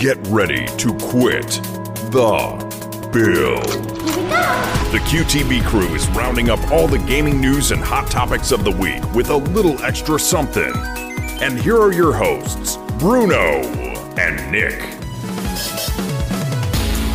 Get 0.00 0.16
ready 0.28 0.64
to 0.78 0.94
quit 0.96 1.46
the 2.10 3.10
build. 3.12 3.66
The 4.92 4.98
QTB 5.04 5.62
crew 5.66 5.94
is 5.94 6.08
rounding 6.08 6.48
up 6.48 6.70
all 6.70 6.88
the 6.88 6.96
gaming 7.00 7.38
news 7.38 7.70
and 7.70 7.82
hot 7.82 8.10
topics 8.10 8.50
of 8.50 8.64
the 8.64 8.70
week 8.70 9.02
with 9.12 9.28
a 9.28 9.36
little 9.36 9.78
extra 9.82 10.18
something. 10.18 10.72
And 11.42 11.60
here 11.60 11.76
are 11.76 11.92
your 11.92 12.14
hosts, 12.14 12.78
Bruno 12.98 13.60
and 14.16 14.50
Nick. 14.50 14.99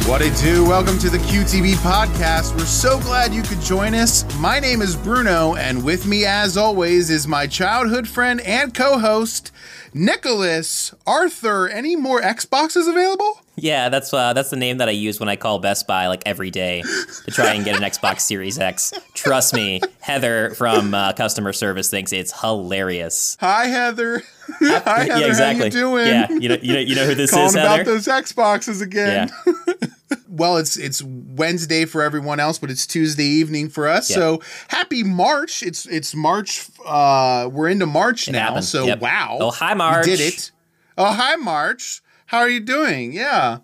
What 0.07 0.21
it 0.21 0.37
do? 0.37 0.63
Welcome 0.63 0.99
to 0.99 1.09
the 1.09 1.17
QTB 1.17 1.73
podcast. 1.77 2.55
We're 2.55 2.65
so 2.65 2.99
glad 2.99 3.33
you 3.33 3.41
could 3.41 3.59
join 3.59 3.95
us. 3.95 4.23
My 4.37 4.59
name 4.59 4.83
is 4.83 4.95
Bruno, 4.95 5.55
and 5.55 5.83
with 5.83 6.05
me, 6.05 6.25
as 6.25 6.57
always, 6.57 7.09
is 7.09 7.27
my 7.27 7.47
childhood 7.47 8.07
friend 8.07 8.39
and 8.41 8.71
co 8.71 8.99
host, 8.99 9.51
Nicholas. 9.95 10.93
Arthur, 11.07 11.67
any 11.67 11.95
more 11.95 12.21
Xboxes 12.21 12.87
available? 12.87 13.39
Yeah, 13.55 13.89
that's 13.89 14.13
uh, 14.13 14.33
that's 14.33 14.49
the 14.49 14.57
name 14.57 14.77
that 14.77 14.89
I 14.89 14.91
use 14.91 15.19
when 15.19 15.29
I 15.29 15.37
call 15.37 15.59
Best 15.59 15.87
Buy 15.87 16.07
like 16.07 16.21
every 16.25 16.51
day 16.51 16.83
to 16.83 17.31
try 17.31 17.53
and 17.53 17.65
get 17.65 17.75
an 17.75 17.81
Xbox 17.81 18.19
Series 18.21 18.59
X. 18.59 18.93
Trust 19.15 19.55
me, 19.55 19.81
Heather 20.01 20.51
from 20.51 20.93
uh, 20.93 21.13
customer 21.13 21.51
service 21.51 21.89
thinks 21.89 22.13
it's 22.13 22.39
hilarious. 22.41 23.37
Hi, 23.39 23.67
Heather. 23.67 24.21
Hi, 24.59 25.03
Heather. 25.05 25.19
yeah, 25.19 25.25
exactly. 25.25 25.61
How 25.61 25.65
you 25.65 25.71
doing? 25.71 26.07
Yeah, 26.07 26.29
you 26.29 26.49
know, 26.49 26.57
you 26.61 26.73
know, 26.73 26.79
you 26.79 26.95
know 26.95 27.05
who 27.05 27.15
this 27.15 27.31
Calling 27.31 27.47
is, 27.47 27.55
about 27.55 27.85
those 27.85 28.05
Xboxes 28.05 28.81
again. 28.81 29.31
Yeah. 29.47 29.53
well, 30.35 30.57
it's 30.57 30.77
it's 30.77 31.01
Wednesday 31.03 31.85
for 31.85 32.01
everyone 32.01 32.39
else, 32.39 32.57
but 32.59 32.69
it's 32.69 32.85
Tuesday 32.85 33.23
evening 33.25 33.69
for 33.69 33.87
us. 33.87 34.09
Yeah. 34.09 34.15
So 34.15 34.41
happy 34.67 35.03
March! 35.03 35.63
It's 35.63 35.85
it's 35.85 36.13
March. 36.15 36.67
Uh, 36.85 37.49
we're 37.51 37.69
into 37.69 37.85
March 37.85 38.29
now. 38.29 38.39
happened. 38.47 38.65
So 38.65 38.85
Yep. 38.85 38.99
wow! 39.01 39.37
Oh, 39.39 39.51
hi, 39.51 39.73
March. 39.73 40.05
We 40.05 40.15
did 40.17 40.33
it. 40.33 40.51
Oh, 40.97 41.11
hi, 41.11 41.35
March. 41.35 42.01
How 42.27 42.39
are 42.39 42.49
you 42.49 42.59
doing? 42.59 43.13
Yeah. 43.13 43.59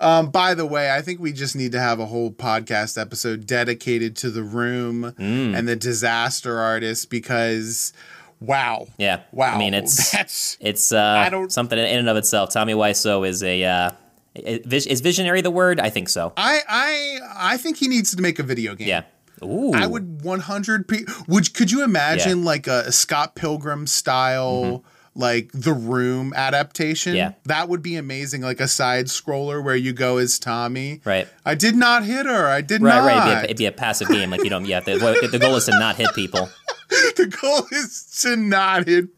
Um, 0.00 0.30
by 0.30 0.54
the 0.54 0.66
way, 0.66 0.90
I 0.92 1.00
think 1.00 1.20
we 1.20 1.32
just 1.32 1.54
need 1.54 1.70
to 1.72 1.78
have 1.80 2.00
a 2.00 2.06
whole 2.06 2.32
podcast 2.32 3.00
episode 3.00 3.46
dedicated 3.46 4.16
to 4.16 4.30
the 4.30 4.42
room 4.42 5.14
Mm. 5.18 5.56
and 5.56 5.68
the 5.68 5.76
disaster 5.76 6.58
artist 6.58 7.08
because, 7.08 7.92
wow, 8.40 8.88
Yeah, 8.98 9.20
wow. 9.30 9.54
I 9.54 9.58
mean, 9.58 9.74
it's 9.74 10.10
that's 10.12 10.56
it's 10.60 10.90
uh, 10.90 11.28
don't- 11.30 11.52
something 11.52 11.78
in 11.78 11.84
and 12.00 12.08
of 12.08 12.16
itself. 12.16 12.50
Tommy 12.50 12.72
Wiseau 12.74 13.26
is 13.28 13.44
a 13.44 13.62
uh, 13.62 13.90
is 14.34 14.86
is 14.86 15.00
visionary 15.00 15.40
the 15.40 15.50
word? 15.50 15.78
I 15.80 15.90
think 15.90 16.08
so. 16.08 16.32
I 16.36 16.60
I 16.68 17.18
I 17.52 17.56
think 17.56 17.76
he 17.76 17.88
needs 17.88 18.14
to 18.14 18.22
make 18.22 18.38
a 18.38 18.42
video 18.42 18.74
game. 18.74 18.88
Yeah. 18.88 19.02
Ooh. 19.42 19.72
I 19.74 19.86
would 19.86 20.22
100 20.22 20.86
pe- 20.86 21.04
would 21.26 21.52
could 21.52 21.70
you 21.72 21.82
imagine 21.82 22.44
like 22.44 22.66
a, 22.68 22.92
Scott 22.92 23.34
Pilgrim 23.34 23.86
style 23.88 24.84
like 25.14 25.50
the 25.52 25.72
room 25.72 26.32
adaptation 26.34 27.12
Mm-hmm. 27.12 27.16
Yeah. 27.16 27.32
that 27.46 27.68
would 27.68 27.82
be 27.82 27.96
amazing 27.96 28.40
like 28.42 28.60
a 28.60 28.68
side 28.68 29.06
scroller 29.06 29.62
where 29.62 29.74
you 29.76 29.92
go 29.92 30.18
as 30.18 30.38
Tommy 30.38 31.00
Right. 31.04 31.28
I 31.44 31.54
did 31.56 31.74
not 31.76 32.04
hit 32.04 32.24
her 32.24 32.46
I 32.46 32.60
did 32.60 32.82
Right, 32.82 32.94
not 32.94 33.06
right. 33.06 33.32
It'd 33.38 33.44
it'd 33.44 33.56
be 33.58 33.66
a 33.66 33.72
passive 33.72 34.08
game. 34.08 34.30
Like 34.30 34.44
you 34.44 34.48
don't. 34.50 34.64
Yeah. 34.64 34.80
The, 34.80 35.28
the 35.30 35.38
goal 35.38 35.56
is 35.56 35.64
to 35.66 35.72
not 35.78 35.96
hit 35.96 36.14
people. 36.14 36.48
the 37.16 37.26
goal 37.40 37.66
is 37.72 38.20
to 38.22 38.36
not 38.36 38.86
hit. 38.86 39.08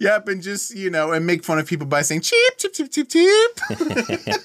Yep 0.00 0.28
and 0.28 0.42
just 0.42 0.74
you 0.74 0.90
know 0.90 1.12
and 1.12 1.26
make 1.26 1.44
fun 1.44 1.58
of 1.58 1.66
people 1.66 1.86
by 1.86 2.02
saying 2.02 2.20
cheap 2.22 2.52
cheap 2.58 2.72
cheap 2.72 2.90
cheap 2.90 3.08
cheap 3.08 3.50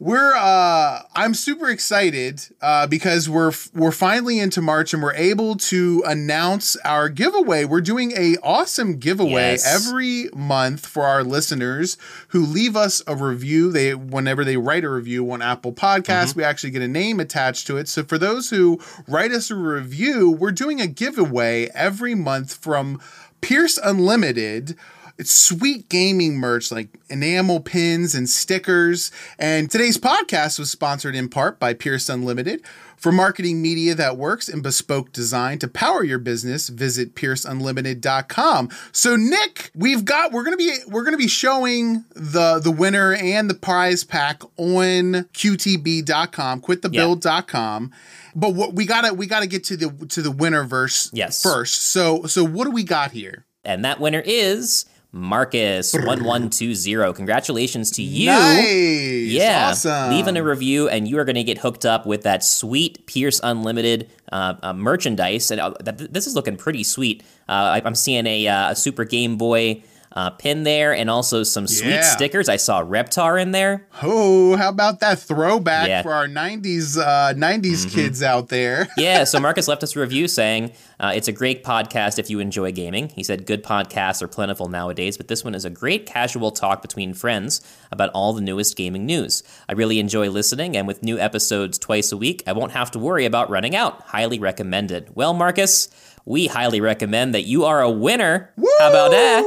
we're 0.00 0.32
uh 0.36 1.02
i'm 1.16 1.34
super 1.34 1.68
excited 1.68 2.40
uh 2.62 2.86
because 2.86 3.28
we're 3.28 3.52
we're 3.74 3.90
finally 3.90 4.38
into 4.38 4.62
march 4.62 4.94
and 4.94 5.02
we're 5.02 5.14
able 5.14 5.56
to 5.56 6.02
announce 6.06 6.76
our 6.84 7.08
giveaway. 7.08 7.64
We're 7.64 7.80
doing 7.80 8.12
a 8.12 8.36
awesome 8.42 8.98
giveaway 8.98 9.52
Yes. 9.52 9.66
every 9.66 10.28
month 10.34 10.86
for 10.86 11.04
our 11.04 11.24
listeners 11.24 11.96
who 12.28 12.44
leave 12.44 12.76
us 12.76 13.02
a 13.06 13.16
review. 13.16 13.72
They 13.72 13.94
whenever 13.94 14.44
they 14.44 14.56
write 14.56 14.84
a 14.84 14.90
review 14.90 15.30
on 15.32 15.42
apple 15.42 15.72
Podcasts, 15.72 16.34
we 16.36 16.44
actually 16.44 16.70
get 16.70 16.82
a 16.82 16.88
name 16.88 17.18
attached 17.20 17.66
to 17.68 17.76
it. 17.76 17.88
So 17.88 18.04
for 18.04 18.18
those 18.18 18.50
who 18.50 18.80
write 19.06 19.32
us 19.32 19.50
a 19.50 19.54
review 19.56 20.30
we're 20.30 20.52
doing 20.52 20.80
a 20.80 20.86
giveaway 20.86 21.68
every 21.74 22.14
month 22.18 22.54
from 22.54 23.00
pierce 23.40 23.78
unlimited 23.78 24.76
it's 25.18 25.34
sweet 25.34 25.88
gaming 25.88 26.36
merch 26.36 26.70
like 26.70 26.90
enamel 27.10 27.58
pins 27.58 28.14
and 28.14 28.30
stickers. 28.30 29.10
And 29.36 29.68
today's 29.68 29.98
podcast 29.98 30.60
was 30.60 30.70
sponsored 30.70 31.16
in 31.16 31.28
part 31.28 31.58
by 31.58 31.74
Pierce 31.74 32.08
Unlimited. 32.08 32.62
For 32.96 33.12
marketing 33.12 33.62
media 33.62 33.94
that 33.94 34.16
works 34.16 34.48
and 34.48 34.60
bespoke 34.60 35.12
design 35.12 35.60
to 35.60 35.68
power 35.68 36.02
your 36.02 36.18
business, 36.18 36.68
visit 36.68 37.14
pierceunlimited.com. 37.14 38.70
So 38.90 39.14
Nick, 39.14 39.70
we've 39.74 40.04
got 40.04 40.32
we're 40.32 40.42
going 40.42 40.56
to 40.56 40.64
be 40.64 40.78
we're 40.88 41.04
going 41.04 41.14
to 41.14 41.18
be 41.18 41.28
showing 41.28 42.04
the 42.14 42.58
the 42.58 42.72
winner 42.72 43.14
and 43.14 43.48
the 43.48 43.54
prize 43.54 44.02
pack 44.02 44.42
on 44.56 45.28
qtb.com, 45.32 46.60
quitthebuild.com. 46.60 47.92
But 48.38 48.54
what 48.54 48.74
we 48.74 48.86
got 48.86 49.02
to 49.04 49.14
we 49.14 49.26
got 49.26 49.40
to 49.40 49.46
get 49.48 49.64
to 49.64 49.76
the 49.76 50.06
to 50.10 50.22
the 50.22 50.30
winner 50.30 50.62
verse 50.64 51.10
Yes. 51.12 51.42
first. 51.42 51.88
So 51.88 52.24
so 52.26 52.44
what 52.44 52.64
do 52.64 52.70
we 52.70 52.84
got 52.84 53.10
here? 53.10 53.46
And 53.64 53.84
that 53.84 53.98
winner 54.00 54.22
is 54.24 54.86
Marcus 55.10 55.94
one 55.94 56.22
one 56.22 56.48
two 56.50 56.74
zero. 56.74 57.12
Congratulations 57.12 57.90
to 57.92 58.02
you. 58.02 58.26
Nice. 58.26 59.30
Yeah, 59.30 59.70
Awesome. 59.70 60.10
leaving 60.10 60.36
a 60.36 60.42
review, 60.44 60.88
and 60.88 61.08
you 61.08 61.18
are 61.18 61.24
going 61.24 61.36
to 61.36 61.42
get 61.44 61.58
hooked 61.58 61.84
up 61.84 62.06
with 62.06 62.22
that 62.22 62.44
sweet 62.44 63.06
Pierce 63.06 63.40
Unlimited 63.42 64.08
uh, 64.30 64.54
uh, 64.62 64.72
merchandise. 64.74 65.50
And 65.50 65.60
uh, 65.60 65.72
th- 65.84 66.10
this 66.10 66.26
is 66.26 66.34
looking 66.36 66.56
pretty 66.56 66.84
sweet. 66.84 67.22
Uh, 67.48 67.52
I- 67.80 67.82
I'm 67.84 67.94
seeing 67.94 68.26
a, 68.26 68.46
uh, 68.46 68.70
a 68.72 68.76
Super 68.76 69.04
Game 69.04 69.36
Boy 69.36 69.82
uh, 70.12 70.30
pin 70.30 70.62
there, 70.64 70.92
and 70.94 71.08
also 71.10 71.42
some 71.42 71.66
sweet 71.66 71.90
Yeah. 71.90 72.02
stickers. 72.02 72.48
I 72.48 72.56
saw 72.56 72.82
Reptar 72.82 73.40
in 73.40 73.52
there. 73.52 73.86
Oh, 74.02 74.56
how 74.56 74.68
about 74.70 75.00
that 75.00 75.18
throwback 75.18 75.88
Yeah. 75.88 76.00
Mm-hmm. 76.00 76.08
for 76.08 76.14
our 76.14 76.26
90s 76.26 76.98
uh 76.98 77.34
90s 77.34 77.90
kids 77.92 78.22
out 78.22 78.48
there? 78.48 78.88
Yeah, 78.96 79.24
so 79.24 79.38
Marcus 79.38 79.68
left 79.68 79.82
us 79.82 79.94
a 79.94 80.00
review 80.00 80.26
saying 80.28 80.72
uh, 80.98 81.12
it's 81.14 81.28
a 81.28 81.32
great 81.32 81.62
podcast 81.62 82.18
if 82.18 82.30
you 82.30 82.40
enjoy 82.40 82.72
gaming. 82.72 83.10
He 83.10 83.22
said 83.22 83.46
good 83.46 83.62
podcasts 83.62 84.22
are 84.22 84.28
plentiful 84.28 84.68
nowadays, 84.68 85.16
but 85.16 85.28
this 85.28 85.44
one 85.44 85.54
is 85.54 85.64
a 85.64 85.70
great 85.70 86.04
casual 86.06 86.50
talk 86.50 86.82
between 86.82 87.14
friends 87.14 87.60
about 87.92 88.10
all 88.10 88.32
the 88.32 88.40
newest 88.40 88.76
gaming 88.76 89.06
news. 89.06 89.42
I 89.68 89.72
really 89.74 89.98
enjoy 90.00 90.30
listening, 90.30 90.76
and 90.76 90.86
with 90.86 91.02
new 91.02 91.18
episodes 91.18 91.78
twice 91.78 92.10
a 92.12 92.16
week, 92.16 92.42
I 92.46 92.52
won't 92.52 92.72
have 92.72 92.90
to 92.92 92.98
worry 92.98 93.24
about 93.24 93.50
running 93.50 93.76
out. 93.76 94.02
Highly 94.02 94.38
recommended. 94.38 95.10
Well, 95.14 95.32
Marcus, 95.34 95.88
we 96.28 96.46
highly 96.46 96.80
recommend 96.82 97.34
that 97.34 97.44
you 97.44 97.64
are 97.64 97.80
a 97.80 97.90
winner. 97.90 98.52
How 98.78 98.90
about 98.90 99.10
that? 99.12 99.42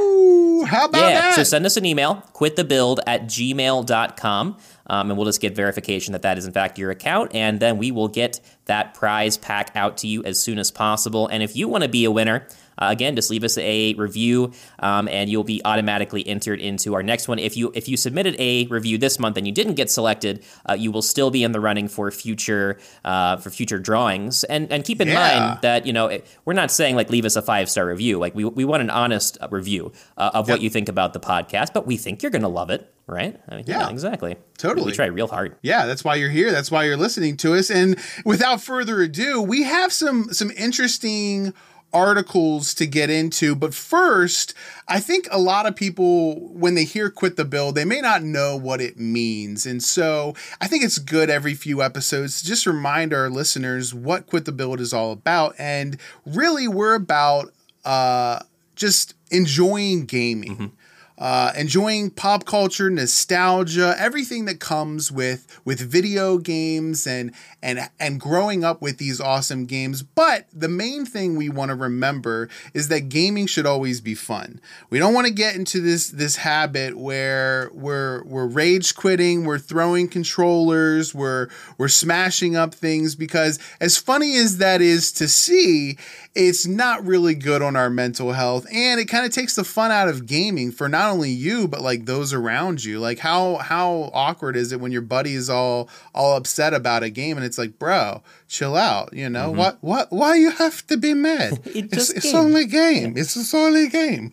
How 0.66 0.86
about 0.86 1.00
yeah, 1.00 1.20
that? 1.20 1.36
so 1.36 1.44
send 1.44 1.64
us 1.64 1.76
an 1.76 1.86
email, 1.86 2.24
quitthebuild 2.34 2.98
at 3.06 3.24
gmail.com, 3.24 4.56
um, 4.88 5.10
and 5.10 5.16
we'll 5.16 5.26
just 5.26 5.40
get 5.40 5.54
verification 5.54 6.12
that 6.12 6.22
that 6.22 6.38
is 6.38 6.44
in 6.44 6.52
fact 6.52 6.78
your 6.78 6.90
account, 6.90 7.34
and 7.34 7.60
then 7.60 7.78
we 7.78 7.92
will 7.92 8.08
get 8.08 8.40
that 8.64 8.94
prize 8.94 9.36
pack 9.36 9.70
out 9.76 9.96
to 9.98 10.08
you 10.08 10.24
as 10.24 10.40
soon 10.40 10.58
as 10.58 10.70
possible. 10.70 11.28
And 11.28 11.42
if 11.42 11.54
you 11.54 11.68
want 11.68 11.84
to 11.84 11.88
be 11.88 12.04
a 12.04 12.10
winner, 12.10 12.46
uh, 12.88 12.90
again, 12.90 13.14
just 13.16 13.30
leave 13.30 13.44
us 13.44 13.56
a 13.58 13.94
review, 13.94 14.52
um, 14.80 15.08
and 15.08 15.30
you'll 15.30 15.44
be 15.44 15.60
automatically 15.64 16.26
entered 16.26 16.60
into 16.60 16.94
our 16.94 17.02
next 17.02 17.28
one. 17.28 17.38
If 17.38 17.56
you 17.56 17.70
if 17.74 17.88
you 17.88 17.96
submitted 17.96 18.34
a 18.38 18.66
review 18.66 18.98
this 18.98 19.18
month 19.18 19.36
and 19.36 19.46
you 19.46 19.52
didn't 19.52 19.74
get 19.74 19.90
selected, 19.90 20.44
uh, 20.68 20.74
you 20.74 20.90
will 20.92 21.02
still 21.02 21.30
be 21.30 21.42
in 21.44 21.52
the 21.52 21.60
running 21.60 21.88
for 21.88 22.10
future 22.10 22.78
uh, 23.04 23.36
for 23.36 23.50
future 23.50 23.78
drawings. 23.78 24.44
And 24.44 24.70
and 24.72 24.84
keep 24.84 25.00
in 25.00 25.08
Yeah. 25.08 25.14
mind 25.14 25.58
that 25.62 25.86
you 25.86 25.92
know 25.92 26.06
it, 26.08 26.26
we're 26.44 26.54
not 26.54 26.70
saying 26.70 26.96
like 26.96 27.10
leave 27.10 27.24
us 27.24 27.36
a 27.36 27.42
five 27.42 27.68
star 27.70 27.86
review. 27.86 28.18
Like 28.18 28.34
we 28.34 28.44
we 28.44 28.64
want 28.64 28.82
an 28.82 28.90
honest 28.90 29.38
uh, 29.40 29.48
review 29.50 29.92
uh, 30.16 30.30
of 30.34 30.48
what 30.48 30.60
you 30.60 30.70
think 30.70 30.88
about 30.88 31.12
the 31.12 31.20
podcast, 31.20 31.72
but 31.72 31.86
we 31.86 31.96
think 31.96 32.22
you're 32.22 32.30
gonna 32.30 32.48
love 32.48 32.70
it, 32.70 32.92
right? 33.06 33.38
I 33.48 33.56
mean, 33.56 33.64
Yeah. 33.66 33.88
exactly. 33.90 34.36
Totally. 34.58 34.86
We 34.86 34.92
try 34.92 35.06
real 35.06 35.28
hard. 35.28 35.56
Yeah, 35.62 35.86
that's 35.86 36.04
why 36.04 36.14
you're 36.16 36.30
here. 36.30 36.52
That's 36.52 36.70
why 36.70 36.84
you're 36.84 36.96
listening 36.96 37.36
to 37.38 37.54
us. 37.54 37.70
And 37.70 37.96
without 38.24 38.60
further 38.62 39.00
ado, 39.02 39.40
we 39.42 39.62
have 39.64 39.92
some 39.92 40.32
some 40.32 40.50
interesting 40.56 41.52
articles 41.92 42.74
to 42.74 42.86
get 42.86 43.10
into. 43.10 43.54
But 43.54 43.74
first, 43.74 44.54
I 44.88 45.00
think 45.00 45.28
a 45.30 45.38
lot 45.38 45.66
of 45.66 45.76
people, 45.76 46.48
when 46.48 46.74
they 46.74 46.84
hear 46.84 47.10
quit 47.10 47.36
the 47.36 47.44
build, 47.44 47.74
they 47.74 47.84
may 47.84 48.00
not 48.00 48.22
know 48.22 48.56
what 48.56 48.80
it 48.80 48.98
means. 48.98 49.66
And 49.66 49.82
so 49.82 50.34
I 50.60 50.68
think 50.68 50.84
it's 50.84 50.98
good 50.98 51.30
every 51.30 51.54
few 51.54 51.82
episodes 51.82 52.40
to 52.40 52.46
just 52.46 52.66
remind 52.66 53.12
our 53.12 53.30
listeners 53.30 53.94
what 53.94 54.26
quit 54.26 54.44
the 54.44 54.52
build 54.52 54.80
is 54.80 54.92
all 54.92 55.12
about. 55.12 55.54
And 55.58 55.98
really, 56.26 56.68
we're 56.68 56.94
about 56.94 57.52
uh, 57.84 58.40
just 58.76 59.14
enjoying 59.30 60.06
gaming 60.06 60.72
uh, 61.18 61.52
enjoying 61.56 62.10
pop 62.10 62.44
culture, 62.44 62.90
nostalgia, 62.90 63.94
everything 63.98 64.44
that 64.46 64.60
comes 64.60 65.12
with 65.12 65.60
with 65.64 65.80
video 65.80 66.38
games 66.38 67.06
and 67.06 67.32
and 67.62 67.88
and 68.00 68.20
growing 68.20 68.64
up 68.64 68.82
with 68.82 68.98
these 68.98 69.20
awesome 69.20 69.66
games. 69.66 70.02
But 70.02 70.46
the 70.52 70.68
main 70.68 71.04
thing 71.04 71.36
we 71.36 71.48
want 71.48 71.68
to 71.68 71.74
remember 71.74 72.48
is 72.74 72.88
that 72.88 73.08
gaming 73.08 73.46
should 73.46 73.66
always 73.66 74.00
be 74.00 74.14
fun. 74.14 74.60
We 74.90 74.98
don't 74.98 75.14
want 75.14 75.26
to 75.26 75.32
get 75.32 75.54
into 75.54 75.80
this 75.80 76.08
this 76.08 76.36
habit 76.36 76.96
where 76.96 77.70
we're 77.72 78.24
we're 78.24 78.46
rage 78.46 78.94
quitting, 78.94 79.44
we're 79.44 79.58
throwing 79.58 80.08
controllers, 80.08 81.14
we're 81.14 81.48
we're 81.78 81.88
smashing 81.88 82.56
up 82.56 82.74
things 82.74 83.14
because 83.14 83.58
as 83.80 83.96
funny 83.96 84.36
as 84.36 84.58
that 84.58 84.80
is 84.80 85.12
to 85.12 85.28
see, 85.28 85.98
it's 86.34 86.66
not 86.66 87.04
really 87.04 87.34
good 87.34 87.62
on 87.62 87.76
our 87.76 87.90
mental 87.90 88.32
health 88.32 88.66
and 88.72 88.98
it 88.98 89.06
kind 89.06 89.26
of 89.26 89.32
takes 89.32 89.54
the 89.54 89.64
fun 89.64 89.90
out 89.90 90.08
of 90.08 90.26
gaming 90.26 90.72
for 90.72 90.88
not 90.88 91.01
not 91.02 91.12
only 91.12 91.30
you 91.30 91.66
but 91.66 91.80
like 91.80 92.06
those 92.06 92.32
around 92.32 92.84
you. 92.84 93.00
Like 93.00 93.18
how 93.18 93.56
how 93.56 94.10
awkward 94.12 94.56
is 94.56 94.72
it 94.72 94.80
when 94.80 94.92
your 94.92 95.02
buddy 95.02 95.34
is 95.34 95.50
all 95.50 95.88
all 96.14 96.36
upset 96.36 96.74
about 96.74 97.02
a 97.02 97.10
game 97.10 97.36
and 97.36 97.44
it's 97.44 97.58
like, 97.58 97.78
bro, 97.78 98.22
chill 98.48 98.76
out. 98.76 99.12
You 99.12 99.28
know 99.28 99.48
mm-hmm. 99.48 99.58
what 99.58 99.78
what 99.80 100.12
why 100.12 100.36
you 100.36 100.50
have 100.50 100.86
to 100.88 100.96
be 100.96 101.14
mad? 101.14 101.60
it 101.66 101.88
it's, 101.92 102.10
it's 102.10 102.34
only 102.34 102.66
game. 102.66 103.14
It's 103.16 103.34
just 103.34 103.54
only 103.54 103.88
game. 103.88 104.32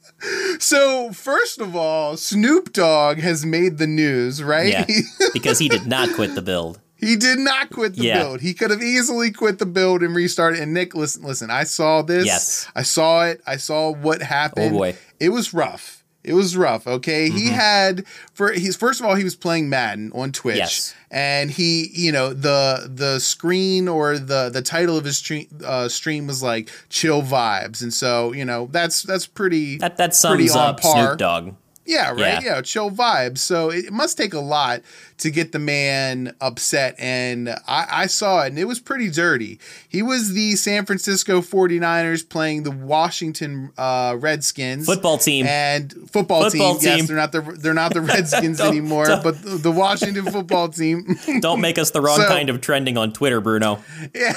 so 0.58 1.12
first 1.12 1.60
of 1.60 1.74
all, 1.74 2.16
Snoop 2.16 2.72
Dogg 2.72 3.18
has 3.18 3.44
made 3.44 3.78
the 3.78 3.86
news, 3.86 4.42
right? 4.42 4.68
Yeah, 4.68 4.86
because 5.32 5.58
he 5.58 5.68
did 5.68 5.86
not 5.86 6.14
quit 6.14 6.34
the 6.34 6.42
build. 6.42 6.80
He 6.96 7.16
did 7.16 7.38
not 7.38 7.70
quit 7.70 7.96
the 7.96 8.04
yeah. 8.04 8.20
build. 8.20 8.40
He 8.40 8.54
could 8.54 8.70
have 8.70 8.82
easily 8.82 9.30
quit 9.30 9.58
the 9.58 9.66
build 9.66 10.02
and 10.02 10.14
restarted. 10.14 10.60
And 10.60 10.72
Nick, 10.72 10.94
listen, 10.94 11.22
listen. 11.22 11.50
I 11.50 11.64
saw 11.64 12.00
this. 12.00 12.24
Yes, 12.24 12.68
I 12.74 12.82
saw 12.82 13.24
it. 13.26 13.42
I 13.46 13.56
saw 13.56 13.92
what 13.92 14.22
happened. 14.22 14.74
Oh 14.74 14.78
boy, 14.78 14.96
it 15.20 15.30
was 15.30 15.52
rough. 15.52 16.03
It 16.24 16.34
was 16.34 16.56
rough. 16.56 16.86
Okay, 16.86 17.28
mm-hmm. 17.28 17.36
he 17.36 17.48
had 17.48 18.06
for 18.32 18.52
he's 18.52 18.76
first 18.76 19.00
of 19.00 19.06
all 19.06 19.14
he 19.14 19.24
was 19.24 19.36
playing 19.36 19.68
Madden 19.68 20.10
on 20.14 20.32
Twitch, 20.32 20.56
yes. 20.56 20.94
and 21.10 21.50
he 21.50 21.90
you 21.92 22.10
know 22.12 22.32
the 22.32 22.90
the 22.92 23.20
screen 23.20 23.88
or 23.88 24.18
the 24.18 24.50
the 24.50 24.62
title 24.62 24.96
of 24.96 25.04
his 25.04 25.18
stream 25.18 25.46
uh, 25.64 25.88
stream 25.88 26.26
was 26.26 26.42
like 26.42 26.70
chill 26.88 27.22
vibes, 27.22 27.82
and 27.82 27.92
so 27.92 28.32
you 28.32 28.44
know 28.44 28.68
that's 28.72 29.02
that's 29.02 29.26
pretty 29.26 29.76
that 29.78 29.98
that 29.98 30.14
sums 30.14 30.36
pretty 30.36 30.50
up 30.58 30.80
Snoop 30.80 31.18
Dogg. 31.18 31.54
Yeah, 31.86 32.10
right. 32.10 32.18
Yeah. 32.18 32.40
yeah, 32.42 32.62
chill 32.62 32.90
vibes. 32.90 33.38
So 33.38 33.70
it 33.70 33.92
must 33.92 34.16
take 34.16 34.34
a 34.34 34.40
lot 34.40 34.82
to 35.18 35.30
get 35.30 35.52
the 35.52 35.58
man 35.58 36.34
upset. 36.40 36.94
And 36.98 37.48
I, 37.68 37.86
I, 37.90 38.06
saw 38.06 38.42
it, 38.42 38.48
and 38.48 38.58
it 38.58 38.64
was 38.64 38.80
pretty 38.80 39.10
dirty. 39.10 39.60
He 39.88 40.02
was 40.02 40.32
the 40.32 40.56
San 40.56 40.86
Francisco 40.86 41.40
49ers 41.40 42.28
playing 42.28 42.64
the 42.64 42.70
Washington 42.70 43.72
uh, 43.78 44.16
Redskins 44.18 44.86
football 44.86 45.18
team 45.18 45.46
and 45.46 45.92
football, 46.10 46.50
football 46.50 46.74
team. 46.74 46.80
team. 46.80 46.98
Yes, 46.98 47.08
they're 47.08 47.16
not 47.16 47.32
the 47.32 47.40
they're 47.40 47.74
not 47.74 47.94
the 47.94 48.00
Redskins 48.14 48.60
anymore, 48.60 49.06
but 49.22 49.42
the, 49.42 49.50
the, 49.56 49.70
Washington 49.72 50.24
football 50.26 50.68
team. 50.68 51.16
don't 51.40 51.60
make 51.60 51.78
us 51.78 51.90
the 51.90 52.00
wrong 52.00 52.16
so, 52.16 52.26
kind 52.26 52.48
of 52.48 52.60
trending 52.60 52.98
on 52.98 53.12
Twitter, 53.12 53.40
Bruno. 53.40 53.82
Yeah, 54.14 54.34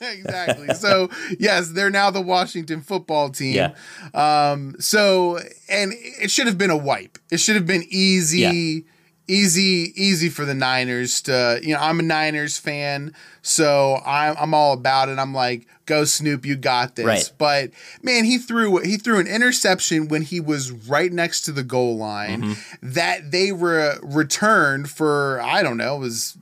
exactly. 0.00 0.74
so 0.74 1.10
yes, 1.38 1.70
they're 1.70 1.90
now 1.90 2.10
the 2.10 2.20
Washington 2.20 2.80
football 2.80 3.30
team. 3.30 3.54
Yeah. 3.54 3.74
Um. 4.14 4.76
So 4.78 5.38
and 5.68 5.92
it 5.94 6.30
should 6.30 6.46
have 6.46 6.58
been 6.58 6.63
a 6.70 6.76
wipe. 6.76 7.18
It 7.30 7.38
should 7.38 7.56
have 7.56 7.66
been 7.66 7.84
easy. 7.88 8.40
Yeah 8.40 8.90
easy 9.26 9.92
easy 9.96 10.28
for 10.28 10.44
the 10.44 10.54
Niners 10.54 11.22
to 11.22 11.58
you 11.62 11.72
know 11.72 11.80
I'm 11.80 11.98
a 11.98 12.02
Niners 12.02 12.58
fan 12.58 13.14
so 13.42 14.00
I'm 14.04 14.36
I'm 14.38 14.54
all 14.54 14.74
about 14.74 15.08
it 15.08 15.18
I'm 15.18 15.32
like 15.32 15.66
go 15.86 16.04
Snoop 16.04 16.44
you 16.44 16.56
got 16.56 16.96
this 16.96 17.06
right. 17.06 17.32
but 17.38 17.70
man 18.02 18.24
he 18.24 18.38
threw 18.38 18.78
he 18.78 18.96
threw 18.96 19.18
an 19.18 19.26
interception 19.26 20.08
when 20.08 20.22
he 20.22 20.40
was 20.40 20.70
right 20.72 21.12
next 21.12 21.42
to 21.42 21.52
the 21.52 21.62
goal 21.62 21.96
line 21.96 22.42
mm-hmm. 22.42 22.90
that 22.92 23.30
they 23.30 23.50
were 23.50 23.98
returned 24.02 24.90
for 24.90 25.40
I 25.40 25.62
don't 25.62 25.78
know 25.78 25.96
it 25.96 26.00
was 26.00 26.36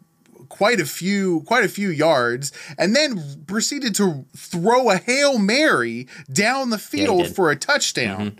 quite 0.48 0.80
a 0.80 0.86
few 0.86 1.42
quite 1.42 1.64
a 1.64 1.68
few 1.68 1.88
yards 1.88 2.52
and 2.78 2.96
then 2.96 3.44
proceeded 3.46 3.94
to 3.94 4.24
throw 4.36 4.90
a 4.90 4.96
hail 4.96 5.38
mary 5.38 6.08
down 6.32 6.70
the 6.70 6.78
field 6.78 7.26
yeah, 7.26 7.32
for 7.32 7.50
a 7.50 7.56
touchdown 7.56 8.30
mm-hmm 8.32 8.38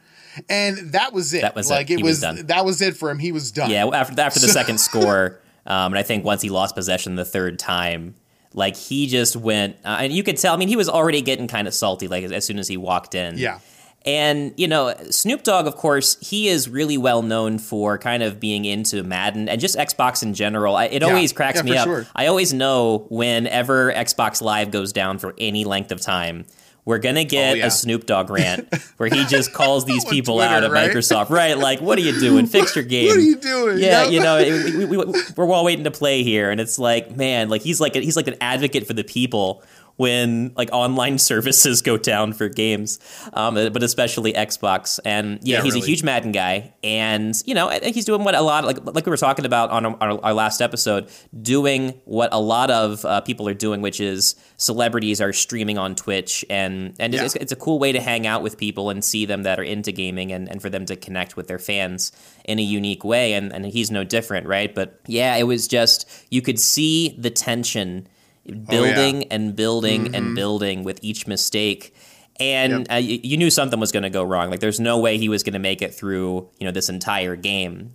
and 0.48 0.92
that 0.92 1.12
was 1.12 1.34
it. 1.34 1.42
That 1.42 1.54
was 1.54 1.70
like 1.70 1.90
it, 1.90 2.00
it 2.00 2.02
was, 2.02 2.22
was 2.22 2.44
that 2.44 2.64
was 2.64 2.80
it 2.80 2.96
for 2.96 3.10
him. 3.10 3.18
He 3.18 3.32
was 3.32 3.52
done. 3.52 3.70
Yeah, 3.70 3.86
after 3.86 4.20
after 4.20 4.40
the 4.40 4.48
second 4.48 4.78
score, 4.78 5.40
um, 5.66 5.92
and 5.92 5.98
I 5.98 6.02
think 6.02 6.24
once 6.24 6.42
he 6.42 6.50
lost 6.50 6.74
possession 6.74 7.16
the 7.16 7.24
third 7.24 7.58
time, 7.58 8.14
like 8.54 8.76
he 8.76 9.06
just 9.06 9.36
went, 9.36 9.76
uh, 9.84 9.98
and 10.00 10.12
you 10.12 10.22
could 10.22 10.36
tell. 10.36 10.54
I 10.54 10.56
mean, 10.56 10.68
he 10.68 10.76
was 10.76 10.88
already 10.88 11.22
getting 11.22 11.48
kind 11.48 11.68
of 11.68 11.74
salty, 11.74 12.08
like 12.08 12.24
as, 12.24 12.32
as 12.32 12.44
soon 12.44 12.58
as 12.58 12.68
he 12.68 12.76
walked 12.76 13.14
in. 13.14 13.38
Yeah. 13.38 13.60
And, 14.04 14.52
you 14.56 14.66
know, 14.66 14.94
Snoop 15.10 15.44
Dogg, 15.44 15.66
of 15.66 15.76
course, 15.76 16.16
he 16.20 16.48
is 16.48 16.68
really 16.68 16.98
well 16.98 17.22
known 17.22 17.58
for 17.58 17.98
kind 17.98 18.22
of 18.22 18.40
being 18.40 18.64
into 18.64 19.02
Madden 19.04 19.48
and 19.48 19.60
just 19.60 19.76
Xbox 19.76 20.22
in 20.22 20.34
general. 20.34 20.74
I, 20.74 20.86
it 20.86 21.02
yeah. 21.02 21.08
always 21.08 21.32
cracks 21.32 21.58
yeah, 21.58 21.62
me 21.62 21.76
up. 21.76 21.84
Sure. 21.84 22.06
I 22.14 22.26
always 22.26 22.52
know 22.52 23.06
whenever 23.10 23.92
Xbox 23.92 24.42
Live 24.42 24.70
goes 24.70 24.92
down 24.92 25.18
for 25.18 25.34
any 25.38 25.64
length 25.64 25.92
of 25.92 26.00
time, 26.00 26.46
we're 26.84 26.98
gonna 26.98 27.20
oh, 27.20 27.24
get 27.24 27.52
oh, 27.52 27.56
yeah. 27.56 27.66
a 27.66 27.70
Snoop 27.70 28.06
Dogg 28.06 28.28
rant 28.30 28.72
where 28.96 29.08
he 29.08 29.24
just 29.26 29.52
calls 29.52 29.84
these 29.84 30.04
people 30.04 30.36
Twitter, 30.36 30.52
out 30.52 30.64
at 30.64 30.70
right? 30.70 30.90
Microsoft, 30.90 31.30
right? 31.30 31.56
Like, 31.56 31.80
what 31.80 31.98
are 31.98 32.02
you 32.02 32.18
doing? 32.20 32.46
Fix 32.46 32.74
your 32.74 32.84
game. 32.84 33.08
what 33.08 33.16
are 33.16 33.20
you 33.20 33.36
doing? 33.36 33.78
Yeah, 33.78 34.04
you 34.04 34.20
know, 34.20 34.38
we, 34.38 34.86
we, 34.86 34.96
we, 34.96 35.22
we're 35.36 35.52
all 35.52 35.64
waiting 35.64 35.84
to 35.84 35.90
play 35.90 36.22
here, 36.22 36.50
and 36.50 36.60
it's 36.60 36.78
like, 36.78 37.16
man, 37.16 37.48
like 37.48 37.62
he's 37.62 37.80
like 37.80 37.94
he's 37.94 38.16
like 38.16 38.28
an 38.28 38.36
advocate 38.40 38.86
for 38.86 38.94
the 38.94 39.04
people 39.04 39.62
when 39.96 40.52
like 40.56 40.68
online 40.72 41.18
services 41.32 41.82
go 41.82 41.96
down 41.96 42.32
for 42.32 42.48
games, 42.48 42.98
um, 43.34 43.54
but 43.54 43.82
especially 43.82 44.32
Xbox. 44.32 44.98
And 45.04 45.38
yeah, 45.42 45.58
yeah 45.58 45.62
he's 45.62 45.74
really. 45.74 45.84
a 45.84 45.88
huge 45.88 46.02
Madden 46.02 46.32
guy, 46.32 46.74
and 46.82 47.34
you 47.46 47.54
know, 47.54 47.68
I 47.68 47.78
think 47.78 47.94
he's 47.94 48.04
doing 48.04 48.24
what 48.24 48.34
a 48.34 48.40
lot 48.40 48.64
like 48.64 48.84
like 48.84 49.06
we 49.06 49.10
were 49.10 49.16
talking 49.16 49.44
about 49.44 49.70
on 49.70 49.86
our, 49.86 50.24
our 50.24 50.34
last 50.34 50.60
episode, 50.60 51.10
doing 51.40 52.00
what 52.04 52.32
a 52.32 52.40
lot 52.40 52.70
of 52.70 53.04
uh, 53.04 53.20
people 53.20 53.48
are 53.48 53.54
doing, 53.54 53.80
which 53.80 54.00
is 54.00 54.34
celebrities 54.56 55.20
are 55.20 55.32
streaming 55.32 55.78
on 55.78 55.94
Twitch, 55.94 56.44
and 56.48 56.94
and 56.98 57.14
yeah. 57.14 57.24
it's, 57.24 57.34
it's 57.36 57.52
a 57.52 57.56
cool 57.56 57.78
way 57.78 57.92
to 57.92 58.00
hang 58.00 58.26
out 58.26 58.42
with 58.42 58.56
people 58.56 58.90
and 58.90 59.04
see 59.04 59.26
them 59.26 59.42
that 59.42 59.58
are 59.58 59.64
into 59.64 59.92
gaming, 59.92 60.32
and, 60.32 60.48
and 60.48 60.62
for 60.62 60.70
them 60.70 60.86
to 60.86 60.96
connect 60.96 61.36
with 61.36 61.48
their 61.48 61.58
fans 61.58 62.12
in 62.44 62.58
a 62.58 62.62
unique 62.62 63.04
way. 63.04 63.34
And 63.34 63.52
and 63.52 63.66
he's 63.66 63.90
no 63.90 64.04
different, 64.04 64.46
right? 64.46 64.74
But 64.74 65.00
yeah, 65.06 65.36
it 65.36 65.44
was 65.44 65.68
just 65.68 66.08
you 66.30 66.42
could 66.42 66.58
see 66.58 67.16
the 67.18 67.30
tension 67.30 68.08
building 68.44 69.16
oh, 69.16 69.20
yeah. 69.20 69.26
and 69.30 69.56
building 69.56 70.04
mm-hmm. 70.04 70.14
and 70.14 70.34
building 70.34 70.84
with 70.84 70.98
each 71.02 71.26
mistake 71.26 71.94
and 72.40 72.80
yep. 72.80 72.92
uh, 72.92 72.94
you, 72.96 73.20
you 73.22 73.36
knew 73.36 73.50
something 73.50 73.78
was 73.78 73.92
going 73.92 74.02
to 74.02 74.10
go 74.10 74.22
wrong 74.22 74.50
like 74.50 74.60
there's 74.60 74.80
no 74.80 74.98
way 74.98 75.18
he 75.18 75.28
was 75.28 75.42
going 75.42 75.52
to 75.52 75.58
make 75.58 75.82
it 75.82 75.94
through 75.94 76.48
you 76.58 76.66
know 76.66 76.72
this 76.72 76.88
entire 76.88 77.36
game 77.36 77.94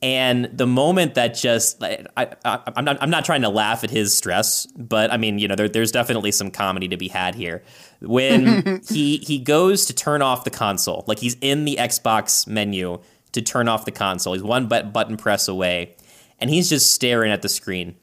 and 0.00 0.44
the 0.56 0.66
moment 0.66 1.16
that 1.16 1.34
just 1.34 1.82
I, 1.82 2.04
I, 2.16 2.60
am 2.76 2.84
not 2.84 2.98
I'm 3.00 3.10
not 3.10 3.24
trying 3.24 3.42
to 3.42 3.48
laugh 3.48 3.82
at 3.82 3.90
his 3.90 4.16
stress, 4.16 4.66
but 4.76 5.12
I 5.12 5.16
mean 5.16 5.38
you 5.38 5.48
know 5.48 5.56
there, 5.56 5.68
there's 5.68 5.90
definitely 5.90 6.30
some 6.30 6.50
comedy 6.50 6.86
to 6.88 6.96
be 6.96 7.08
had 7.08 7.34
here 7.34 7.64
when 8.00 8.80
he 8.88 9.16
he 9.18 9.38
goes 9.38 9.86
to 9.86 9.92
turn 9.92 10.22
off 10.22 10.44
the 10.44 10.50
console 10.50 11.04
like 11.08 11.18
he's 11.18 11.36
in 11.40 11.64
the 11.64 11.76
Xbox 11.80 12.46
menu 12.46 13.00
to 13.32 13.42
turn 13.42 13.66
off 13.66 13.84
the 13.84 13.90
console 13.90 14.34
he's 14.34 14.42
one 14.42 14.68
button 14.68 15.16
press 15.16 15.48
away 15.48 15.96
and 16.38 16.48
he's 16.48 16.68
just 16.68 16.92
staring 16.92 17.32
at 17.32 17.42
the 17.42 17.48
screen 17.48 17.96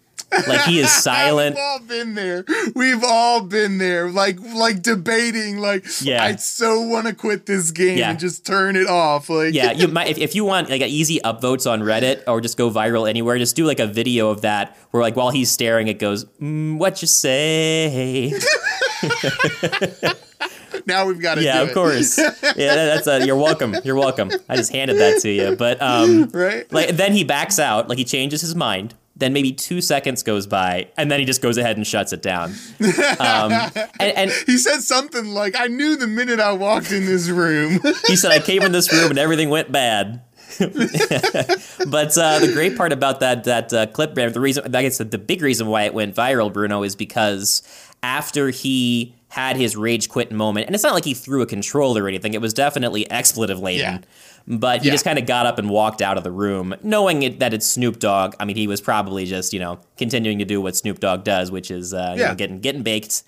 like 0.47 0.61
he 0.61 0.79
is 0.79 0.91
silent. 1.03 1.55
We've 1.55 1.63
all 1.63 1.79
been 1.79 2.15
there. 2.15 2.45
We've 2.75 3.03
all 3.03 3.41
been 3.41 3.77
there. 3.77 4.09
Like 4.09 4.39
like 4.39 4.81
debating. 4.81 5.57
Like 5.57 5.85
yeah. 6.01 6.23
I 6.23 6.35
so 6.35 6.81
want 6.81 7.07
to 7.07 7.13
quit 7.13 7.45
this 7.45 7.71
game 7.71 7.97
yeah. 7.97 8.11
and 8.11 8.19
just 8.19 8.45
turn 8.45 8.75
it 8.75 8.87
off. 8.87 9.29
Like 9.29 9.53
yeah, 9.53 9.71
you 9.71 9.87
might 9.89 10.09
if, 10.09 10.17
if 10.17 10.35
you 10.35 10.45
want 10.45 10.69
like 10.69 10.81
easy 10.81 11.19
upvotes 11.23 11.69
on 11.69 11.81
Reddit 11.81 12.23
or 12.27 12.41
just 12.41 12.57
go 12.57 12.69
viral 12.69 13.09
anywhere, 13.09 13.37
just 13.37 13.55
do 13.55 13.65
like 13.65 13.79
a 13.79 13.87
video 13.87 14.29
of 14.29 14.41
that 14.41 14.77
where 14.91 15.01
like 15.01 15.15
while 15.15 15.31
he's 15.31 15.51
staring, 15.51 15.87
it 15.87 15.99
goes, 15.99 16.25
mm, 16.41 16.77
"What 16.77 17.01
you 17.01 17.07
say." 17.07 18.33
now 20.85 21.05
we've 21.05 21.21
got 21.21 21.35
to 21.35 21.43
yeah 21.43 21.61
of 21.61 21.73
course 21.73 22.17
yeah 22.17 22.75
that's 22.75 23.07
a, 23.07 23.25
you're 23.25 23.35
welcome 23.35 23.75
you're 23.83 23.95
welcome 23.95 24.31
i 24.49 24.55
just 24.55 24.71
handed 24.71 24.97
that 24.97 25.19
to 25.21 25.29
you 25.29 25.55
but 25.55 25.81
um 25.81 26.29
right 26.33 26.71
like 26.71 26.89
then 26.89 27.13
he 27.13 27.23
backs 27.23 27.59
out 27.59 27.87
like 27.89 27.97
he 27.97 28.03
changes 28.03 28.41
his 28.41 28.55
mind 28.55 28.93
then 29.17 29.31
maybe 29.31 29.53
two 29.53 29.81
seconds 29.81 30.23
goes 30.23 30.45
by, 30.45 30.89
and 30.97 31.09
then 31.09 31.19
he 31.19 31.25
just 31.25 31.41
goes 31.41 31.57
ahead 31.57 31.77
and 31.77 31.87
shuts 31.87 32.11
it 32.11 32.21
down. 32.21 32.53
Um, 33.19 33.51
and, 33.99 34.17
and, 34.17 34.31
he 34.45 34.57
said 34.57 34.81
something 34.81 35.27
like, 35.27 35.55
"I 35.57 35.67
knew 35.67 35.95
the 35.95 36.07
minute 36.07 36.39
I 36.39 36.51
walked 36.51 36.91
in 36.91 37.05
this 37.05 37.29
room." 37.29 37.79
he 38.07 38.15
said, 38.15 38.31
"I 38.31 38.39
came 38.39 38.61
in 38.63 38.71
this 38.71 38.91
room 38.91 39.09
and 39.09 39.19
everything 39.19 39.49
went 39.49 39.71
bad." 39.71 40.21
but 40.59 42.17
uh, 42.17 42.39
the 42.39 42.51
great 42.53 42.77
part 42.77 42.93
about 42.93 43.19
that 43.19 43.45
that 43.45 43.73
uh, 43.73 43.87
clip, 43.87 44.15
the 44.15 44.39
reason 44.39 44.75
I 44.75 44.89
the, 44.89 45.17
big 45.17 45.41
reason 45.41 45.67
why 45.67 45.83
it 45.83 45.93
went 45.93 46.15
viral, 46.15 46.51
Bruno, 46.51 46.83
is 46.83 46.95
because 46.95 47.61
after 48.03 48.49
he 48.49 49.15
had 49.29 49.57
his 49.57 49.75
rage 49.75 50.07
quit 50.07 50.31
moment, 50.31 50.67
and 50.67 50.75
it's 50.75 50.83
not 50.83 50.93
like 50.93 51.03
he 51.03 51.13
threw 51.13 51.41
a 51.41 51.45
controller 51.45 52.03
or 52.03 52.07
anything; 52.07 52.33
it 52.33 52.41
was 52.41 52.53
definitely 52.53 53.09
expletive 53.09 53.59
laden. 53.59 53.95
Yeah. 53.95 53.99
But 54.47 54.81
he 54.81 54.87
yeah. 54.87 54.93
just 54.93 55.03
kind 55.03 55.17
of 55.17 55.25
got 55.25 55.47
up 55.47 55.57
and 55.57 55.69
walked 55.69 56.01
out 56.03 56.17
of 56.17 56.23
the 56.23 56.31
room, 56.31 56.75
knowing 56.83 57.23
it, 57.23 57.39
that 57.39 57.53
it's 57.53 57.65
Snoop 57.65 57.97
Dogg. 57.97 58.35
I 58.39 58.45
mean, 58.45 58.55
he 58.55 58.67
was 58.67 58.79
probably 58.79 59.25
just 59.25 59.53
you 59.53 59.59
know 59.59 59.79
continuing 59.97 60.39
to 60.39 60.45
do 60.45 60.61
what 60.61 60.75
Snoop 60.75 60.99
Dogg 60.99 61.23
does, 61.23 61.49
which 61.49 61.71
is 61.71 61.93
uh, 61.93 62.15
yeah. 62.17 62.27
know, 62.27 62.35
getting 62.35 62.59
getting 62.59 62.83
baked. 62.83 63.23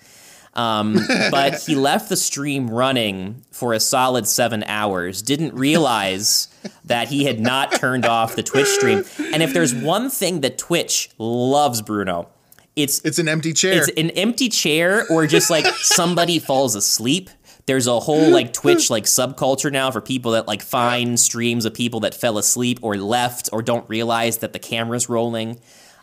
Um, 0.54 0.98
but 1.30 1.62
he 1.62 1.74
left 1.74 2.08
the 2.08 2.16
stream 2.16 2.70
running 2.70 3.44
for 3.50 3.72
a 3.72 3.80
solid 3.80 4.26
seven 4.26 4.64
hours. 4.64 5.22
Didn't 5.22 5.54
realize 5.54 6.48
that 6.84 7.08
he 7.08 7.24
had 7.24 7.40
not 7.40 7.72
turned 7.72 8.04
off 8.04 8.36
the 8.36 8.42
Twitch 8.42 8.66
stream. 8.66 9.04
And 9.32 9.42
if 9.42 9.52
there's 9.52 9.74
one 9.74 10.10
thing 10.10 10.40
that 10.42 10.58
Twitch 10.58 11.10
loves, 11.18 11.82
Bruno, 11.82 12.28
it's 12.76 13.00
it's 13.04 13.18
an 13.18 13.28
empty 13.28 13.52
chair. 13.52 13.78
It's 13.78 13.88
an 13.96 14.10
empty 14.10 14.48
chair, 14.48 15.04
or 15.10 15.26
just 15.26 15.50
like 15.50 15.66
somebody 15.76 16.38
falls 16.38 16.74
asleep 16.74 17.30
there's 17.68 17.86
a 17.86 18.00
whole 18.00 18.30
like 18.32 18.52
Twitch 18.52 18.90
like 18.90 19.04
subculture 19.04 19.70
now 19.70 19.92
for 19.92 20.00
people 20.00 20.32
that 20.32 20.48
like 20.48 20.62
find 20.62 21.20
streams 21.20 21.64
of 21.64 21.74
people 21.74 22.00
that 22.00 22.14
fell 22.14 22.38
asleep 22.38 22.80
or 22.82 22.96
left 22.96 23.48
or 23.52 23.62
don't 23.62 23.88
realize 23.88 24.38
that 24.38 24.52
the 24.52 24.58
camera's 24.58 25.08
rolling. 25.08 25.60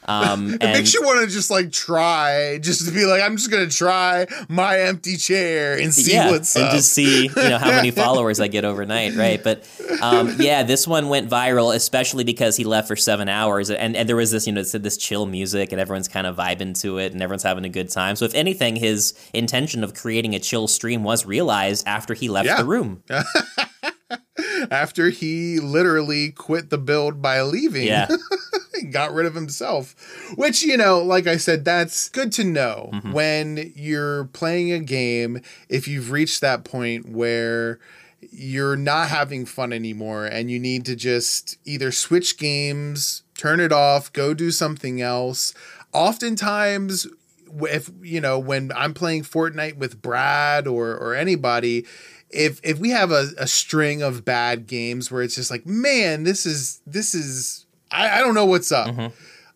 Um, 0.07 0.53
It 0.61 0.71
makes 0.73 0.93
you 0.93 1.01
want 1.03 1.21
to 1.21 1.27
just 1.33 1.49
like 1.49 1.71
try, 1.71 2.59
just 2.61 2.85
to 2.87 2.91
be 2.93 3.05
like, 3.05 3.21
I'm 3.21 3.37
just 3.37 3.49
gonna 3.51 3.67
try 3.69 4.27
my 4.49 4.79
empty 4.81 5.17
chair 5.17 5.77
and 5.77 5.93
see 5.93 6.13
yeah, 6.13 6.29
what's 6.31 6.55
and 6.55 6.65
up. 6.65 6.71
just 6.71 6.91
see 6.93 7.23
you 7.27 7.35
know 7.35 7.57
how 7.57 7.69
many 7.71 7.91
followers 8.03 8.39
I 8.39 8.47
get 8.47 8.65
overnight, 8.65 9.15
right? 9.15 9.43
But 9.43 9.67
um, 10.01 10.35
yeah, 10.39 10.63
this 10.63 10.87
one 10.87 11.09
went 11.09 11.29
viral, 11.29 11.75
especially 11.75 12.23
because 12.23 12.55
he 12.57 12.63
left 12.63 12.87
for 12.87 12.95
seven 12.95 13.27
hours, 13.29 13.69
and 13.69 13.95
and 13.95 14.07
there 14.07 14.15
was 14.15 14.31
this 14.31 14.45
you 14.47 14.53
know 14.53 14.61
it 14.61 14.65
said 14.65 14.83
this 14.83 14.97
chill 14.97 15.25
music, 15.25 15.71
and 15.71 15.81
everyone's 15.81 16.07
kind 16.07 16.27
of 16.27 16.35
vibing 16.35 16.79
to 16.81 16.97
it, 16.99 17.11
and 17.13 17.21
everyone's 17.21 17.43
having 17.43 17.65
a 17.65 17.69
good 17.69 17.89
time. 17.89 18.15
So 18.15 18.25
if 18.25 18.33
anything, 18.35 18.75
his 18.75 19.13
intention 19.33 19.83
of 19.83 19.93
creating 19.93 20.35
a 20.35 20.39
chill 20.39 20.67
stream 20.67 21.03
was 21.03 21.25
realized 21.25 21.87
after 21.87 22.13
he 22.13 22.29
left 22.29 22.45
Yeah. 22.47 22.57
the 22.57 22.65
room. 22.65 23.03
After 24.71 25.09
he 25.09 25.59
literally 25.59 26.31
quit 26.31 26.69
the 26.69 26.77
build 26.77 27.21
by 27.21 27.41
leaving. 27.41 27.87
Yeah. 27.87 28.07
Got 28.91 29.13
rid 29.13 29.25
of 29.25 29.35
himself. 29.35 29.95
Which, 30.35 30.63
you 30.63 30.77
know, 30.77 31.01
like 31.01 31.27
I 31.27 31.37
said, 31.37 31.65
that's 31.65 32.09
good 32.09 32.31
to 32.33 32.43
know 32.43 32.89
Mm-hmm. 32.93 33.11
when 33.13 33.73
you're 33.75 34.25
playing 34.25 34.71
a 34.71 34.79
game, 34.79 35.41
if 35.69 35.87
you've 35.87 36.11
reached 36.11 36.41
that 36.41 36.63
point 36.63 37.09
where 37.09 37.79
you're 38.31 38.75
not 38.75 39.09
having 39.09 39.45
fun 39.45 39.71
anymore 39.73 40.25
and 40.25 40.49
you 40.49 40.59
need 40.59 40.85
to 40.85 40.95
just 40.95 41.57
either 41.65 41.91
switch 41.91 42.37
games, 42.37 43.23
turn 43.37 43.59
it 43.59 43.71
off, 43.71 44.11
go 44.13 44.33
do 44.33 44.49
something 44.51 45.01
else. 45.01 45.53
Oftentimes, 45.93 47.07
if 47.61 47.89
you 48.01 48.21
know, 48.21 48.39
when 48.39 48.71
I'm 48.75 48.93
playing 48.93 49.23
Fortnite 49.23 49.77
with 49.77 50.01
Brad 50.01 50.67
or 50.67 50.95
or 50.95 51.13
anybody, 51.13 51.85
if 52.29 52.59
if 52.63 52.79
we 52.79 52.89
have 52.91 53.11
a, 53.11 53.29
a 53.37 53.47
string 53.47 54.01
of 54.01 54.23
bad 54.25 54.67
games 54.67 55.11
where 55.11 55.21
it's 55.21 55.35
just 55.35 55.51
like, 55.51 55.65
man, 55.65 56.23
this 56.23 56.45
is 56.45 56.81
this 56.87 57.13
is 57.13 57.64
I, 57.95 58.17
I 58.17 58.19
don't 58.19 58.35
know 58.35 58.45
what's 58.45 58.71
up. 58.71 58.87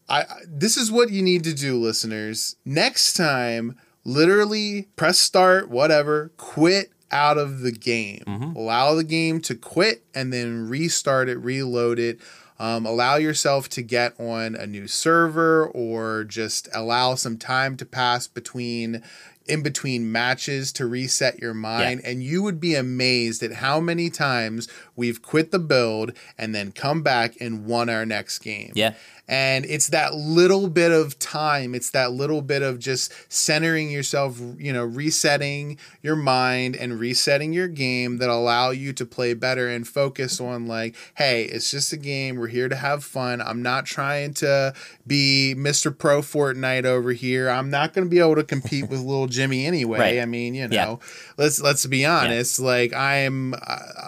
I, 0.08 0.22
I 0.22 0.26
this 0.48 0.78
is 0.78 0.92
what 0.92 1.10
you 1.12 1.22
need 1.22 1.44
to 1.44 1.54
do, 1.54 1.78
listeners. 1.80 2.56
Next 2.66 3.14
time, 3.14 3.78
literally 4.04 4.88
press 4.96 5.20
start, 5.20 5.70
whatever, 5.70 6.32
quit 6.38 6.92
out 7.12 7.38
of 7.38 7.60
the 7.62 7.72
game. 7.72 8.24
Allow 8.56 8.96
the 8.96 9.04
game 9.04 9.42
to 9.42 9.56
quit 9.56 10.04
and 10.14 10.32
then 10.32 10.70
restart 10.70 11.28
it, 11.30 11.38
reload 11.38 12.00
it. 12.00 12.20
Um, 12.60 12.86
allow 12.86 13.16
yourself 13.16 13.70
to 13.70 13.82
get 13.82 14.20
on 14.20 14.54
a 14.56 14.68
new 14.68 14.86
server 14.88 15.66
or 15.68 16.26
just 16.26 16.68
allow 16.74 17.16
some 17.16 17.38
time 17.38 17.78
to 17.78 17.86
pass 17.86 18.28
between 18.28 19.02
in 19.50 19.64
between 19.64 20.12
matches 20.12 20.72
to 20.74 20.86
reset 20.86 21.40
your 21.40 21.54
mind 21.54 22.02
and 22.04 22.24
you 22.24 22.44
would 22.44 22.60
be 22.60 22.76
amazed 22.76 23.42
at 23.44 23.54
how 23.54 23.80
many 23.80 24.10
times 24.10 24.68
we've 24.96 25.22
quit 25.22 25.52
the 25.52 25.60
build 25.60 26.14
and 26.38 26.54
then 26.54 26.72
come 26.72 27.02
back 27.02 27.36
and 27.42 27.66
won 27.66 27.90
our 27.90 28.06
next 28.06 28.40
game. 28.40 28.72
Yeah. 28.76 28.94
And 29.30 29.64
it's 29.68 29.90
that 29.90 30.16
little 30.16 30.68
bit 30.68 30.92
of 30.92 31.20
time, 31.20 31.76
it's 31.76 31.92
that 31.92 32.12
little 32.12 32.42
bit 32.42 32.64
of 32.64 32.80
just 32.80 33.14
centering 33.32 33.92
yourself, 33.92 34.42
you 34.58 34.74
know, 34.74 34.84
resetting 34.84 35.78
your 36.02 36.16
mind 36.16 36.76
and 36.76 37.00
resetting 37.00 37.54
your 37.54 37.68
game 37.68 38.18
that 38.18 38.30
allow 38.30 38.72
you 38.72 38.92
to 38.94 39.06
play 39.06 39.36
better 39.36 39.70
and 39.70 39.88
focus 39.88 40.42
on 40.42 40.66
like, 40.66 40.96
hey, 41.16 41.44
it's 41.44 41.70
just 41.70 41.94
a 41.94 41.98
game. 41.98 42.38
We're 42.38 42.48
here 42.48 42.68
to 42.70 42.76
have 42.76 43.04
fun. 43.04 43.40
I'm 43.40 43.62
not 43.62 43.86
trying 43.86 44.34
to 44.36 44.74
be 45.06 45.54
Mr. 45.56 45.96
Pro 45.96 46.22
Fortnite 46.22 46.86
over 46.86 47.12
here. 47.12 47.50
I'm 47.50 47.70
not 47.70 47.94
going 47.94 48.06
to 48.08 48.10
be 48.10 48.20
able 48.20 48.36
to 48.36 48.44
compete 48.44 48.90
with 48.90 49.00
little 49.02 49.28
Jimmy 49.28 49.66
anyway. 49.68 50.00
Right. 50.00 50.20
I 50.20 50.26
mean, 50.26 50.56
you 50.56 50.68
Yeah. 50.72 50.86
know, 50.86 51.00
let's 51.38 51.62
let's 51.62 51.86
be 51.86 52.04
honest. 52.04 52.60
Like 52.60 52.94
I 52.94 53.18
am 53.18 53.54
uh, 53.54 53.58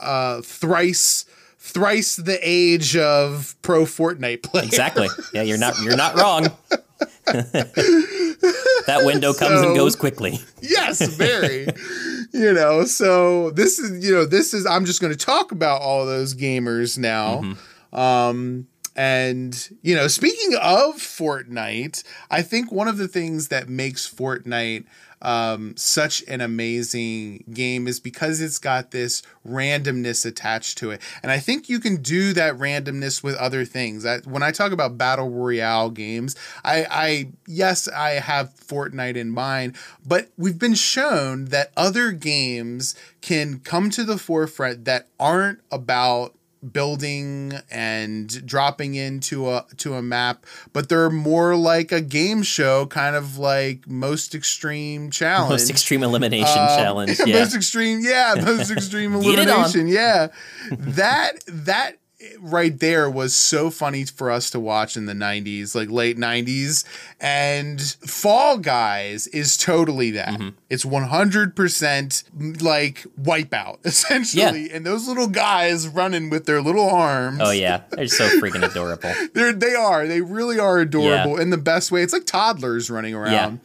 uh, 0.02 0.42
thrice 0.42 1.26
thrice 1.64 2.16
the 2.16 2.40
age 2.42 2.98
of 2.98 3.56
pro 3.62 3.86
Fortnite 3.86 4.42
player. 4.44 4.66
Exactly. 4.66 5.08
Yeah, 5.34 5.44
you're 5.44 5.58
not 5.60 5.76
you're 5.84 5.96
not 5.96 6.16
wrong. 6.16 6.48
that 7.26 9.02
window 9.04 9.34
comes 9.34 9.62
So- 9.62 9.68
and 9.68 9.76
goes 9.76 9.96
quickly. 9.96 10.40
yes, 10.62 11.02
very. 11.16 11.68
you 12.34 12.54
know, 12.54 12.84
so 12.86 13.52
this 13.52 13.80
is 13.80 14.04
you 14.06 14.14
know 14.14 14.26
this 14.26 14.54
is 14.54 14.66
I'm 14.66 14.86
just 14.86 15.02
going 15.02 15.14
to 15.14 15.26
talk 15.26 15.52
about 15.52 15.82
all 15.82 16.06
those 16.06 16.34
gamers 16.36 16.98
now. 16.98 17.56
Um 17.94 18.68
and 18.96 19.70
you 19.84 19.96
know, 19.96 20.08
speaking 20.08 20.56
of 20.62 20.96
Fortnite, 20.96 22.04
I 22.30 22.42
think 22.42 22.72
one 22.72 22.88
of 22.90 22.98
the 22.98 23.08
things 23.08 23.48
that 23.48 23.70
makes 23.70 24.10
Fortnite 24.10 24.86
um, 25.22 25.76
such 25.78 26.24
an 26.28 26.42
amazing 26.42 27.44
game 27.54 27.88
is 27.88 28.00
because 28.00 28.42
it's 28.42 28.58
got 28.58 28.92
this 28.92 29.22
randomness 29.48 30.26
attached 30.26 30.78
to 30.80 30.92
it, 30.92 31.02
and 31.22 31.32
I 31.32 31.40
think 31.40 31.70
you 31.70 31.80
can 31.80 32.02
do 32.02 32.34
that 32.34 32.56
randomness 32.56 33.24
with 33.24 33.36
other 33.36 33.66
things. 33.66 34.06
I, 34.06 34.20
when 34.20 34.44
I 34.44 34.52
talk 34.52 34.72
about 34.72 34.98
battle 34.98 35.30
royale 35.30 35.90
games, 35.90 36.36
I, 36.64 36.86
I 36.90 37.30
yes, 37.48 37.88
I 37.88 38.12
have 38.12 38.54
Fortnite 38.56 39.16
in 39.16 39.30
mind, 39.30 39.76
but 40.06 40.30
we've 40.38 40.60
been 40.60 40.76
shown 40.76 41.46
that 41.46 41.72
other 41.76 42.12
games 42.12 42.96
can 43.22 43.60
come 43.60 43.90
to 43.92 44.04
the 44.04 44.18
forefront 44.18 44.86
that 44.86 45.08
aren't 45.20 45.60
about 45.72 46.36
building 46.72 47.54
and 47.72 48.46
dropping 48.46 48.96
into 48.96 49.50
a 49.50 49.66
to 49.78 49.96
a 49.96 50.02
map 50.02 50.46
but 50.74 50.90
they're 50.90 51.10
more 51.10 51.56
like 51.56 51.92
a 51.92 52.02
game 52.02 52.44
show 52.44 52.86
kind 52.86 53.16
of 53.16 53.38
like 53.38 53.88
most 53.88 54.36
extreme 54.36 55.10
challenge 55.10 55.50
Most 55.50 55.70
extreme 55.72 56.04
elimination 56.04 56.60
Um, 56.60 56.68
challenge. 56.78 57.20
Yeah. 57.26 57.40
most 57.40 57.56
extreme 57.56 58.00
yeah 58.02 58.36
most 58.46 58.70
extreme 58.78 59.20
Get 59.22 59.40
it 59.40 59.50
on. 59.50 59.66
elimination 59.66 59.88
yeah 59.88 60.28
that 60.70 61.34
that 61.48 61.98
right 62.40 62.80
there 62.80 63.10
was 63.10 63.34
so 63.34 63.70
funny 63.70 64.06
for 64.06 64.30
us 64.32 64.50
to 64.52 64.60
watch 64.60 64.96
in 64.98 65.06
the 65.06 65.14
90s 65.14 65.76
like 65.76 65.90
late 65.90 66.18
90s 66.18 66.84
and 67.20 67.82
fall 67.82 68.58
guys 68.58 69.28
is 69.28 69.58
totally 69.58 70.12
that 70.12 70.30
Mm-hmm. 70.30 70.50
it's 70.70 70.86
100% 70.86 72.62
like 72.62 73.06
wipeout 73.20 73.78
essentially 73.86 74.72
and 74.72 74.86
those 74.86 75.08
little 75.08 75.28
guys 75.28 75.88
running 75.88 76.30
with 76.30 76.46
their 76.46 76.62
little 76.62 76.90
arms 76.90 77.40
Oh 77.42 77.52
yeah, 77.52 77.82
they're 77.92 78.08
so 78.08 78.28
freaking 78.40 78.64
adorable. 78.64 79.14
they're 79.34 79.54
they 79.54 79.74
are. 79.76 80.08
They 80.08 80.22
really 80.22 80.60
are 80.60 80.80
adorable 80.80 81.38
in 81.40 81.50
the 81.50 81.58
best 81.58 81.92
way. 81.92 82.02
It's 82.04 82.14
like 82.14 82.26
toddlers 82.26 82.90
running 82.90 83.14
around. 83.16 83.60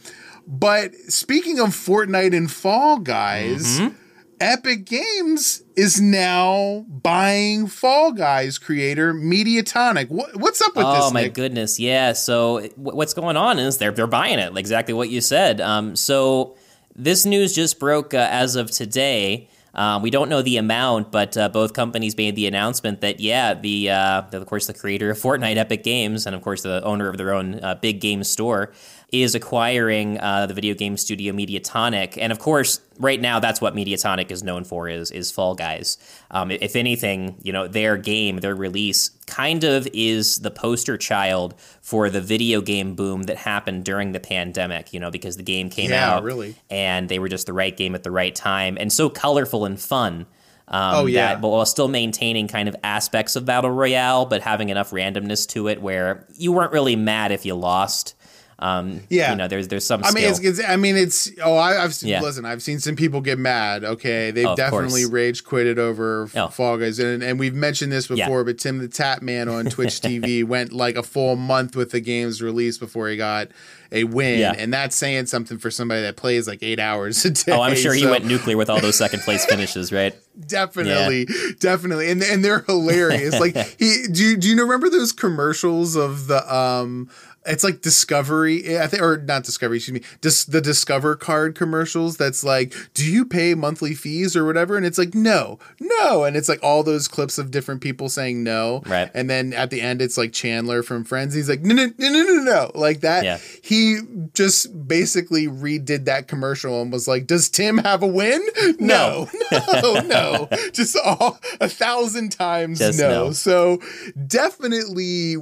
But 0.46 0.94
speaking 1.08 1.58
of 1.58 1.68
Fortnite 1.70 2.36
and 2.36 2.50
Fall 2.50 2.98
Guys, 2.98 3.80
Mm-hmm. 3.80 3.96
Epic 4.40 4.85
Games 4.85 5.62
is 5.76 6.00
now 6.00 6.85
buying 6.88 7.66
Fall 7.66 8.12
Guys 8.12 8.59
creator 8.59 9.14
Mediatonic. 9.14 10.11
What, 10.11 10.37
what's 10.37 10.61
up 10.61 10.76
with 10.76 10.87
Oh 10.87 10.93
this? 10.95 11.05
Oh 11.07 11.11
my 11.11 11.23
Nick? 11.25 11.35
goodness, 11.35 11.81
yeah. 11.81 12.12
So 12.12 12.61
wh- 12.75 12.95
what's 12.95 13.14
going 13.14 13.37
on 13.37 13.59
is 13.59 13.78
they're 13.78 13.93
they're 13.93 14.07
buying 14.07 14.38
it, 14.38 14.57
exactly 14.57 14.93
what 14.95 15.09
you 15.09 15.21
said. 15.21 15.61
Um, 15.61 15.97
so 15.97 16.57
this 16.95 17.25
news 17.25 17.55
just 17.55 17.78
broke 17.78 18.12
uh, 18.14 18.28
as 18.31 18.57
of 18.57 18.71
today. 18.71 19.49
Uh, 19.75 20.00
we 20.02 20.09
don't 20.11 20.31
know 20.31 20.40
the 20.40 20.57
amount, 20.57 21.12
but 21.12 21.37
uh, 21.37 21.50
both 21.50 21.75
companies 21.75 22.16
made 22.16 22.35
the 22.35 22.47
announcement 22.47 23.02
that 23.02 23.21
yeah, 23.21 23.52
the, 23.52 23.90
uh, 23.90 24.23
the 24.31 24.38
of 24.38 24.47
course 24.47 24.66
the 24.66 24.73
creator 24.73 25.11
of 25.11 25.19
Fortnite, 25.19 25.57
Epic 25.57 25.83
Games, 25.83 26.25
and 26.26 26.35
of 26.35 26.40
course 26.40 26.62
the 26.62 26.83
owner 26.83 27.09
of 27.11 27.19
their 27.19 27.35
own 27.35 27.62
uh, 27.62 27.75
big 27.75 28.00
game 28.00 28.25
store, 28.25 28.73
is 29.12 29.36
acquiring 29.36 30.18
uh, 30.18 30.46
the 30.46 30.54
video 30.54 30.75
game 30.75 30.96
studio 30.96 31.32
Mediatonic, 31.32 32.18
and 32.20 32.32
of 32.32 32.38
course 32.40 32.80
right 32.98 33.20
now 33.20 33.38
that's 33.38 33.60
what 33.60 33.75
Mediatonic 33.75 34.30
is 34.32 34.42
known 34.42 34.64
for 34.64 34.88
is 34.88 35.10
is 35.12 35.30
Fall 35.30 35.54
Guys. 35.54 35.96
Um, 36.30 36.50
if 36.50 36.75
anything, 36.75 37.36
you 37.42 37.52
know 37.52 37.68
their 37.68 37.96
game, 37.96 38.38
their 38.38 38.54
release, 38.56 39.10
kind 39.26 39.62
of 39.62 39.86
is 39.94 40.38
the 40.40 40.50
poster 40.50 40.96
child 40.98 41.54
for 41.80 42.10
the 42.10 42.20
video 42.20 42.60
game 42.60 42.94
boom 42.96 43.25
that 43.25 43.36
happened 43.38 43.84
during 43.84 44.10
the 44.12 44.20
pandemic. 44.20 44.92
You 44.92 44.98
know 45.00 45.10
because 45.12 45.36
the 45.36 45.44
game 45.44 45.70
came 45.70 45.90
Yeah, 45.90 46.14
out, 46.16 46.25
really. 46.25 46.56
and 46.68 47.08
they 47.08 47.18
were 47.20 47.28
just 47.28 47.46
the 47.46 47.52
right 47.52 47.76
game 47.76 47.94
at 47.94 48.02
the 48.02 48.10
right 48.10 48.34
time, 48.34 48.76
and 48.78 48.92
so 48.92 49.08
colorful 49.08 49.64
and 49.64 49.78
fun. 49.80 50.26
Um, 50.68 50.94
Oh, 50.96 51.06
yeah. 51.06 51.34
that, 51.34 51.40
but 51.40 51.50
while 51.50 51.64
still 51.64 51.86
maintaining 51.86 52.48
kind 52.48 52.68
of 52.68 52.75
aspects 52.82 53.36
of 53.36 53.44
battle 53.44 53.70
royale, 53.70 54.26
but 54.26 54.42
having 54.42 54.68
enough 54.68 54.90
randomness 54.90 55.46
to 55.50 55.68
it 55.68 55.80
where 55.80 56.26
you 56.36 56.50
weren't 56.50 56.72
really 56.72 56.96
mad 56.96 57.30
if 57.30 57.46
you 57.46 57.54
lost. 57.54 58.14
Um, 58.58 59.00
Yeah. 59.10 59.32
you 59.32 59.36
know, 59.36 59.48
there's 59.48 59.68
there's 59.68 59.84
some. 59.84 60.02
I 60.02 60.12
mean, 60.12 60.25
it's, 60.25 60.40
it's. 60.40 60.60
I 60.66 60.76
mean, 60.76 60.96
it's. 60.96 61.30
Oh, 61.44 61.56
I, 61.56 61.82
I've 61.84 61.94
seen. 61.94 62.08
Yeah. 62.08 62.22
Listen, 62.22 62.46
I've 62.46 62.62
seen 62.62 62.78
some 62.80 62.96
people 62.96 63.20
get 63.20 63.38
mad. 63.38 63.84
Okay, 63.84 64.30
they've 64.30 64.46
Oh, 64.46 64.56
definitely 64.56 65.02
course. 65.02 65.12
rage 65.12 65.44
quitted 65.44 65.78
over 65.78 66.30
Oh. 66.34 66.48
Fall 66.48 66.78
Guys, 66.78 66.98
and 66.98 67.22
and 67.22 67.38
we've 67.38 67.54
mentioned 67.54 67.92
this 67.92 68.08
Yeah. 68.08 68.25
before. 68.25 68.44
But 68.44 68.58
Tim 68.58 68.78
the 68.78 68.88
Tatman 68.88 69.52
on 69.52 69.66
Twitch 69.66 70.00
TV 70.00 70.42
went 70.42 70.72
like 70.72 70.96
a 70.96 71.02
full 71.02 71.36
month 71.36 71.76
with 71.76 71.90
the 71.90 72.00
game's 72.00 72.40
release 72.40 72.78
before 72.78 73.08
he 73.08 73.16
got 73.18 73.48
a 73.92 74.04
win, 74.04 74.38
Yeah. 74.40 74.54
and 74.56 74.72
that's 74.72 74.96
saying 74.96 75.26
something 75.26 75.58
for 75.58 75.70
somebody 75.70 76.00
that 76.02 76.16
plays 76.16 76.48
like 76.48 76.62
eight 76.62 76.80
hours 76.80 77.25
a 77.26 77.30
day. 77.30 77.52
Oh, 77.52 77.60
I'm 77.60 77.76
sure 77.76 77.92
he 77.92 78.06
went 78.06 78.25
nuclear 78.25 78.56
with 78.56 78.70
all 78.70 78.80
those 78.80 78.96
second 78.96 79.20
place 79.20 79.44
finishes, 79.48 79.92
right? 79.92 80.14
definitely, 80.46 81.26
yeah. 81.28 81.50
definitely, 81.60 82.10
and 82.10 82.22
and 82.22 82.44
they're 82.44 82.60
hilarious. 82.66 83.38
like 83.38 83.54
he, 83.78 84.04
do 84.10 84.25
you, 84.25 84.36
do 84.36 84.48
you 84.48 84.62
remember 84.62 84.88
those 84.90 85.12
commercials 85.12 85.94
of 85.96 86.26
the 86.26 86.54
um 86.54 87.08
it's 87.47 87.65
like 87.65 87.81
Discovery, 87.83 88.65
eh, 88.65 88.83
I 88.83 88.87
think, 88.87 89.03
or 89.03 89.19
not 89.19 89.45
Discovery, 89.45 89.79
excuse 89.79 90.00
me, 90.00 90.07
Dis- 90.21 90.45
the 90.45 90.61
Discover 90.61 91.17
card 91.17 91.55
commercials. 91.55 92.17
That's 92.17 92.45
like, 92.45 92.75
do 92.95 93.05
you 93.05 93.25
pay 93.25 93.55
monthly 93.55 93.95
fees 93.95 94.37
or 94.37 94.45
whatever? 94.45 94.76
And 94.76 94.85
it's 94.85 94.99
like, 94.99 95.15
no, 95.15 95.59
no, 95.81 96.25
and 96.25 96.37
it's 96.37 96.49
like 96.49 96.62
all 96.62 96.83
those 96.83 97.09
clips 97.09 97.38
of 97.38 97.50
different 97.50 97.81
people 97.81 98.09
saying 98.09 98.43
no, 98.43 98.83
right? 98.87 99.11
And 99.15 99.31
then 99.31 99.53
at 99.53 99.71
the 99.71 99.81
end, 99.81 100.03
it's 100.03 100.17
like 100.17 100.33
Chandler 100.33 100.83
from 100.83 101.05
Friends. 101.05 101.35
He's 101.35 101.49
like, 101.49 101.62
no, 101.62 101.75
no, 101.75 101.87
no, 101.99 102.09
no, 102.09 102.23
no, 102.23 102.43
no, 102.43 102.71
like 102.75 103.00
that. 103.00 103.25
Yeah. 103.25 103.38
He 103.62 104.00
just 104.35 104.87
basically 104.87 105.47
redid 105.47 106.05
that 106.07 106.29
commercial 106.29 106.83
and 106.83 106.93
was 106.93 107.09
like, 107.09 107.26
does 107.26 107.49
Tim 107.49 107.79
have 107.79 108.03
a 108.03 108.07
win? 108.07 108.43
No, 108.79 109.29
no, 109.50 109.61
no, 109.83 110.00
no. 110.00 110.49
just 110.73 110.97
all 111.05 111.38
a 111.61 111.69
thousand 111.69 112.33
times 112.33 112.81
no. 112.81 112.91
no. 112.91 113.33
So 113.33 113.81
definitely 114.26 115.37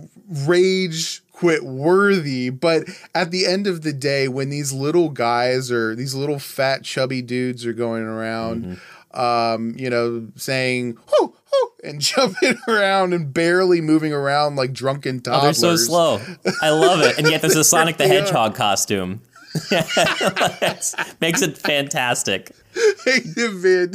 rage 0.47 1.24
quit 1.35 1.65
worthy. 1.65 2.49
But 2.49 2.89
at 3.15 3.31
the 3.31 3.45
end 3.45 3.67
of 3.67 3.83
the 3.83 3.93
day, 3.93 4.29
when 4.29 4.51
these 4.51 4.73
little 4.73 5.11
guys 5.11 5.71
or 5.71 5.95
these 5.95 6.15
little 6.15 6.39
fat, 6.39 6.85
chubby 6.85 7.21
dudes 7.21 7.67
are 7.67 7.73
going 7.73 8.05
around, 8.05 8.65
mm-hmm. 8.65 9.21
um, 9.21 9.75
you 9.77 9.91
know, 9.91 10.29
saying, 10.37 10.97
whoo, 10.97 11.35
whoo, 11.53 11.71
and 11.83 12.01
jumping 12.01 12.57
around 12.69 13.13
and 13.13 13.35
barely 13.35 13.81
moving 13.81 14.13
around 14.13 14.57
like 14.57 14.73
drunken 14.73 15.21
toddlers. 15.21 15.63
Oh, 15.63 15.69
they're 15.69 15.77
so 15.77 15.85
slow. 15.85 16.21
I 16.63 16.71
love 16.71 17.01
it. 17.03 17.19
And 17.19 17.29
yet 17.29 17.43
there's 17.43 17.57
a 17.57 17.65
Sonic 17.75 17.97
the 17.97 18.09
Hedgehog 18.09 18.55
costume. 18.55 19.21
makes 21.21 21.43
it 21.43 21.59
fantastic. 21.59 22.53
Man, 23.07 23.93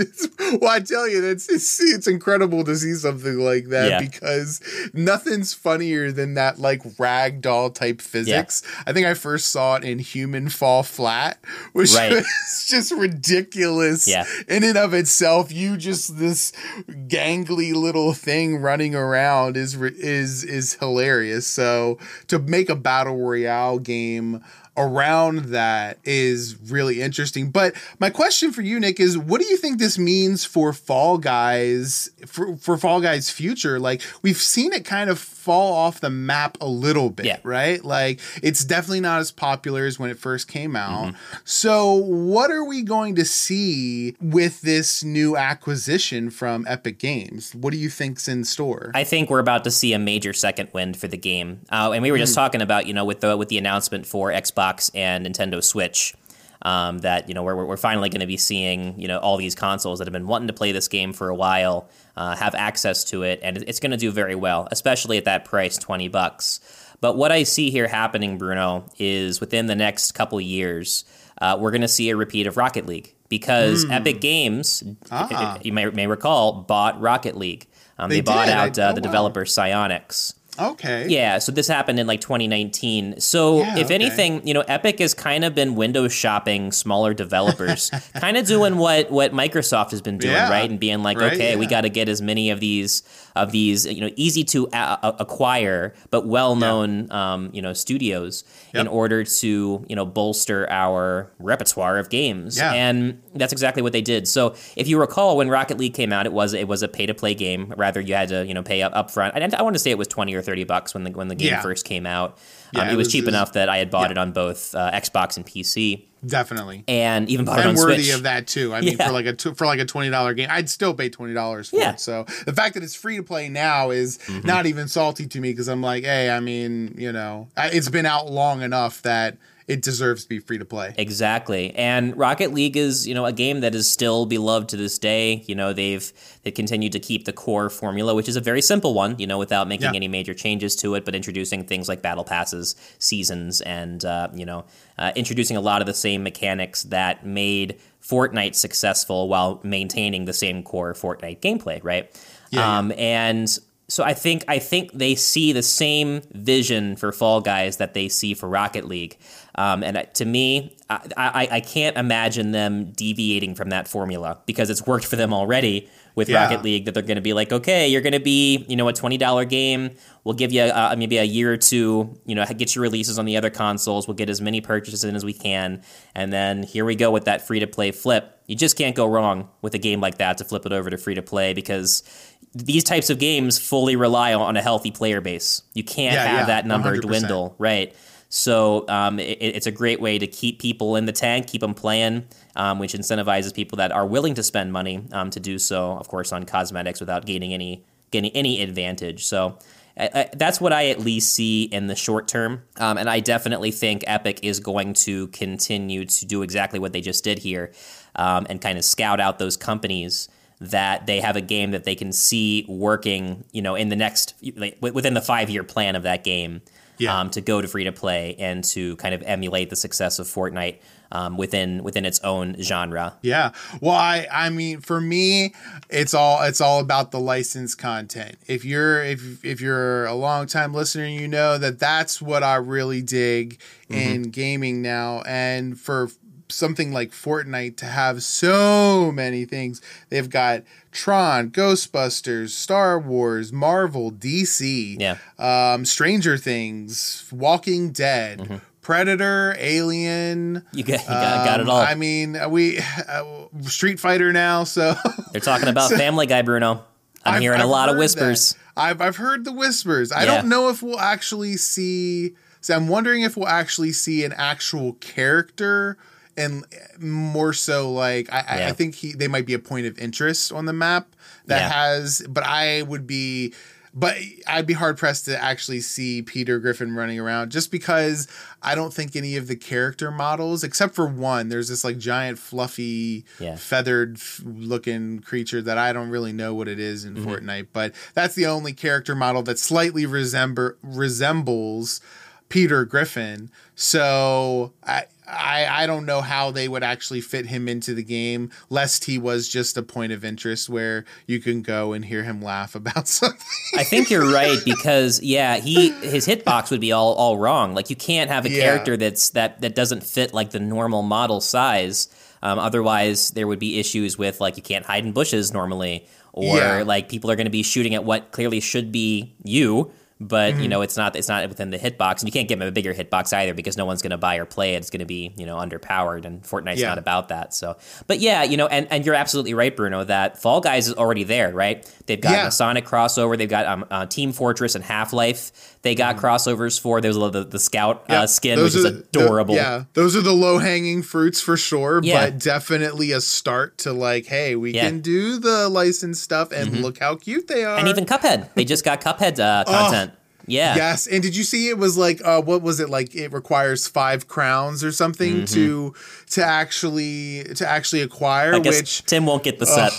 well, 0.61 0.71
I 0.71 0.79
tell 0.79 1.07
you, 1.07 1.23
it's, 1.25 1.49
it's 1.49 1.81
it's 1.81 2.07
incredible 2.07 2.63
to 2.63 2.75
see 2.75 2.93
something 2.93 3.39
like 3.39 3.67
that 3.69 3.89
yeah. 3.89 3.99
because 3.99 4.61
nothing's 4.93 5.53
funnier 5.53 6.11
than 6.11 6.35
that 6.35 6.59
like 6.59 6.81
ragdoll 6.97 7.73
type 7.73 8.01
physics. 8.01 8.63
Yeah. 8.63 8.83
I 8.87 8.93
think 8.93 9.07
I 9.07 9.13
first 9.13 9.49
saw 9.49 9.75
it 9.75 9.83
in 9.83 9.99
Human 9.99 10.49
Fall 10.49 10.83
Flat, 10.83 11.39
which 11.73 11.93
right. 11.93 12.11
was 12.11 12.65
just 12.67 12.91
ridiculous 12.91 14.07
yeah. 14.07 14.25
in 14.47 14.63
and 14.63 14.77
of 14.77 14.93
itself. 14.93 15.51
You 15.51 15.77
just 15.77 16.17
this 16.17 16.51
gangly 16.87 17.73
little 17.73 18.13
thing 18.13 18.57
running 18.57 18.95
around 18.95 19.57
is 19.57 19.75
is 19.75 20.43
is 20.43 20.75
hilarious. 20.75 21.47
So 21.47 21.97
to 22.27 22.39
make 22.39 22.69
a 22.69 22.75
battle 22.75 23.17
royale 23.17 23.79
game 23.79 24.43
around 24.79 25.45
that 25.45 25.99
is 26.05 26.55
really 26.71 27.01
interesting. 27.01 27.51
But 27.51 27.75
my 27.99 28.09
question 28.09 28.51
for 28.51 28.61
you, 28.61 28.79
Nick, 28.79 28.99
is 28.99 29.17
what 29.17 29.41
do 29.41 29.47
you 29.47 29.57
think 29.57 29.77
this 29.77 29.99
means 29.99 30.45
for 30.45 30.71
Fall 30.73 31.17
Guys 31.17 32.09
for, 32.25 32.55
for 32.55 32.77
Fall 32.77 33.01
Guys 33.01 33.29
future? 33.29 33.79
Like 33.79 34.01
we've 34.21 34.37
seen 34.37 34.71
it 34.73 34.85
kind 34.85 35.09
of 35.09 35.19
fall 35.19 35.73
off 35.73 35.99
the 35.99 36.09
map 36.09 36.57
a 36.61 36.67
little 36.67 37.09
bit, 37.09 37.25
yeah. 37.25 37.39
right? 37.43 37.83
Like 37.83 38.21
it's 38.41 38.63
definitely 38.63 39.01
not 39.01 39.19
as 39.19 39.31
popular 39.31 39.85
as 39.85 39.99
when 39.99 40.09
it 40.09 40.17
first 40.17 40.47
came 40.47 40.75
out. 40.75 41.07
Mm-hmm. 41.07 41.35
So 41.43 41.93
what 41.93 42.49
are 42.51 42.63
we 42.63 42.81
going 42.81 43.15
to 43.15 43.25
see 43.25 44.15
with 44.21 44.61
this 44.61 45.03
new 45.03 45.35
acquisition 45.35 46.29
from 46.29 46.65
Epic 46.69 46.99
Games? 46.99 47.53
What 47.53 47.71
do 47.71 47.77
you 47.77 47.89
think's 47.89 48.27
in 48.27 48.45
store? 48.45 48.91
I 48.95 49.03
think 49.03 49.29
we're 49.29 49.39
about 49.39 49.65
to 49.65 49.71
see 49.71 49.93
a 49.93 49.99
major 49.99 50.31
second 50.31 50.69
wind 50.71 50.95
for 50.95 51.07
the 51.07 51.17
game. 51.17 51.61
Uh, 51.69 51.91
and 51.91 52.01
we 52.01 52.11
were 52.11 52.17
just 52.17 52.33
mm. 52.33 52.35
talking 52.35 52.61
about, 52.61 52.85
you 52.85 52.93
know, 52.93 53.03
with 53.03 53.19
the 53.21 53.35
with 53.35 53.49
the 53.49 53.57
announcement 53.57 54.05
for 54.05 54.31
Xbox 54.31 54.68
Xbox 54.69 54.91
and 54.93 55.25
Nintendo 55.25 55.63
Switch. 55.63 56.13
Um, 56.61 56.97
that 56.99 57.29
you 57.29 57.33
know 57.33 57.41
we're, 57.41 57.65
we're 57.65 57.77
finally 57.77 58.09
going 58.09 58.19
to 58.19 58.27
be 58.27 58.35
seeing 58.35 58.99
you 58.99 59.07
know 59.07 59.17
all 59.19 59.37
these 59.37 59.55
consoles 59.55 59.99
that 59.99 60.07
have 60.07 60.11
been 60.11 60.27
wanting 60.27 60.47
to 60.47 60.53
play 60.53 60.73
this 60.73 60.89
game 60.89 61.13
for 61.13 61.29
a 61.29 61.35
while 61.35 61.89
uh, 62.17 62.35
have 62.35 62.53
access 62.53 63.05
to 63.05 63.23
it, 63.23 63.39
and 63.41 63.57
it's 63.59 63.79
going 63.79 63.91
to 63.91 63.97
do 63.97 64.11
very 64.11 64.35
well, 64.35 64.67
especially 64.69 65.17
at 65.17 65.23
that 65.23 65.45
price, 65.45 65.77
twenty 65.77 66.09
bucks. 66.09 66.59
But 66.99 67.15
what 67.15 67.31
I 67.31 67.43
see 67.43 67.71
here 67.71 67.87
happening, 67.87 68.37
Bruno, 68.37 68.85
is 68.97 69.39
within 69.39 69.67
the 69.67 69.75
next 69.75 70.11
couple 70.11 70.41
years, 70.41 71.05
uh, 71.39 71.57
we're 71.57 71.71
going 71.71 71.79
to 71.79 71.87
see 71.87 72.09
a 72.09 72.17
repeat 72.17 72.45
of 72.45 72.57
Rocket 72.57 72.85
League 72.85 73.13
because 73.29 73.85
mm. 73.85 73.91
Epic 73.93 74.19
Games, 74.19 74.83
ah. 75.09 75.59
you 75.63 75.71
may, 75.71 75.85
may 75.85 76.07
recall, 76.07 76.63
bought 76.63 76.99
Rocket 76.99 77.37
League. 77.37 77.67
Um, 77.97 78.09
they, 78.09 78.17
they 78.17 78.21
bought 78.21 78.49
out 78.49 78.77
uh, 78.77 78.89
oh, 78.89 78.93
the 78.95 78.99
wow. 78.99 79.07
developer 79.07 79.45
Psyonix. 79.45 80.33
Okay. 80.59 81.07
Yeah, 81.07 81.39
so 81.39 81.51
this 81.51 81.67
happened 81.67 81.99
in 81.99 82.07
like 82.07 82.21
2019. 82.21 83.19
So 83.19 83.59
yeah, 83.59 83.77
if 83.77 83.85
okay. 83.85 83.95
anything, 83.95 84.45
you 84.47 84.53
know, 84.53 84.61
Epic 84.61 84.99
has 84.99 85.13
kind 85.13 85.43
of 85.45 85.55
been 85.55 85.75
window 85.75 86.07
shopping 86.07 86.71
smaller 86.71 87.13
developers, 87.13 87.89
kind 88.15 88.37
of 88.37 88.45
doing 88.45 88.77
what 88.77 89.11
what 89.11 89.31
Microsoft 89.31 89.91
has 89.91 90.01
been 90.01 90.17
doing, 90.17 90.33
yeah. 90.33 90.49
right? 90.49 90.69
And 90.69 90.79
being 90.79 91.03
like, 91.03 91.17
right, 91.17 91.33
okay, 91.33 91.51
yeah. 91.51 91.57
we 91.57 91.65
got 91.65 91.81
to 91.81 91.89
get 91.89 92.09
as 92.09 92.21
many 92.21 92.49
of 92.49 92.59
these 92.59 93.03
of 93.43 93.51
these, 93.51 93.85
you 93.85 94.01
know, 94.01 94.09
easy 94.15 94.43
to 94.45 94.67
a- 94.73 95.15
acquire 95.19 95.93
but 96.11 96.27
well-known, 96.27 97.11
um, 97.11 97.49
you 97.53 97.61
know, 97.61 97.73
studios 97.73 98.43
yep. 98.73 98.81
in 98.81 98.87
order 98.87 99.23
to, 99.23 99.85
you 99.87 99.95
know, 99.95 100.05
bolster 100.05 100.69
our 100.69 101.31
repertoire 101.39 101.97
of 101.97 102.09
games. 102.09 102.57
And 102.73 103.21
that's 103.33 103.53
exactly 103.53 103.81
what 103.81 103.93
they 103.93 104.01
did. 104.01 104.27
So 104.27 104.55
if 104.75 104.87
you 104.87 104.99
recall, 104.99 105.37
when 105.37 105.49
Rocket 105.49 105.77
League 105.77 105.93
came 105.93 106.11
out, 106.11 106.25
it 106.25 106.33
was 106.33 106.53
it 106.53 106.67
was 106.67 106.83
a 106.83 106.87
pay-to-play 106.87 107.35
game. 107.35 107.73
Rather, 107.77 108.01
you 108.01 108.13
had 108.13 108.29
to, 108.29 108.45
you 108.45 108.53
know, 108.53 108.63
pay 108.63 108.81
up, 108.81 108.91
up 108.95 109.11
front. 109.11 109.35
I, 109.35 109.57
I 109.57 109.61
want 109.61 109.75
to 109.75 109.79
say 109.79 109.91
it 109.91 109.97
was 109.97 110.07
20 110.07 110.33
or 110.33 110.41
thirty 110.41 110.63
bucks 110.63 110.93
when 110.93 111.03
the 111.03 111.11
when 111.11 111.27
the 111.27 111.35
game 111.35 111.49
yeah. 111.49 111.61
first 111.61 111.85
came 111.85 112.05
out. 112.05 112.37
Yeah, 112.73 112.81
um, 112.81 112.89
it, 112.89 112.93
it, 112.93 112.97
was, 112.97 113.11
cheap 113.11 113.23
it 113.23 113.25
was, 113.25 113.33
enough 113.33 113.53
that 113.53 113.69
I 113.69 113.77
had 113.77 113.89
bought 113.89 114.09
yeah. 114.09 114.11
it 114.11 114.17
on 114.17 114.31
both 114.31 114.75
uh, 114.75 114.91
Xbox 114.91 115.37
and 115.37 115.45
PC. 115.45 116.05
Definitely, 116.25 116.83
and 116.87 117.29
even 117.29 117.45
bought 117.45 117.59
and 117.59 117.77
worthy 117.77 118.03
Switch. 118.03 118.15
of 118.15 118.23
that 118.23 118.45
too. 118.45 118.73
I 118.73 118.81
mean, 118.81 118.97
for 119.05 119.11
like 119.11 119.25
a 119.25 119.55
for 119.55 119.65
like 119.65 119.79
a 119.79 119.85
twenty 119.85 120.09
dollar 120.09 120.33
game, 120.33 120.49
I'd 120.51 120.69
still 120.69 120.93
pay 120.93 121.09
twenty 121.09 121.33
dollars 121.33 121.69
for 121.69 121.77
yeah. 121.77 121.93
it. 121.93 121.99
So 121.99 122.25
the 122.45 122.53
fact 122.53 122.73
that 122.73 122.83
it's 122.83 122.95
free 122.95 123.15
to 123.17 123.23
play 123.23 123.47
now 123.47 123.91
is 123.91 124.17
mm-hmm. 124.17 124.45
not 124.45 124.65
even 124.65 124.87
salty 124.87 125.27
to 125.27 125.39
me 125.39 125.51
because 125.51 125.69
I'm 125.69 125.81
like, 125.81 126.03
hey, 126.03 126.29
I 126.29 126.41
mean, 126.41 126.95
you 126.97 127.11
know, 127.11 127.47
it's 127.55 127.89
been 127.89 128.05
out 128.05 128.29
long 128.29 128.61
enough 128.61 129.01
that 129.03 129.37
it 129.69 129.83
deserves 129.83 130.23
to 130.23 130.29
be 130.29 130.39
free 130.39 130.57
to 130.57 130.65
play. 130.65 130.95
Exactly. 130.97 131.75
And 131.75 132.17
Rocket 132.17 132.51
League 132.51 132.75
is, 132.75 133.07
you 133.07 133.13
know, 133.13 133.27
a 133.27 133.31
game 133.31 133.59
that 133.59 133.75
is 133.75 133.87
still 133.87 134.25
beloved 134.25 134.67
to 134.69 134.77
this 134.77 134.97
day. 134.97 135.43
You 135.45 135.53
know, 135.53 135.73
they've 135.73 136.11
they 136.41 136.49
continued 136.49 136.91
to 136.93 136.99
keep 136.99 137.25
the 137.25 137.33
core 137.33 137.69
formula, 137.69 138.15
which 138.15 138.27
is 138.27 138.35
a 138.35 138.41
very 138.41 138.63
simple 138.63 138.95
one, 138.95 139.15
you 139.19 139.27
know, 139.27 139.37
without 139.37 139.67
making 139.67 139.91
yeah. 139.91 139.95
any 139.95 140.07
major 140.07 140.33
changes 140.33 140.75
to 140.77 140.95
it, 140.95 141.05
but 141.05 141.13
introducing 141.13 141.63
things 141.65 141.87
like 141.87 142.01
battle 142.01 142.23
passes, 142.23 142.75
seasons, 142.97 143.61
and 143.61 144.03
uh, 144.03 144.29
you 144.33 144.45
know, 144.45 144.65
uh, 144.97 145.11
introducing 145.15 145.55
a 145.55 145.61
lot 145.61 145.81
of 145.81 145.85
the 145.85 145.93
same 145.93 146.23
mechanics 146.23 146.83
that 146.83 147.23
made 147.23 147.79
Fortnite 148.01 148.55
successful 148.55 149.29
while 149.29 149.59
maintaining 149.61 150.25
the 150.25 150.33
same 150.33 150.63
core 150.63 150.95
Fortnite 150.95 151.41
gameplay, 151.41 151.79
right? 151.83 152.09
Yeah, 152.49 152.79
um, 152.79 152.89
yeah. 152.89 152.95
And 152.97 153.59
so 153.89 154.03
I 154.03 154.13
think 154.13 154.45
I 154.47 154.59
think 154.59 154.93
they 154.93 155.15
see 155.15 155.51
the 155.51 155.63
same 155.63 156.21
vision 156.31 156.95
for 156.95 157.11
Fall 157.11 157.41
Guys 157.41 157.77
that 157.77 157.95
they 157.95 158.07
see 158.07 158.35
for 158.35 158.47
Rocket 158.47 158.85
League. 158.85 159.17
Um, 159.55 159.83
and 159.83 160.07
to 160.13 160.25
me, 160.25 160.77
I, 160.89 161.09
I, 161.17 161.47
I, 161.51 161.59
can't 161.59 161.97
imagine 161.97 162.51
them 162.51 162.91
deviating 162.91 163.55
from 163.55 163.71
that 163.71 163.89
formula 163.89 164.39
because 164.45 164.69
it's 164.69 164.85
worked 164.85 165.05
for 165.05 165.17
them 165.17 165.33
already 165.33 165.89
with 166.15 166.29
yeah. 166.29 166.43
Rocket 166.43 166.63
League. 166.63 166.85
That 166.85 166.93
they're 166.93 167.03
going 167.03 167.15
to 167.15 167.21
be 167.21 167.33
like, 167.33 167.51
okay, 167.51 167.89
you're 167.89 168.01
going 168.01 168.13
to 168.13 168.19
be, 168.19 168.63
you 168.69 168.75
know, 168.75 168.87
a 168.87 168.93
twenty 168.93 169.17
dollar 169.17 169.43
game. 169.43 169.95
We'll 170.23 170.35
give 170.35 170.53
you 170.53 170.61
uh, 170.61 170.95
maybe 170.97 171.17
a 171.17 171.23
year 171.23 171.51
or 171.51 171.57
two, 171.57 172.15
you 172.25 172.35
know, 172.35 172.45
get 172.45 172.75
your 172.75 172.83
releases 172.83 173.17
on 173.17 173.25
the 173.25 173.37
other 173.37 173.49
consoles. 173.49 174.07
We'll 174.07 174.15
get 174.15 174.29
as 174.29 174.39
many 174.39 174.61
purchases 174.61 175.03
in 175.03 175.15
as 175.15 175.25
we 175.25 175.33
can, 175.33 175.81
and 176.13 176.31
then 176.31 176.63
here 176.63 176.85
we 176.85 176.95
go 176.95 177.09
with 177.09 177.25
that 177.25 177.45
free 177.45 177.59
to 177.59 177.67
play 177.67 177.91
flip. 177.91 178.39
You 178.45 178.55
just 178.55 178.77
can't 178.77 178.95
go 178.95 179.07
wrong 179.07 179.49
with 179.61 179.73
a 179.73 179.77
game 179.77 179.99
like 179.99 180.19
that 180.19 180.37
to 180.37 180.45
flip 180.45 180.65
it 180.65 180.71
over 180.71 180.89
to 180.89 180.97
free 180.97 181.15
to 181.15 181.21
play 181.21 181.53
because 181.53 182.03
these 182.53 182.83
types 182.83 183.09
of 183.09 183.19
games 183.19 183.59
fully 183.59 183.95
rely 183.95 184.33
on 184.33 184.57
a 184.57 184.61
healthy 184.61 184.91
player 184.91 185.21
base. 185.21 185.61
You 185.73 185.83
can't 185.83 186.13
yeah, 186.13 186.25
have 186.25 186.39
yeah, 186.39 186.45
that 186.45 186.65
number 186.65 186.95
100%. 186.95 187.01
dwindle, 187.01 187.55
right? 187.57 187.95
So 188.29 188.87
um, 188.87 189.19
it, 189.19 189.37
it's 189.39 189.67
a 189.67 189.71
great 189.71 189.99
way 189.99 190.19
to 190.19 190.27
keep 190.27 190.59
people 190.59 190.95
in 190.95 191.05
the 191.05 191.11
tank, 191.11 191.47
keep 191.47 191.61
them 191.61 191.73
playing, 191.73 192.27
um, 192.55 192.79
which 192.79 192.93
incentivizes 192.93 193.53
people 193.53 193.77
that 193.77 193.91
are 193.91 194.05
willing 194.05 194.35
to 194.35 194.43
spend 194.43 194.71
money 194.71 195.03
um, 195.11 195.29
to 195.31 195.39
do 195.39 195.59
so, 195.59 195.91
of 195.93 196.07
course, 196.07 196.31
on 196.31 196.43
cosmetics 196.43 196.99
without 196.99 197.25
gaining 197.25 197.53
any 197.53 197.83
getting 198.11 198.31
any 198.31 198.61
advantage. 198.61 199.25
So. 199.25 199.57
Uh, 199.97 200.23
that's 200.37 200.61
what 200.61 200.71
I 200.71 200.87
at 200.87 201.01
least 201.01 201.33
see 201.33 201.63
in 201.63 201.87
the 201.87 201.95
short 201.95 202.25
term. 202.29 202.61
Um, 202.77 202.97
and 202.97 203.09
I 203.09 203.19
definitely 203.19 203.71
think 203.71 204.05
Epic 204.07 204.39
is 204.43 204.61
going 204.61 204.93
to 204.93 205.27
continue 205.27 206.05
to 206.05 206.25
do 206.25 206.41
exactly 206.41 206.79
what 206.79 206.93
they 206.93 207.01
just 207.01 207.21
did 207.21 207.39
here 207.39 207.73
um, 208.15 208.47
and 208.49 208.61
kind 208.61 208.77
of 208.77 208.85
scout 208.85 209.19
out 209.19 209.39
those 209.39 209.57
companies 209.57 210.29
that 210.61 211.05
they 211.05 211.21
have 211.21 211.35
a 211.35 211.41
game 211.41 211.71
that 211.71 211.85
they 211.85 211.95
can 211.95 212.11
see 212.11 212.65
working, 212.67 213.43
you 213.51 213.61
know, 213.61 213.75
in 213.75 213.89
the 213.89 213.95
next, 213.95 214.33
like, 214.55 214.77
within 214.81 215.13
the 215.13 215.21
five 215.21 215.49
year 215.49 215.63
plan 215.63 215.95
of 215.95 216.03
that 216.03 216.23
game 216.23 216.61
yeah. 216.99 217.17
um, 217.17 217.29
to 217.31 217.41
go 217.41 217.61
to 217.61 217.67
free 217.67 217.85
to 217.85 217.91
play 217.91 218.35
and 218.37 218.63
to 218.63 218.95
kind 218.97 219.15
of 219.15 219.23
emulate 219.23 219.69
the 219.69 219.75
success 219.75 220.19
of 220.19 220.27
Fortnite 220.27 220.77
um, 221.11 221.37
within 221.37 221.83
within 221.83 222.05
its 222.05 222.19
own 222.19 222.61
genre. 222.61 223.15
Yeah. 223.21 223.53
Well, 223.81 223.95
I 223.95 224.27
I 224.31 224.49
mean, 224.49 224.81
for 224.81 225.01
me, 225.01 225.55
it's 225.89 226.13
all 226.13 226.43
it's 226.43 226.61
all 226.61 226.79
about 226.79 227.11
the 227.11 227.19
licensed 227.19 227.79
content. 227.79 228.37
If 228.45 228.63
you're 228.63 229.03
if 229.03 229.43
if 229.43 229.61
you're 229.61 230.05
a 230.05 230.13
long 230.13 230.45
time 230.45 230.73
listener, 230.73 231.07
you 231.07 231.27
know 231.27 231.57
that 231.57 231.79
that's 231.79 232.21
what 232.21 232.43
I 232.43 232.55
really 232.55 233.01
dig 233.01 233.59
mm-hmm. 233.89 233.93
in 233.93 234.21
gaming 234.23 234.81
now. 234.81 235.21
And 235.25 235.79
for 235.79 236.09
something 236.49 236.91
like 236.91 237.11
Fortnite 237.11 237.77
to 237.77 237.85
have 237.85 238.23
so 238.23 239.11
many 239.11 239.45
things. 239.45 239.81
They've 240.09 240.29
got 240.29 240.63
Tron, 240.91 241.51
Ghostbusters, 241.51 242.49
Star 242.49 242.99
Wars, 242.99 243.53
Marvel, 243.53 244.11
DC, 244.11 244.97
Yeah. 244.99 245.17
um, 245.37 245.85
Stranger 245.85 246.37
Things, 246.37 247.25
Walking 247.31 247.91
Dead, 247.91 248.39
Mm-hmm. 248.39 248.55
Predator, 248.81 249.55
Alien. 249.59 250.63
You 250.73 250.83
got, 250.83 251.01
you 251.01 251.07
got, 251.07 251.45
got 251.45 251.59
it 251.59 251.63
Um, 251.63 251.69
all. 251.69 251.79
I 251.79 251.93
mean, 251.93 252.35
we 252.49 252.79
uh, 252.79 253.23
Street 253.61 253.99
Fighter 253.99 254.33
now, 254.33 254.63
so 254.63 254.95
They're 255.31 255.41
talking 255.41 255.67
about 255.67 255.91
Family 255.97 256.25
Guy, 256.25 256.41
Bruno. 256.41 256.83
I'm 257.23 257.35
I've- 257.35 257.43
hearing 257.43 257.59
a 257.59 257.65
I've 257.65 257.69
lot 257.69 257.89
of 257.89 257.97
whispers. 257.97 258.53
that. 258.53 258.59
I've 258.77 259.01
I've 259.01 259.17
heard 259.17 259.43
the 259.45 259.51
whispers. 259.51 260.11
I 260.11 260.23
Yeah. 260.23 260.37
don't 260.37 260.49
know 260.49 260.69
if 260.69 260.81
we'll 260.81 260.99
actually 260.99 261.57
see. 261.57 262.33
So 262.61 262.75
I'm 262.75 262.87
wondering 262.87 263.21
if 263.21 263.37
we'll 263.37 263.47
actually 263.47 263.91
see 263.91 264.23
an 264.25 264.33
actual 264.33 264.93
character, 264.93 265.97
and 266.37 266.65
more 266.99 267.53
so 267.53 267.91
like 267.91 268.31
I, 268.31 268.39
I- 268.47 268.59
Yeah. 268.59 268.67
I 268.69 268.71
think 268.73 268.95
he 268.95 269.13
they 269.13 269.27
might 269.27 269.45
be 269.45 269.53
a 269.53 269.59
point 269.59 269.85
of 269.85 269.97
interest 269.99 270.51
on 270.51 270.65
the 270.65 270.73
map 270.73 271.15
that 271.45 271.59
Yeah. 271.61 271.69
has. 271.69 272.21
But 272.29 272.43
I 272.45 272.81
would 272.83 273.05
be. 273.07 273.53
But 273.91 274.17
I'd 274.45 274.67
be 274.67 274.73
hard 274.73 274.99
pressed 274.99 275.25
to 275.25 275.43
actually 275.43 275.79
see 275.81 276.21
Peter 276.21 276.59
Griffin 276.59 276.93
running 276.95 277.19
around 277.19 277.49
just 277.51 277.71
because 277.71 278.27
I 278.61 278.75
don't 278.75 278.93
think 278.93 279.15
any 279.15 279.35
of 279.35 279.47
the 279.47 279.55
character 279.55 280.11
models, 280.11 280.63
except 280.63 280.93
for 280.93 281.07
one, 281.07 281.49
there's 281.49 281.69
this 281.69 281.83
like 281.83 281.97
giant 281.97 282.37
fluffy 282.37 283.25
Yeah. 283.39 283.55
feathered 283.55 284.17
f- 284.17 284.41
looking 284.45 285.19
creature 285.21 285.63
that 285.63 285.79
I 285.79 285.91
don't 285.91 286.09
really 286.09 286.31
know 286.31 286.53
what 286.53 286.67
it 286.67 286.79
is 286.79 287.03
in 287.03 287.15
Mm-hmm. 287.15 287.29
Fortnite, 287.29 287.67
but 287.73 287.93
that's 288.13 288.35
the 288.35 288.45
only 288.45 288.73
character 288.73 289.15
model 289.15 289.41
that 289.41 289.57
slightly 289.57 290.05
resemble 290.05 290.73
resembles 290.83 291.99
Peter 292.47 292.85
Griffin. 292.85 293.49
So 293.73 294.71
I, 294.83 295.05
I 295.31 295.83
I 295.83 295.87
don't 295.87 296.05
know 296.05 296.21
how 296.21 296.51
they 296.51 296.67
would 296.67 296.83
actually 296.83 297.21
fit 297.21 297.45
him 297.45 297.67
into 297.67 297.93
the 297.93 298.03
game, 298.03 298.49
lest 298.69 299.05
he 299.05 299.17
was 299.17 299.47
just 299.47 299.77
a 299.77 299.83
point 299.83 300.11
of 300.11 300.25
interest 300.25 300.69
where 300.69 301.05
you 301.27 301.39
can 301.39 301.61
go 301.61 301.93
and 301.93 302.03
hear 302.05 302.23
him 302.23 302.41
laugh 302.41 302.75
about 302.81 303.07
something. 303.07 303.39
I 303.75 303.83
think 303.83 304.09
you're 304.09 304.31
right 304.31 304.59
because 304.65 305.21
yeah, 305.21 305.57
he 305.57 305.89
his 306.01 306.25
hitbox 306.27 306.71
would 306.71 306.81
be 306.81 306.91
all 306.91 307.13
all 307.13 307.37
wrong. 307.37 307.73
Like 307.73 307.89
you 307.89 307.95
can't 307.95 308.29
have 308.29 308.45
a 308.45 308.49
Yeah. 308.49 308.61
character 308.61 308.97
that's 308.97 309.29
that 309.31 309.61
that 309.61 309.75
doesn't 309.75 310.03
fit 310.03 310.33
like 310.33 310.51
the 310.51 310.59
normal 310.59 311.01
model 311.03 311.41
size. 311.41 312.09
Um, 312.41 312.57
otherwise, 312.57 313.31
there 313.31 313.47
would 313.47 313.59
be 313.59 313.79
issues 313.79 314.17
with 314.17 314.39
like 314.39 314.55
you 314.57 314.63
can't 314.63 314.85
hide 314.85 315.05
in 315.05 315.11
bushes 315.11 315.51
normally, 315.53 316.07
or 316.33 316.57
Yeah. 316.57 316.83
like 316.83 317.09
people 317.09 317.29
are 317.29 317.35
going 317.35 317.45
to 317.47 317.51
be 317.51 317.63
shooting 317.63 317.93
at 317.95 318.05
what 318.05 318.31
clearly 318.31 318.61
should 318.61 318.91
be 318.93 319.35
you, 319.43 319.91
but 320.19 320.53
Mm-hmm. 320.53 320.61
you 320.63 320.67
know 320.67 320.81
it's 320.81 320.97
not 320.97 321.15
it's 321.15 321.27
not 321.29 321.47
within 321.47 321.69
the 321.69 321.77
hitbox, 321.79 322.19
and 322.19 322.23
you 322.27 322.31
can't 322.31 322.47
give 322.47 322.59
him 322.61 322.67
a 322.67 322.71
bigger 322.71 322.93
hitbox 322.93 323.31
either 323.33 323.53
because 323.53 323.77
no 323.77 323.85
one's 323.85 324.01
going 324.01 324.11
to 324.11 324.17
buy 324.17 324.35
or 324.37 324.45
play 324.45 324.73
it. 324.75 324.77
It's 324.77 324.89
going 324.89 324.99
to 324.99 325.05
be 325.05 325.33
you 325.37 325.45
know 325.45 325.57
underpowered, 325.57 326.25
and 326.25 326.43
Fortnite's 326.43 326.81
Yeah. 326.81 326.89
not 326.89 326.97
about 326.97 327.29
that. 327.29 327.53
So, 327.53 327.77
but 328.07 328.19
yeah, 328.19 328.43
you 328.43 328.57
know, 328.57 328.67
and 328.67 328.87
and 328.91 329.05
you're 329.05 329.15
absolutely 329.15 329.53
right, 329.53 329.75
Bruno, 329.75 330.03
that 330.03 330.41
Fall 330.41 330.61
Guys 330.61 330.87
is 330.87 330.93
already 330.95 331.23
there, 331.23 331.51
right? 331.53 331.85
They've 332.05 332.19
got 332.19 332.31
Yeah. 332.33 332.47
a 332.47 332.51
Sonic 332.51 332.85
crossover. 332.85 333.37
They've 333.37 333.47
got 333.49 333.65
um, 333.65 333.85
uh, 333.89 334.05
Team 334.07 334.31
Fortress 334.31 334.75
and 334.75 334.83
Half 334.83 335.13
Life. 335.13 335.77
They 335.81 335.95
got 335.95 336.17
crossovers 336.17 336.77
for. 336.79 336.99
There's 336.99 337.15
the, 337.15 337.45
the 337.49 337.59
Scout 337.59 338.03
uh, 338.09 338.13
Mm-hmm. 338.13 338.25
Skin, 338.27 338.55
those 338.57 338.75
which 338.75 338.79
is 338.79 338.85
are 338.85 338.91
the- 338.91 338.99
adorable. 339.21 339.55
yeah, 339.55 339.85
those 339.93 340.15
are 340.17 340.21
the 340.21 340.33
low 340.33 340.57
hanging 340.57 341.01
fruits 341.03 341.39
for 341.39 341.55
sure, 341.55 342.01
Yeah. 342.03 342.25
but 342.31 342.39
definitely 342.39 343.13
a 343.13 343.21
start 343.21 343.77
to 343.79 343.93
like, 343.93 344.25
hey, 344.25 344.55
we 344.57 344.73
Yeah. 344.73 344.81
Mm-hmm. 344.81 344.89
can 344.95 344.99
do 345.01 345.37
the 345.39 345.69
licensed 345.69 346.21
stuff 346.21 346.51
and 346.51 346.81
look 346.81 346.97
how 346.99 347.15
cute 347.15 347.47
they 347.47 347.63
are. 347.63 347.77
And 347.77 347.87
even 347.87 348.05
Cuphead. 348.05 348.53
They 348.55 348.65
just 348.65 348.83
got 348.83 348.99
Cuphead 348.99 349.39
uh, 349.39 349.63
content. 349.63 350.08
Yeah. 350.49 350.75
Yes, 350.75 351.07
and 351.07 351.21
did 351.23 351.35
you 351.35 351.43
see 351.43 351.69
it 351.69 351.77
was 351.77 351.97
like 351.97 352.19
uh, 352.25 352.41
what 352.41 352.61
was 352.61 352.79
it 352.79 352.89
like? 352.89 353.15
It 353.15 353.31
requires 353.31 353.87
five 353.87 354.27
crowns 354.27 354.83
or 354.83 354.91
something 354.91 355.45
to 355.45 355.93
to 356.31 356.43
actually 356.45 357.43
to 357.55 357.67
actually 357.67 358.01
acquire. 358.01 358.51
Mm-hmm. 358.53 358.61
I 358.61 358.63
guess 358.63 358.79
which 358.79 359.05
Tim 359.05 359.25
won't 359.25 359.43
get 359.43 359.59
the 359.59 359.65
set. 359.65 359.93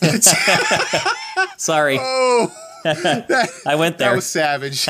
Sorry, 1.58 1.98
oh, 2.00 2.52
that, 2.84 3.48
I 3.66 3.74
went 3.74 3.98
that 3.98 4.06
there. 4.06 4.14
was 4.14 4.26
savage. 4.26 4.86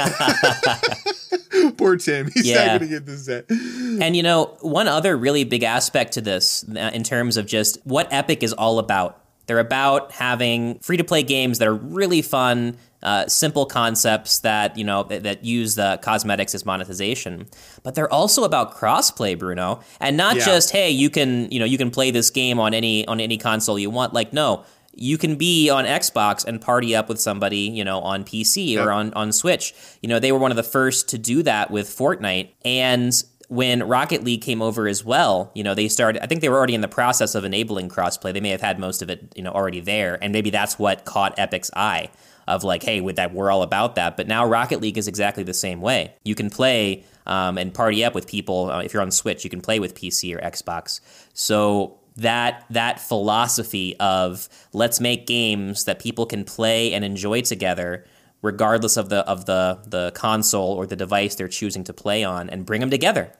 Poor 1.77 1.97
Tim. 1.97 2.31
He's 2.33 2.47
Yeah. 2.47 2.67
not 2.67 2.81
going 2.81 2.81
to 2.81 2.87
get 2.89 3.07
this 3.07 3.25
set. 3.27 3.47
And 3.51 4.15
you 4.17 4.23
know, 4.23 4.57
one 4.61 4.87
other 4.89 5.17
really 5.17 5.45
big 5.45 5.63
aspect 5.63 6.13
to 6.15 6.21
this, 6.21 6.65
uh, 6.69 6.91
in 6.93 7.03
terms 7.03 7.37
of 7.37 7.47
just 7.47 7.79
what 7.85 8.13
Epic 8.13 8.43
is 8.43 8.53
all 8.53 8.79
about, 8.79 9.21
they're 9.47 9.59
about 9.59 10.13
having 10.13 10.79
free 10.81 10.99
to 10.99 11.05
play 11.05 11.23
games 11.23 11.59
that 11.59 11.69
are 11.69 11.75
really 11.75 12.21
fun, 12.23 12.77
uh, 13.03 13.27
simple 13.29 13.65
concepts 13.67 14.41
that 14.41 14.77
you 14.77 14.85
know 14.85 15.05
that, 15.05 15.23
that 15.23 15.45
use 15.45 15.75
the 15.77 15.99
cosmetics 16.03 16.55
as 16.55 16.67
monetization. 16.67 17.47
But 17.83 17.95
they're 17.95 18.13
also 18.13 18.45
about 18.45 18.75
crossplay, 18.77 19.39
Bruno, 19.39 19.81
and 20.01 20.17
not 20.17 20.37
Yeah. 20.37 20.45
just 20.45 20.71
hey, 20.71 20.91
you 20.91 21.11
can 21.11 21.51
you 21.51 21.59
know 21.61 21.65
you 21.65 21.79
can 21.79 21.91
play 21.91 22.11
this 22.11 22.31
game 22.31 22.59
on 22.59 22.75
any 22.75 23.07
on 23.07 23.21
any 23.21 23.39
console 23.39 23.79
you 23.79 23.91
want. 23.91 24.15
Like 24.15 24.33
no. 24.33 24.65
You 25.01 25.17
can 25.17 25.37
be 25.37 25.71
on 25.71 25.85
Xbox 25.85 26.45
and 26.45 26.61
party 26.61 26.97
up 26.97 27.09
with 27.09 27.21
somebody, 27.21 27.59
you 27.59 27.85
know, 27.85 28.01
on 28.01 28.25
PC 28.25 28.77
or 28.85 28.91
on, 28.91 29.15
on 29.15 29.31
Switch. 29.31 29.73
You 30.03 30.09
know, 30.09 30.19
they 30.19 30.33
were 30.33 30.41
one 30.41 30.51
of 30.51 30.57
the 30.57 30.65
first 30.65 31.09
to 31.11 31.19
do 31.19 31.45
that 31.45 31.71
with 31.71 31.87
Fortnite. 31.87 32.49
And 32.65 33.13
when 33.47 33.85
Rocket 33.87 34.25
League 34.25 34.43
came 34.43 34.61
over 34.61 34.89
as 34.89 35.05
well, 35.05 35.53
you 35.55 35.63
know, 35.63 35.73
they 35.73 35.87
started, 35.87 36.21
I 36.21 36.27
think 36.27 36.41
they 36.41 36.49
were 36.49 36.57
already 36.57 36.75
in 36.75 36.81
the 36.81 36.89
process 36.89 37.37
of 37.37 37.45
enabling 37.45 37.91
crossplay. 37.91 38.33
They 38.33 38.41
may 38.41 38.49
have 38.51 38.61
had 38.61 38.81
most 38.81 39.01
of 39.01 39.09
it, 39.09 39.33
you 39.37 39.43
know, 39.45 39.53
already 39.53 39.79
there. 39.79 40.19
And 40.21 40.33
maybe 40.33 40.51
that's 40.51 40.81
what 40.81 41.05
caught 41.05 41.39
Epic's 41.39 41.71
eye 41.77 42.11
of 42.49 42.65
like, 42.65 42.83
hey, 42.83 43.01
with 43.01 43.17
that, 43.17 43.33
we're 43.33 43.51
all 43.51 43.63
about 43.63 43.95
that. 43.97 44.17
But 44.17 44.27
now 44.27 44.45
Rocket 44.47 44.81
League 44.81 44.99
is 44.99 45.07
exactly 45.09 45.45
the 45.45 45.55
same 45.55 45.81
way. 45.81 46.15
You 46.25 46.35
can 46.35 46.51
play 46.51 47.05
um, 47.27 47.59
and 47.59 47.73
party 47.73 48.05
up 48.05 48.15
with 48.15 48.27
people. 48.27 48.71
Uh, 48.71 48.81
if 48.81 48.93
you're 48.93 49.03
on 49.03 49.11
Switch, 49.11 49.45
you 49.45 49.51
can 49.51 49.61
play 49.61 49.79
with 49.79 49.95
PC 49.95 50.35
or 50.35 50.41
Xbox. 50.41 51.01
So 51.35 51.99
that 52.17 52.65
that 52.71 52.99
philosophy 53.01 53.95
of 54.01 54.49
let's 54.73 54.99
make 55.01 55.27
games 55.27 55.85
that 55.85 56.01
people 56.01 56.27
can 56.27 56.45
play 56.45 56.93
and 56.93 57.05
enjoy 57.05 57.41
together 57.43 58.05
regardless 58.43 58.97
of 58.97 59.09
the 59.09 59.19
of 59.29 59.45
the 59.47 59.79
the 59.87 60.11
console 60.17 60.73
or 60.73 60.85
the 60.87 60.97
device 60.97 61.37
they're 61.37 61.47
choosing 61.47 61.85
to 61.85 61.93
play 61.93 62.25
on 62.25 62.51
and 62.51 62.67
bring 62.67 62.81
them 62.81 62.91
together 62.91 63.31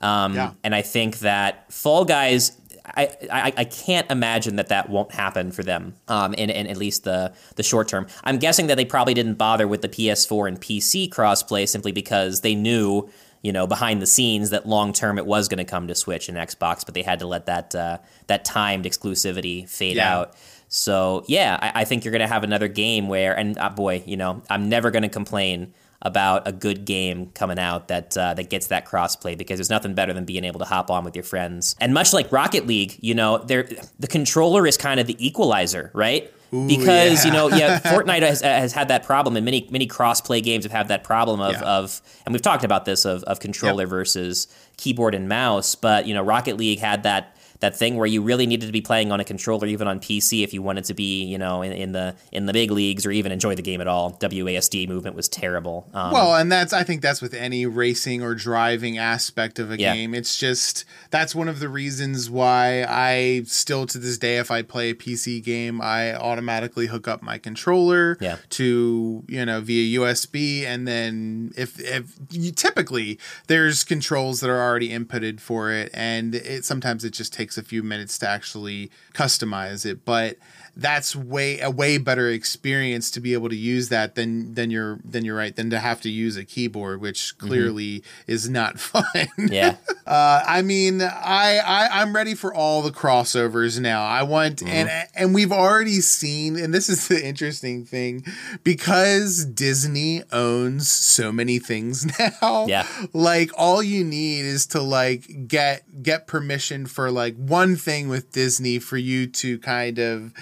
um, 0.00 0.34
Yeah. 0.36 0.52
and 0.62 0.72
i 0.72 0.82
think 0.82 1.18
that 1.20 1.72
fall 1.72 2.04
guys 2.04 2.52
I, 2.98 3.16
I, 3.30 3.52
I 3.58 3.64
can't 3.64 4.10
imagine 4.10 4.56
that 4.56 4.68
that 4.68 4.90
won't 4.90 5.12
happen 5.12 5.52
for 5.52 5.62
them 5.62 5.94
um, 6.08 6.34
in, 6.34 6.50
in 6.50 6.66
at 6.66 6.76
least 6.76 7.04
the, 7.04 7.32
the 7.56 7.62
short 7.62 7.88
term. 7.88 8.06
I'm 8.24 8.38
guessing 8.38 8.66
that 8.66 8.76
they 8.76 8.84
probably 8.84 9.14
didn't 9.14 9.34
bother 9.34 9.66
with 9.68 9.82
the 9.82 9.88
PS4 9.88 10.48
and 10.48 10.60
PC 10.60 11.08
crossplay 11.08 11.68
simply 11.68 11.92
because 11.92 12.40
they 12.42 12.54
knew 12.54 13.08
you 13.40 13.52
know, 13.52 13.68
behind 13.68 14.02
the 14.02 14.06
scenes 14.06 14.50
that 14.50 14.66
long 14.66 14.92
term 14.92 15.16
it 15.16 15.24
was 15.24 15.46
going 15.46 15.58
to 15.58 15.64
come 15.64 15.86
to 15.86 15.94
Switch 15.94 16.28
and 16.28 16.36
Xbox, 16.36 16.84
but 16.84 16.94
they 16.94 17.02
had 17.02 17.20
to 17.20 17.26
let 17.26 17.46
that 17.46 17.72
uh, 17.72 17.98
that 18.26 18.44
timed 18.44 18.84
exclusivity 18.84 19.68
fade 19.68 19.94
Yeah. 19.96 20.12
out. 20.18 20.34
So 20.66 21.24
yeah, 21.28 21.56
I, 21.62 21.82
I 21.82 21.84
think 21.84 22.04
you're 22.04 22.10
going 22.10 22.20
to 22.20 22.26
have 22.26 22.42
another 22.42 22.66
game 22.66 23.06
where, 23.06 23.38
and 23.38 23.56
uh, 23.56 23.70
boy, 23.70 24.02
you 24.04 24.16
know, 24.16 24.42
I'm 24.50 24.68
never 24.68 24.90
going 24.90 25.04
to 25.04 25.08
complain 25.08 25.72
about 26.02 26.46
a 26.46 26.52
good 26.52 26.84
game 26.84 27.30
coming 27.34 27.58
out 27.58 27.88
that 27.88 28.16
uh, 28.16 28.34
that 28.34 28.50
gets 28.50 28.68
that 28.68 28.86
crossplay 28.86 29.36
because 29.36 29.58
there's 29.58 29.70
nothing 29.70 29.94
better 29.94 30.12
than 30.12 30.24
being 30.24 30.44
able 30.44 30.58
to 30.60 30.64
hop 30.64 30.90
on 30.90 31.04
with 31.04 31.16
your 31.16 31.24
friends. 31.24 31.74
And 31.80 31.92
much 31.92 32.12
like 32.12 32.30
Rocket 32.30 32.66
League, 32.66 32.96
you 33.00 33.14
know, 33.14 33.38
there 33.38 33.68
the 33.98 34.06
controller 34.06 34.66
is 34.66 34.76
kind 34.76 35.00
of 35.00 35.06
the 35.06 35.16
equalizer, 35.26 35.90
right? 35.94 36.32
because 36.50 37.24
you 37.26 37.30
know, 37.30 37.48
yeah, 37.50 37.78
Fortnite 37.84 38.22
has, 38.22 38.40
has 38.40 38.72
had 38.72 38.88
that 38.88 39.04
problem, 39.04 39.36
and 39.36 39.44
many 39.44 39.68
many 39.70 39.86
cross-play 39.86 40.40
games 40.40 40.64
have 40.64 40.72
had 40.72 40.88
that 40.88 41.04
problem 41.04 41.40
of, 41.40 41.52
Yeah. 41.52 41.60
of 41.62 42.00
and 42.24 42.32
we've 42.32 42.40
talked 42.42 42.64
about 42.64 42.84
this 42.86 43.04
of, 43.04 43.22
of 43.24 43.40
controller 43.40 43.86
versus 43.86 44.46
keyboard 44.78 45.14
and 45.14 45.28
mouse. 45.28 45.74
But 45.74 46.06
you 46.06 46.14
know, 46.14 46.22
Rocket 46.22 46.56
League 46.56 46.78
had 46.78 47.02
that 47.02 47.36
that 47.60 47.76
thing 47.76 47.96
where 47.96 48.06
you 48.06 48.22
really 48.22 48.46
needed 48.46 48.66
to 48.66 48.72
be 48.72 48.80
playing 48.80 49.10
on 49.12 49.20
a 49.20 49.24
controller, 49.24 49.66
even 49.66 49.88
on 49.88 49.98
PC, 50.00 50.44
if 50.44 50.52
you 50.54 50.62
wanted 50.62 50.84
to 50.84 50.94
be 50.94 51.24
you 51.24 51.38
know 51.38 51.62
in, 51.62 51.72
in 51.72 51.92
the 51.92 52.14
in 52.32 52.46
the 52.46 52.52
big 52.52 52.70
leagues 52.70 53.04
or 53.06 53.10
even 53.10 53.32
enjoy 53.32 53.54
the 53.54 53.62
game 53.62 53.80
at 53.80 53.88
all. 53.88 54.12
WASD 54.20 54.88
movement 54.88 55.16
was 55.16 55.28
terrible. 55.28 55.88
Um, 55.94 56.12
Well, 56.12 56.34
and 56.36 56.50
that's 56.52 56.72
I 56.72 56.84
think 56.84 57.02
that's 57.02 57.20
with 57.22 57.34
any 57.34 57.66
racing 57.66 58.22
or 58.22 58.34
driving 58.34 58.98
aspect 58.98 59.58
of 59.58 59.70
a 59.70 59.78
Yeah. 59.78 59.94
game. 59.94 60.14
It's 60.14 60.38
just 60.38 60.84
that's 61.10 61.34
one 61.34 61.48
of 61.48 61.58
the 61.60 61.68
reasons 61.68 62.28
why 62.30 62.84
I 62.88 63.42
still 63.46 63.86
to 63.86 63.98
this 63.98 64.18
day 64.18 64.38
if 64.38 64.50
I 64.50 64.62
play 64.62 64.90
a 64.90 64.94
PC 64.94 65.42
game, 65.42 65.80
I 65.80 66.14
automatically 66.14 66.86
hook 66.86 67.08
up 67.08 67.22
my 67.22 67.38
controller 67.38 68.18
Yeah. 68.20 68.36
to, 68.50 69.24
you 69.28 69.44
know, 69.44 69.60
via 69.60 69.98
USB 70.00 70.64
and 70.66 70.86
then 70.86 71.52
if 71.56 71.78
if 71.80 72.14
you 72.30 72.52
typically 72.52 73.18
there's 73.46 73.84
controls 73.84 74.40
that 74.40 74.50
are 74.50 74.60
already 74.60 74.90
inputted 74.90 75.40
for 75.40 75.72
it 75.72 75.90
and 75.94 76.34
it 76.34 76.64
sometimes 76.64 77.04
it 77.04 77.10
just 77.10 77.32
takes 77.32 77.47
takes 77.48 77.56
a 77.56 77.62
few 77.62 77.82
minutes 77.82 78.18
to 78.18 78.28
actually 78.28 78.90
customize 79.14 79.86
it, 79.86 80.04
but 80.04 80.36
that's 80.78 81.16
way 81.16 81.58
a 81.58 81.70
way 81.70 81.98
better 81.98 82.30
experience 82.30 83.10
to 83.10 83.20
be 83.20 83.32
able 83.32 83.48
to 83.48 83.56
use 83.56 83.88
that 83.88 84.14
than 84.14 84.54
than 84.54 84.70
you're 84.70 85.00
than 85.04 85.24
you're 85.24 85.36
right 85.36 85.56
than 85.56 85.70
to 85.70 85.78
have 85.80 86.00
to 86.00 86.08
use 86.08 86.36
a 86.36 86.44
keyboard, 86.44 87.00
which 87.00 87.18
mm-hmm. 87.18 87.46
clearly 87.48 87.98
mm-hmm. 87.98 88.32
is 88.32 88.48
not 88.48 88.78
fun. 88.80 89.04
Yeah. 89.36 89.76
uh, 90.06 90.42
I 90.46 90.62
mean, 90.62 91.02
I, 91.02 91.58
I 91.58 92.00
I'm 92.00 92.14
ready 92.14 92.36
for 92.36 92.54
all 92.54 92.82
the 92.82 92.92
crossovers 92.92 93.80
now. 93.80 94.04
I 94.04 94.22
want 94.22 94.58
mm-hmm. 94.58 94.68
and 94.68 95.08
and 95.16 95.34
we've 95.34 95.50
already 95.50 96.00
seen, 96.00 96.56
and 96.56 96.72
this 96.72 96.88
is 96.88 97.08
the 97.08 97.26
interesting 97.26 97.84
thing, 97.84 98.24
because 98.62 99.44
Disney 99.44 100.22
owns 100.30 100.88
so 100.88 101.32
many 101.32 101.58
things 101.58 102.06
now. 102.42 102.66
Yeah. 102.68 102.86
Like 103.12 103.50
all 103.58 103.82
you 103.82 104.04
need 104.04 104.44
is 104.44 104.66
to 104.68 104.80
like 104.80 105.48
get 105.48 106.04
get 106.04 106.28
permission 106.28 106.86
for 106.86 107.10
like 107.10 107.34
one 107.34 107.74
thing 107.74 108.08
with 108.08 108.30
Disney 108.30 108.78
for 108.78 108.96
you 108.96 109.26
to 109.26 109.58
kind 109.58 109.98
of 109.98 110.32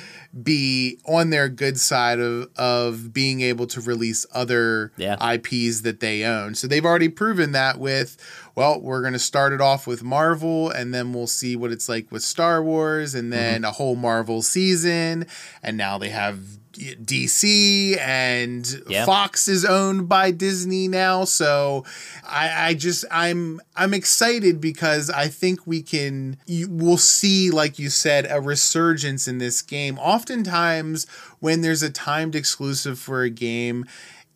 be 0.42 0.98
on 1.06 1.30
their 1.30 1.48
good 1.48 1.78
side 1.78 2.20
of 2.20 2.48
of 2.56 3.12
being 3.12 3.40
able 3.40 3.66
to 3.66 3.80
release 3.80 4.26
other 4.32 4.92
yeah. 4.96 5.16
IPs 5.32 5.82
that 5.82 6.00
they 6.00 6.24
own. 6.24 6.54
So 6.54 6.66
they've 6.66 6.84
already 6.84 7.08
proven 7.08 7.52
that 7.52 7.78
with 7.78 8.16
well, 8.54 8.80
we're 8.80 9.02
going 9.02 9.12
to 9.12 9.18
start 9.18 9.52
it 9.52 9.60
off 9.60 9.86
with 9.86 10.02
Marvel 10.02 10.70
and 10.70 10.94
then 10.94 11.12
we'll 11.12 11.26
see 11.26 11.56
what 11.56 11.72
it's 11.72 11.88
like 11.88 12.10
with 12.10 12.22
Star 12.22 12.62
Wars 12.62 13.14
and 13.14 13.32
then 13.32 13.56
mm-hmm. 13.56 13.64
a 13.66 13.72
whole 13.72 13.96
Marvel 13.96 14.42
season 14.42 15.26
and 15.62 15.76
now 15.76 15.98
they 15.98 16.08
have 16.08 16.38
DC 16.76 17.98
and 17.98 18.82
yep. 18.88 19.06
Fox 19.06 19.48
is 19.48 19.64
owned 19.64 20.08
by 20.08 20.30
Disney 20.30 20.88
now. 20.88 21.24
So 21.24 21.84
I, 22.24 22.68
I 22.68 22.74
just 22.74 23.04
I'm 23.10 23.60
I'm 23.74 23.94
excited 23.94 24.60
because 24.60 25.10
I 25.10 25.28
think 25.28 25.66
we 25.66 25.82
can 25.82 26.38
you, 26.46 26.68
we'll 26.70 26.96
see, 26.96 27.50
like 27.50 27.78
you 27.78 27.90
said, 27.90 28.26
a 28.30 28.40
resurgence 28.40 29.26
in 29.26 29.38
this 29.38 29.62
game. 29.62 29.98
Oftentimes 29.98 31.06
when 31.40 31.60
there's 31.62 31.82
a 31.82 31.90
timed 31.90 32.34
exclusive 32.34 32.98
for 32.98 33.22
a 33.22 33.30
game, 33.30 33.84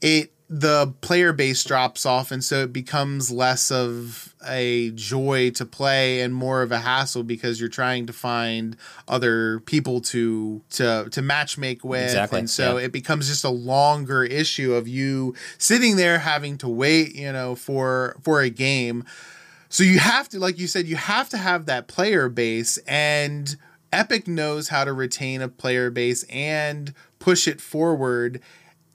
it 0.01 0.33
the 0.53 0.93
player 1.01 1.33
base 1.33 1.63
drops 1.63 2.05
off 2.05 2.33
and 2.33 2.43
so 2.43 2.65
it 2.65 2.73
becomes 2.73 3.31
less 3.31 3.71
of 3.71 4.35
a 4.49 4.91
joy 4.97 5.49
to 5.49 5.65
play 5.65 6.23
and 6.23 6.35
more 6.35 6.63
of 6.63 6.73
a 6.73 6.81
hassle 6.81 7.23
because 7.23 7.61
you're 7.61 7.69
trying 7.69 8.05
to 8.05 8.13
find 8.13 8.77
other 9.07 9.61
people 9.61 10.01
to 10.01 10.61
to 10.69 11.09
to 11.13 11.23
matchmake 11.23 11.85
with 11.85 12.03
exactly. 12.03 12.41
and 12.41 12.51
so 12.51 12.79
yeah. 12.79 12.87
it 12.87 12.91
becomes 12.91 13.29
just 13.29 13.45
a 13.45 13.49
longer 13.49 14.25
issue 14.25 14.75
of 14.75 14.89
you 14.89 15.33
sitting 15.57 15.95
there 15.95 16.19
having 16.19 16.59
to 16.59 16.69
wait 16.69 17.15
you 17.15 17.31
know 17.31 17.55
for 17.55 18.17
for 18.21 18.41
a 18.41 18.51
game 18.51 19.05
so 19.69 19.85
you 19.85 20.01
have 20.01 20.29
to 20.29 20.41
like 20.41 20.59
you 20.59 20.67
said 20.67 20.85
you 20.85 20.97
have 20.97 21.29
to 21.29 21.37
have 21.37 21.67
that 21.67 21.87
player 21.87 22.29
base 22.29 22.77
and 22.89 23.57
epic 23.93 24.27
knows 24.27 24.69
how 24.69 24.83
to 24.83 24.93
retain 24.93 25.43
a 25.43 25.49
player 25.49 25.91
base 25.91 26.25
and 26.25 26.93
push 27.21 27.47
it 27.47 27.61
forward 27.61 28.41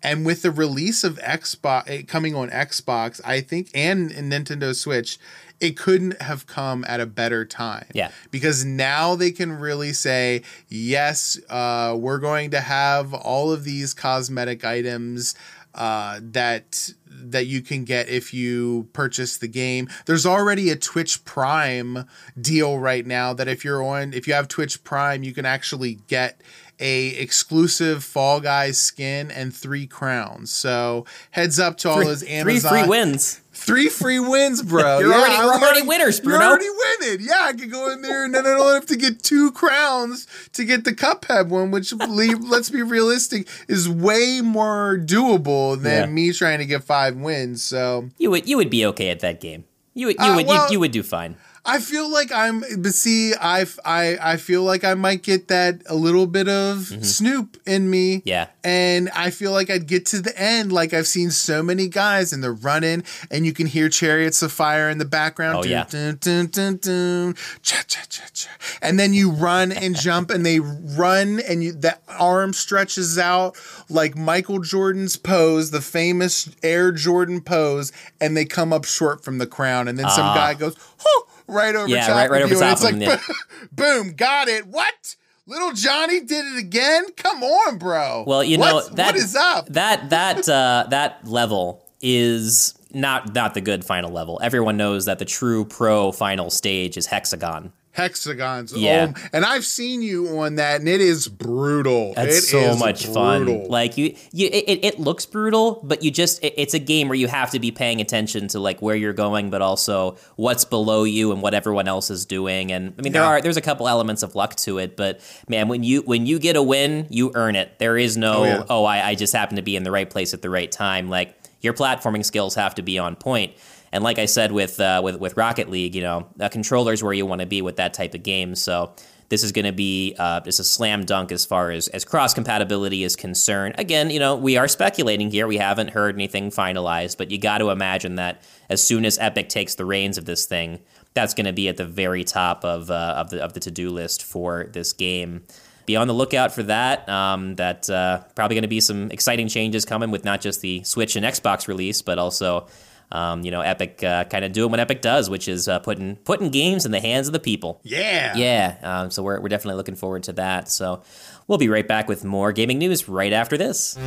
and 0.04 0.26
with 0.26 0.42
the 0.42 0.52
release 0.52 1.04
of 1.04 1.18
Xbox 1.20 1.90
eh, 1.90 2.02
coming 2.04 2.36
on 2.36 2.50
Xbox, 2.50 3.20
I 3.26 3.42
think, 3.42 3.70
and 3.74 4.12
Nintendo 4.12 4.76
Switch, 4.76 5.18
it 5.60 5.78
couldn't 5.78 6.22
have 6.22 6.46
come 6.48 6.86
at 6.88 7.00
a 7.00 7.06
better 7.06 7.46
time. 7.46 7.86
Yeah. 7.94 8.12
Because 8.30 8.66
now 8.66 9.16
they 9.16 9.32
can 9.32 9.54
really 9.54 9.94
say, 9.94 10.44
yes, 10.68 11.40
uh, 11.50 11.96
we're 11.98 12.20
going 12.20 12.52
to 12.52 12.62
have 12.62 13.14
all 13.14 13.52
of 13.52 13.64
these 13.64 13.94
cosmetic 13.94 14.66
items 14.66 15.36
uh, 15.74 16.20
that 16.22 16.92
that 17.08 17.48
you 17.48 17.62
can 17.62 17.84
get 17.84 18.10
if 18.10 18.34
you 18.34 18.88
purchase 18.94 19.38
the 19.38 19.48
game. 19.48 19.90
There's 20.06 20.26
already 20.26 20.70
a 20.70 20.76
Twitch 20.76 21.24
Prime 21.26 22.06
deal 22.40 22.78
right 22.78 23.06
now 23.06 23.34
that 23.34 23.48
if 23.48 23.66
you're 23.66 23.84
on 23.84 24.14
if 24.14 24.28
you 24.28 24.34
have 24.34 24.48
Twitch 24.48 24.84
Prime, 24.84 25.24
you 25.24 25.34
can 25.34 25.46
actually 25.46 25.96
get 26.08 26.42
a 26.80 27.08
exclusive 27.10 28.04
Fall 28.04 28.40
Guys 28.40 28.78
skin 28.78 29.32
and 29.32 29.54
three 29.54 29.88
crowns. 29.88 30.52
So 30.52 31.06
heads 31.32 31.60
up 31.60 31.78
to 31.78 31.90
all 31.90 31.98
three, 31.98 32.06
those 32.06 32.24
Amazon 32.24 32.70
three 32.72 32.82
free 32.82 32.90
wins. 32.90 33.42
Three 33.54 33.88
free 33.88 34.20
wins, 34.20 34.62
bro. 34.62 35.00
you're 35.00 35.10
yeah, 35.10 35.18
already, 35.18 35.34
already, 35.36 35.64
already 35.64 35.82
winners, 35.88 36.20
Bruno. 36.20 36.40
You're 36.40 36.50
already 36.50 36.70
winning. 36.70 37.28
Yeah, 37.28 37.42
I 37.44 37.54
could 37.54 37.72
go 37.72 37.90
in 37.92 38.02
there 38.02 38.26
and 38.26 38.36
then 38.36 38.46
I 38.46 38.50
don't 38.50 38.74
have 38.74 38.86
to 38.88 38.98
get 38.98 39.24
two 39.24 39.52
crowns 39.52 40.28
to 40.54 40.66
get 40.66 40.84
the 40.84 40.92
Cuphead 40.92 41.48
one, 41.48 41.72
which 41.72 41.94
let's 41.94 42.70
be 42.70 42.84
realistic 42.84 43.48
is 43.68 43.88
way 43.88 44.42
more 44.42 44.98
doable 44.98 45.82
than 45.82 46.10
yeah. 46.10 46.14
me 46.14 46.34
trying 46.34 46.60
to 46.60 46.66
get 46.66 46.84
five 46.84 47.16
wins. 47.16 47.64
So 47.64 48.10
you 48.18 48.30
would 48.32 48.48
you 48.48 48.58
would 48.58 48.70
be 48.70 48.86
okay 48.88 49.10
at 49.10 49.22
that 49.22 49.40
game. 49.40 49.64
You 49.94 50.08
would 50.08 50.18
you 50.20 50.26
uh, 50.26 50.36
would 50.36 50.48
well, 50.48 50.68
you, 50.68 50.74
you 50.74 50.80
would 50.82 50.92
do 50.92 51.02
fine. 51.02 51.38
I 51.66 51.80
feel 51.80 52.12
like 52.12 52.32
I'm, 52.32 52.64
but 52.78 52.94
see, 52.94 53.34
I, 53.34 53.66
I, 53.84 54.18
I 54.22 54.38
feel 54.38 54.62
like 54.62 54.84
I 54.84 54.94
might 54.94 55.24
get 55.24 55.48
that 55.48 55.82
a 55.88 55.96
little 55.96 56.28
bit 56.28 56.48
of 56.48 56.78
mm-hmm. 56.78 57.02
Snoop 57.02 57.58
in 57.66 57.90
me. 57.90 58.22
Yeah. 58.24 58.48
And 58.64 59.10
I 59.10 59.32
feel 59.32 59.52
like 59.52 59.72
I'd 59.72 59.88
get 59.88 60.06
to 60.08 60.22
the 60.22 60.40
end. 60.40 60.72
Like 60.72 60.94
I've 60.94 61.08
seen 61.08 61.32
so 61.32 61.64
many 61.64 61.88
guys 61.88 62.32
and 62.32 62.44
they're 62.44 62.54
running 62.54 63.04
and 63.32 63.46
you 63.46 63.54
can 63.54 63.66
hear 63.66 63.90
Chariots 63.90 64.44
of 64.44 64.52
Fire 64.52 64.90
in 64.90 65.00
the 65.00 65.06
background. 65.06 65.58
Oh, 65.58 65.62
dun, 65.64 65.72
yeah. 65.72 65.86
Dun, 65.90 66.18
dun, 66.22 66.48
dun, 66.48 66.78
dun, 66.78 67.36
cha, 67.64 67.82
cha, 67.88 68.02
cha, 68.10 68.26
cha. 68.32 68.50
And 68.82 69.00
then 69.00 69.14
you 69.14 69.32
run 69.32 69.72
and 69.72 69.96
jump 70.00 70.30
and 70.30 70.46
they 70.46 70.60
run 70.60 71.40
and 71.40 71.64
you, 71.64 71.72
that 71.74 72.04
arm 72.08 72.54
stretches 72.54 73.18
out 73.18 73.58
like 73.90 74.16
Michael 74.16 74.60
Jordan's 74.60 75.18
pose, 75.18 75.72
the 75.72 75.82
famous 75.82 76.50
Air 76.62 76.92
Jordan 76.92 77.42
pose, 77.42 77.92
and 78.22 78.38
they 78.38 78.46
come 78.46 78.72
up 78.72 78.86
short 78.86 79.24
from 79.24 79.40
the 79.40 79.48
crown. 79.48 79.88
And 79.88 79.98
then 79.98 80.10
some 80.10 80.28
uh. 80.28 80.36
guy 80.36 80.54
goes, 80.54 80.76
oh, 81.06 81.28
right 81.48 81.76
over 81.76 81.88
yeah, 81.88 82.08
top 82.08 82.16
right, 82.16 82.30
right 82.30 82.42
of 82.42 82.52
over 82.52 82.60
top 82.60 82.74
it's 82.74 82.84
like, 82.84 82.96
yeah. 82.96 83.20
boom, 83.72 84.14
got 84.14 84.48
it. 84.48 84.68
What? 84.68 85.16
Little 85.48 85.74
Johnny 85.74 86.22
did 86.22 86.46
it 86.46 86.58
again? 86.58 87.06
Come 87.16 87.44
on, 87.44 87.78
bro. 87.78 88.24
Well, 88.26 88.44
you 88.44 88.58
know 88.58 88.82
that 88.90 89.14
what 89.14 89.16
is 89.16 89.36
up? 89.36 89.68
That 89.68 90.10
that 90.10 90.50
uh, 90.50 90.88
that 90.90 91.28
level 91.28 91.86
is 92.02 92.74
not 92.92 93.34
not 93.36 93.54
the 93.54 93.62
good 93.62 93.86
final 93.86 94.12
level. 94.12 94.40
Everyone 94.42 94.78
knows 94.78 95.06
that 95.06 95.20
the 95.20 95.26
true 95.26 95.66
pro 95.66 96.12
final 96.12 96.50
stage 96.50 96.98
is 96.98 97.06
hexagon 97.08 97.72
hexagons. 97.96 98.74
Oh, 98.74 98.78
yeah. 98.78 99.14
Oh, 99.16 99.22
and 99.32 99.46
I've 99.46 99.66
seen 99.66 100.02
you 100.02 100.38
on 100.40 100.56
that, 100.56 100.82
and 100.82 100.90
it 100.90 101.02
is 101.02 101.28
brutal. 101.28 102.14
That's 102.14 102.38
it 102.38 102.42
so 102.42 102.76
much 102.76 103.06
brutal. 103.06 103.14
fun. 103.14 103.68
Like 103.70 103.98
you, 103.98 104.16
you, 104.32 104.50
it, 104.52 104.84
it 104.84 105.00
looks 105.00 105.26
brutal, 105.26 105.80
but 105.82 106.04
you 106.04 106.12
just, 106.12 106.44
it, 106.44 106.54
it's 106.58 106.74
a 106.74 106.80
game 106.80 107.08
where 107.08 107.18
you 107.18 107.28
have 107.28 107.52
to 107.52 107.60
be 107.60 107.72
paying 107.72 108.02
attention 108.02 108.50
to 108.50 108.60
like 108.60 108.82
where 108.82 108.96
you're 108.96 109.14
going, 109.14 109.50
but 109.50 109.62
also 109.62 110.18
what's 110.36 110.66
below 110.66 111.06
you 111.06 111.32
and 111.32 111.42
what 111.42 111.54
everyone 111.54 111.88
else 111.88 112.12
is 112.12 112.26
doing. 112.26 112.72
And 112.72 112.94
I 113.00 113.02
mean, 113.02 113.14
there 113.14 113.22
yeah. 113.22 113.30
are, 113.30 113.42
there's 113.42 113.58
a 113.58 113.62
couple 113.62 113.88
elements 113.88 114.24
of 114.24 114.36
luck 114.36 114.56
to 114.58 114.78
it, 114.78 114.98
but 114.98 115.22
man, 115.48 115.70
when 115.70 115.84
you, 115.84 116.02
when 116.02 116.26
you 116.26 116.38
get 116.38 116.58
a 116.58 116.62
win, 116.62 117.08
you 117.10 117.32
earn 117.34 117.56
it. 117.56 117.80
There 117.80 117.98
is 117.98 118.18
no, 118.18 118.40
oh, 118.40 118.44
yeah. 118.44 118.64
oh 118.70 118.84
I, 118.84 119.10
I 119.10 119.16
just 119.16 119.34
happen 119.34 119.56
to 119.56 119.62
be 119.62 119.78
in 119.78 119.84
the 119.84 119.92
right 119.92 120.10
place 120.10 120.34
at 120.34 120.42
the 120.42 120.50
right 120.50 120.72
time. 120.72 121.10
Like 121.10 121.36
your 121.62 121.74
platforming 121.74 122.26
skills 122.26 122.56
have 122.56 122.76
to 122.76 122.82
be 122.82 123.00
on 123.00 123.16
point. 123.16 123.54
And 123.96 124.04
like 124.04 124.20
I 124.20 124.26
said 124.26 124.52
with 124.52 124.78
uh, 124.82 125.00
with 125.02 125.22
with 125.22 125.38
Rocket 125.38 125.70
League, 125.70 125.96
you 125.96 126.02
know, 126.02 126.28
a 126.38 126.50
controller 126.50 126.92
is 126.92 127.02
where 127.02 127.14
you 127.14 127.26
want 127.26 127.40
to 127.40 127.48
be 127.48 127.62
with 127.62 127.78
that 127.78 127.94
type 127.94 128.14
of 128.14 128.24
game. 128.24 128.54
So 128.54 128.94
this 129.30 129.42
is 129.42 129.54
going 129.54 129.64
to 129.64 129.72
be 129.72 130.18
uh, 130.20 130.42
just 130.42 130.60
a 130.60 130.66
slam 130.66 131.06
dunk 131.06 131.32
as 131.32 131.46
far 131.46 131.72
as, 131.72 131.88
as 131.88 132.04
cross 132.04 132.34
compatibility 132.34 133.04
is 133.04 133.16
concerned. 133.16 133.76
Again, 133.78 134.10
you 134.10 134.20
know, 134.20 134.36
we 134.36 134.58
are 134.58 134.68
speculating 134.68 135.32
here. 135.32 135.48
We 135.48 135.56
haven't 135.56 135.92
heard 135.92 136.14
anything 136.14 136.52
finalized, 136.52 137.18
but 137.18 137.32
you 137.32 137.38
got 137.38 137.60
to 137.60 137.70
imagine 137.70 138.16
that 138.16 138.44
as 138.70 138.84
soon 138.84 139.06
as 139.06 139.18
Epic 139.18 139.48
takes 139.48 139.76
the 139.76 139.86
reins 139.86 140.18
of 140.18 140.26
this 140.26 140.46
thing, 140.46 140.82
that's 141.14 141.34
going 141.34 141.46
to 141.46 141.54
be 141.54 141.70
at 141.70 141.78
the 141.78 141.86
very 141.86 142.26
top 142.26 142.66
of 142.66 142.92
uh, 142.92 143.14
of 143.16 143.30
the 143.30 143.42
of 143.42 143.54
the 143.54 143.62
to 143.62 143.72
do 143.72 143.92
list 143.92 144.24
for 144.24 144.66
this 144.74 144.92
game. 144.92 145.44
Be 145.86 145.96
on 145.96 146.08
the 146.08 146.14
lookout 146.14 146.54
for 146.54 146.64
that. 146.64 147.08
Um, 147.08 147.56
that 147.56 147.90
uh, 147.90 148.24
probably 148.36 148.56
going 148.56 148.64
to 148.64 148.68
be 148.68 148.82
some 148.82 149.10
exciting 149.12 149.48
changes 149.48 149.86
coming 149.86 150.12
with 150.12 150.26
not 150.26 150.42
just 150.42 150.60
the 150.60 150.84
Switch 150.84 151.16
and 151.16 151.26
Xbox 151.26 151.70
release, 151.70 152.02
but 152.02 152.20
also 152.20 152.68
um, 153.12 153.44
you 153.44 153.52
know, 153.52 153.62
Epic 153.62 154.04
uh, 154.04 154.26
kind 154.26 154.44
of 154.44 154.52
doing 154.52 154.72
what 154.72 154.80
Epic 154.80 155.02
does, 155.02 155.30
which 155.30 155.48
is 155.48 155.68
uh, 155.68 155.80
putting 155.80 156.16
putting 156.18 156.50
games 156.50 156.86
in 156.86 156.92
the 156.92 157.00
hands 157.00 157.28
of 157.28 157.34
the 157.34 157.40
people. 157.40 157.80
Yeah, 157.84 158.36
yeah. 158.36 158.78
Um, 158.82 159.12
so 159.12 159.24
we're 159.24 159.40
we're 159.40 159.50
definitely 159.50 159.78
looking 159.78 159.96
forward 159.96 160.24
to 160.24 160.34
that. 160.34 160.70
So 160.70 161.04
we'll 161.48 161.58
be 161.58 161.70
right 161.70 161.88
back 161.88 162.08
with 162.08 162.24
more 162.26 162.52
gaming 162.52 162.80
news 162.80 163.08
right 163.08 163.34
after 163.34 163.58
this. 163.58 163.98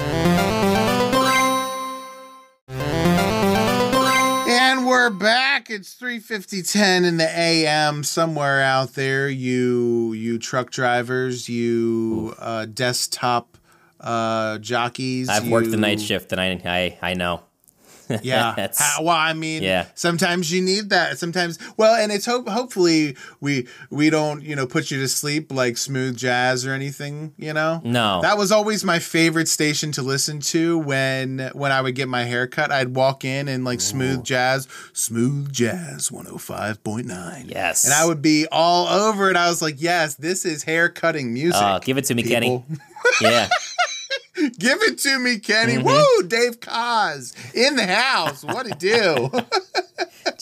And 4.50 4.86
we're 4.86 5.10
back. 5.10 5.70
It's 5.70 5.94
3:50 5.94 7.04
in 7.04 7.16
the 7.18 7.30
AM 7.38 8.02
somewhere 8.02 8.60
out 8.62 8.94
there. 8.94 9.28
You 9.28 10.12
you 10.12 10.38
truck 10.38 10.70
drivers, 10.70 11.48
you 11.48 12.34
uh, 12.38 12.66
desktop 12.66 13.56
uh, 14.00 14.58
jockeys. 14.58 15.28
I've 15.28 15.46
you... 15.46 15.52
worked 15.52 15.70
the 15.70 15.76
night 15.76 16.00
shift, 16.00 16.32
and 16.32 16.40
I 16.40 16.60
I 16.64 16.98
I 17.10 17.14
know. 17.14 17.42
Yeah. 18.22 18.68
How- 18.76 19.02
well, 19.02 19.16
I 19.16 19.32
mean, 19.32 19.62
Yeah. 19.62 19.86
sometimes 19.94 20.50
you 20.52 20.60
need 20.62 20.90
that. 20.90 21.18
Sometimes, 21.18 21.58
well, 21.76 21.94
and 21.94 22.10
it's 22.12 22.26
hope 22.26 22.48
hopefully 22.48 23.16
we 23.40 23.66
we 23.90 24.10
don't 24.10 24.42
you 24.42 24.56
know 24.56 24.66
put 24.66 24.90
you 24.90 24.98
to 25.00 25.08
sleep 25.08 25.52
like 25.52 25.76
smooth 25.76 26.16
jazz 26.16 26.66
or 26.66 26.72
anything. 26.72 27.32
You 27.36 27.52
know, 27.52 27.80
No. 27.84 28.20
That 28.22 28.38
was 28.38 28.50
always 28.52 28.84
my 28.84 28.98
favorite 28.98 29.48
station 29.48 29.92
to 29.92 30.02
listen 30.02 30.40
to 30.40 30.78
when 30.78 31.50
when 31.54 31.72
I 31.72 31.80
would 31.80 31.94
get 31.94 32.08
my 32.08 32.24
hair 32.24 32.46
cut. 32.46 32.72
I'd 32.72 32.94
walk 32.94 33.24
in 33.24 33.48
and 33.48 33.64
like 33.64 33.80
smooth 33.80 34.24
jazz, 34.24 34.66
smooth 34.92 35.52
jazz, 35.52 36.10
one 36.10 36.24
hundred 36.26 36.38
five 36.40 36.82
point 36.84 37.06
nine. 37.06 37.46
Yes. 37.48 37.84
and 37.84 37.94
I 37.94 38.04
would 38.06 38.22
be 38.22 38.46
all 38.50 38.86
over 38.88 39.30
it. 39.30 39.36
I 39.36 39.48
was 39.48 39.62
like, 39.62 39.76
yes, 39.80 40.14
this 40.14 40.44
is 40.44 40.62
hair 40.64 40.88
cutting 40.88 41.32
music. 41.32 41.60
Oh, 41.62 41.78
give 41.80 41.98
it 41.98 42.04
to 42.06 42.14
me, 42.14 42.22
people. 42.22 42.34
Kenny. 42.34 42.64
Yeah. 43.20 43.48
Give 44.58 44.82
it 44.82 44.98
to 44.98 45.18
me, 45.18 45.38
Kenny. 45.38 45.74
Mm-hmm. 45.74 45.86
Woo! 45.86 46.28
Dave 46.28 46.60
Koz 46.60 47.34
in 47.54 47.76
the 47.76 47.86
house. 47.86 48.44
What 48.44 48.66
it 48.66 48.78
do? 48.78 49.30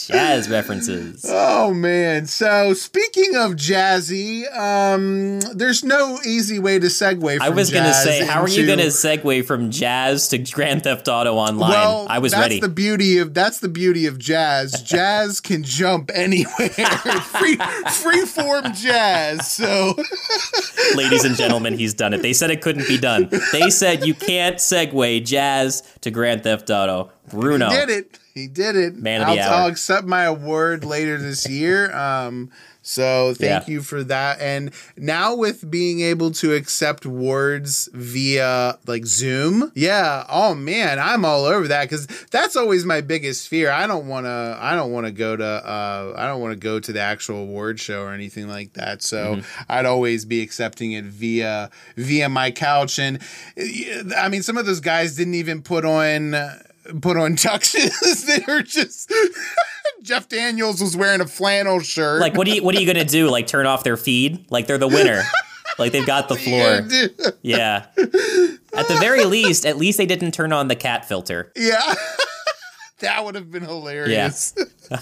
Jazz 0.07 0.49
references. 0.49 1.25
oh 1.29 1.73
man. 1.75 2.27
So 2.27 2.75
speaking 2.75 3.35
of 3.37 3.53
jazzy, 3.53 4.45
um, 4.57 5.41
there's 5.55 5.83
no 5.85 6.19
easy 6.25 6.59
way 6.59 6.79
to 6.79 6.87
segue. 6.87 7.21
From 7.21 7.39
Jazz. 7.39 7.41
I 7.41 7.49
was 7.51 7.71
gonna 7.71 7.95
say, 7.95 8.25
how 8.25 8.43
are 8.43 8.49
you 8.49 8.67
gonna 8.67 8.85
segue 8.85 9.45
from 9.45 9.71
jazz 9.71 10.29
to 10.29 10.39
Grand 10.39 10.85
Theft 10.85 11.09
Auto 11.09 11.35
Online? 11.35 11.71
Well, 11.71 12.07
I 12.09 12.19
was 12.21 12.33
that's 12.33 12.43
ready. 12.43 12.61
the 12.61 12.69
beauty 12.69 13.19
of 13.19 13.35
that's 13.35 13.61
the 13.61 13.69
beauty 13.69 14.07
of 14.07 14.19
jazz. 14.19 14.83
Jazz 14.87 15.41
can 15.41 15.63
jump 15.65 16.11
anywhere. 16.15 16.69
free 17.39 17.57
free 17.93 18.25
form 18.25 18.73
jazz. 18.73 19.51
So 19.51 19.97
Ladies 20.95 21.25
and 21.25 21.37
gentlemen, 21.37 21.77
he's 21.79 21.95
done 21.95 22.15
it. 22.15 22.23
They 22.23 22.33
said 22.33 22.51
it 22.51 22.63
couldn't 22.63 22.87
be 22.89 22.99
done. 22.99 23.29
They 23.53 23.71
said 23.71 24.07
you 24.07 24.15
can't 24.15 24.57
segue 24.57 25.25
jazz 25.25 25.83
to 26.03 26.11
Grand 26.11 26.43
Theft 26.45 26.71
Auto. 26.71 27.11
Bruno. 27.29 27.69
He 27.69 27.77
did 27.77 27.91
it. 27.91 28.19
He 28.37 28.49
did 28.49 28.77
it. 28.77 28.95
Man 28.97 29.23
I'll. 29.23 29.41
I'll 29.41 29.67
accept 29.67 30.07
my 30.07 30.25
award 30.25 30.85
later 30.85 31.17
this 31.19 31.49
year. 31.49 31.91
Um, 31.97 32.51
so 32.83 33.35
thank 33.35 33.67
Yeah. 33.67 33.73
you 33.75 33.83
for 33.83 34.05
that. 34.05 34.41
And 34.41 34.71
now 34.97 35.35
with 35.35 35.69
being 35.69 36.03
able 36.03 36.31
to 36.33 36.55
accept 36.55 37.05
awards 37.05 37.89
via 37.93 38.79
like 38.87 39.07
Zoom, 39.07 39.73
yeah. 39.75 40.25
Oh 40.29 40.55
man, 40.55 41.01
I'm 41.01 41.25
all 41.25 41.47
over 41.47 41.67
that 41.67 41.85
because 41.91 42.07
that's 42.31 42.55
always 42.55 42.85
my 42.85 43.01
biggest 43.01 43.49
fear. 43.49 43.71
I 43.73 43.89
don't 43.89 44.07
want 44.07 44.27
to. 44.27 44.57
I 44.61 44.77
don't 44.77 44.93
want 44.93 45.07
to 45.07 45.11
go 45.13 45.35
to. 45.35 45.45
Uh, 45.45 46.15
I 46.17 46.27
don't 46.29 46.41
want 46.41 46.53
to 46.53 46.61
go 46.61 46.79
to 46.79 46.93
the 46.93 47.01
actual 47.01 47.39
award 47.39 47.81
show 47.81 48.03
or 48.03 48.13
anything 48.13 48.47
like 48.47 48.75
that. 48.75 49.03
So 49.03 49.37
Mm-hmm. 49.37 49.63
I'd 49.69 49.87
always 49.87 50.25
be 50.25 50.41
accepting 50.43 50.93
it 50.93 51.07
via 51.07 51.71
via 51.97 52.29
my 52.29 52.53
couch. 52.53 53.01
And 53.01 53.19
I 54.17 54.29
mean, 54.29 54.43
some 54.43 54.59
of 54.59 54.67
those 54.67 54.81
guys 54.81 55.17
didn't 55.17 55.35
even 55.35 55.61
put 55.63 55.85
on 55.85 56.35
put 57.01 57.17
on 57.17 57.37
tuxes. 57.37 58.27
they 58.27 58.45
were 58.53 58.63
just 58.63 59.13
Jeff 60.03 60.29
Daniels 60.29 60.81
was 60.81 60.97
wearing 60.97 61.21
a 61.21 61.27
flannel 61.27 61.81
shirt. 61.81 62.21
Like, 62.21 62.37
what 62.37 62.47
are 62.47 62.51
you 62.51 62.63
what 62.63 62.75
are 62.77 62.81
you 62.81 62.87
gonna 62.87 63.05
do? 63.05 63.29
Like, 63.29 63.47
turn 63.47 63.67
off 63.67 63.85
their 63.85 63.97
feed? 63.97 64.51
Like, 64.51 64.67
they're 64.67 64.79
the 64.79 64.89
winner. 64.89 65.23
like, 65.79 65.93
they've 65.93 66.07
got 66.07 66.29
the 66.29 66.37
floor. 66.37 67.33
Yeah. 67.43 67.87
At 68.77 68.89
the 68.89 68.97
very 69.01 69.25
least, 69.25 69.65
at 69.67 69.77
least 69.77 69.99
they 69.99 70.07
didn't 70.07 70.33
turn 70.33 70.53
on 70.53 70.69
the 70.69 70.77
cat 70.77 71.07
filter. 71.07 71.53
Yeah. 71.57 71.95
that 73.01 73.25
would 73.25 73.35
have 73.35 73.51
been 73.51 73.65
hilarious. 73.65 74.55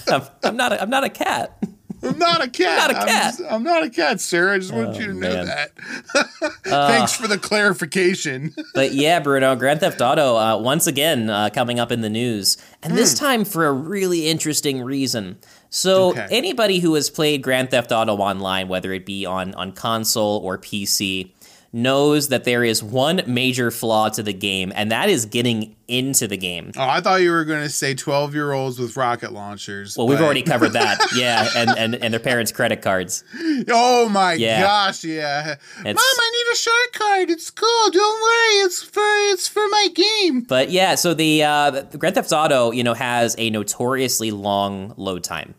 Yeah. 0.09 0.21
I'm 0.43 0.57
not. 0.57 0.73
A, 0.73 0.83
I'm 0.83 0.91
not 0.91 1.05
a 1.05 1.11
cat. 1.11 1.59
I'm 2.05 2.19
not 2.19 2.45
a 2.45 2.49
cat. 2.49 2.91
Not 2.91 3.03
a 3.03 3.07
cat. 3.07 3.35
I'm, 3.41 3.55
I'm 3.57 3.63
not 3.63 3.83
a 3.85 3.91
cat, 3.91 4.21
sir. 4.21 4.53
I 4.53 4.59
just 4.59 4.73
wanted 4.73 4.97
Oh, 4.97 4.99
you 5.01 5.07
to 5.09 5.15
know 5.15 5.35
man. 5.35 5.47
that. 5.47 5.71
Thanks 6.65 7.15
for 7.15 7.27
the 7.29 7.39
clarification. 7.39 8.55
But 8.75 8.93
yeah, 8.93 9.21
Bruno, 9.21 9.55
Grand 9.55 9.81
Theft 9.81 10.01
Auto 10.01 10.37
uh, 10.37 10.59
once 10.59 10.87
again 10.89 11.31
uh, 11.31 11.49
coming 11.51 11.79
up 11.79 11.93
in 11.93 12.01
the 12.01 12.11
news, 12.11 12.57
and 12.83 12.97
this 12.99 13.15
time 13.15 13.45
for 13.45 13.67
a 13.67 13.73
really 13.73 14.27
interesting 14.27 14.83
reason. 14.83 15.39
So 15.71 16.11
Okay. 16.11 16.27
anybody 16.31 16.81
who 16.81 16.95
has 16.95 17.09
played 17.09 17.43
Grand 17.43 17.71
Theft 17.71 17.93
Auto 17.93 18.17
online, 18.17 18.67
whether 18.69 18.93
it 18.93 19.07
be 19.07 19.27
on 19.27 19.55
on 19.55 19.73
console 19.73 20.41
or 20.45 20.59
PC, 20.59 21.31
knows 21.75 22.29
that 22.29 22.45
there 22.45 22.63
is 22.65 22.83
one 22.83 23.21
major 23.27 23.71
flaw 23.71 24.09
to 24.11 24.23
the 24.23 24.33
game, 24.33 24.73
and 24.77 24.91
that 24.93 25.09
is 25.09 25.27
getting 25.27 25.75
into 25.89 26.27
the 26.27 26.37
game. 26.39 26.71
Oh, 26.79 26.83
I 26.89 27.01
thought 27.03 27.21
you 27.21 27.31
were 27.31 27.45
going 27.45 27.63
to 27.63 27.69
say 27.69 27.95
12 27.95 28.33
year 28.35 28.53
olds 28.53 28.79
with 28.79 28.97
rocket 28.97 29.33
launchers. 29.33 29.99
Well, 29.99 30.07
we've 30.07 30.21
already 30.21 30.43
covered 30.43 30.69
that, 30.73 30.99
yeah, 31.15 31.47
and, 31.57 31.71
and 31.77 31.95
and 31.97 32.15
their 32.15 32.21
parents' 32.21 32.53
credit 32.53 32.81
cards. 32.81 33.25
Oh 33.69 34.09
my 34.09 34.35
Yeah. 34.35 34.63
gosh, 34.63 35.05
yeah. 35.05 35.57
Mom, 35.83 35.95
I 35.97 36.31
need 36.47 36.53
a 36.53 36.57
shark 36.57 36.93
card. 36.93 37.31
It's 37.31 37.51
cool. 37.51 37.91
Don't 37.91 38.23
worry. 38.23 38.65
It's 38.67 38.83
for 38.83 39.03
it's 39.33 39.49
for 39.49 39.67
my 39.69 39.89
game. 39.95 40.41
But 40.43 40.71
yeah, 40.71 40.95
so 40.95 41.13
the, 41.13 41.43
uh, 41.43 41.71
the 41.73 41.99
Grand 41.99 42.15
Theft 42.15 42.33
Auto, 42.33 42.71
you 42.71 42.85
know, 42.85 42.95
has 42.95 43.35
a 43.37 43.51
notoriously 43.51 44.31
long 44.31 44.95
load 44.97 45.25
time. 45.25 45.55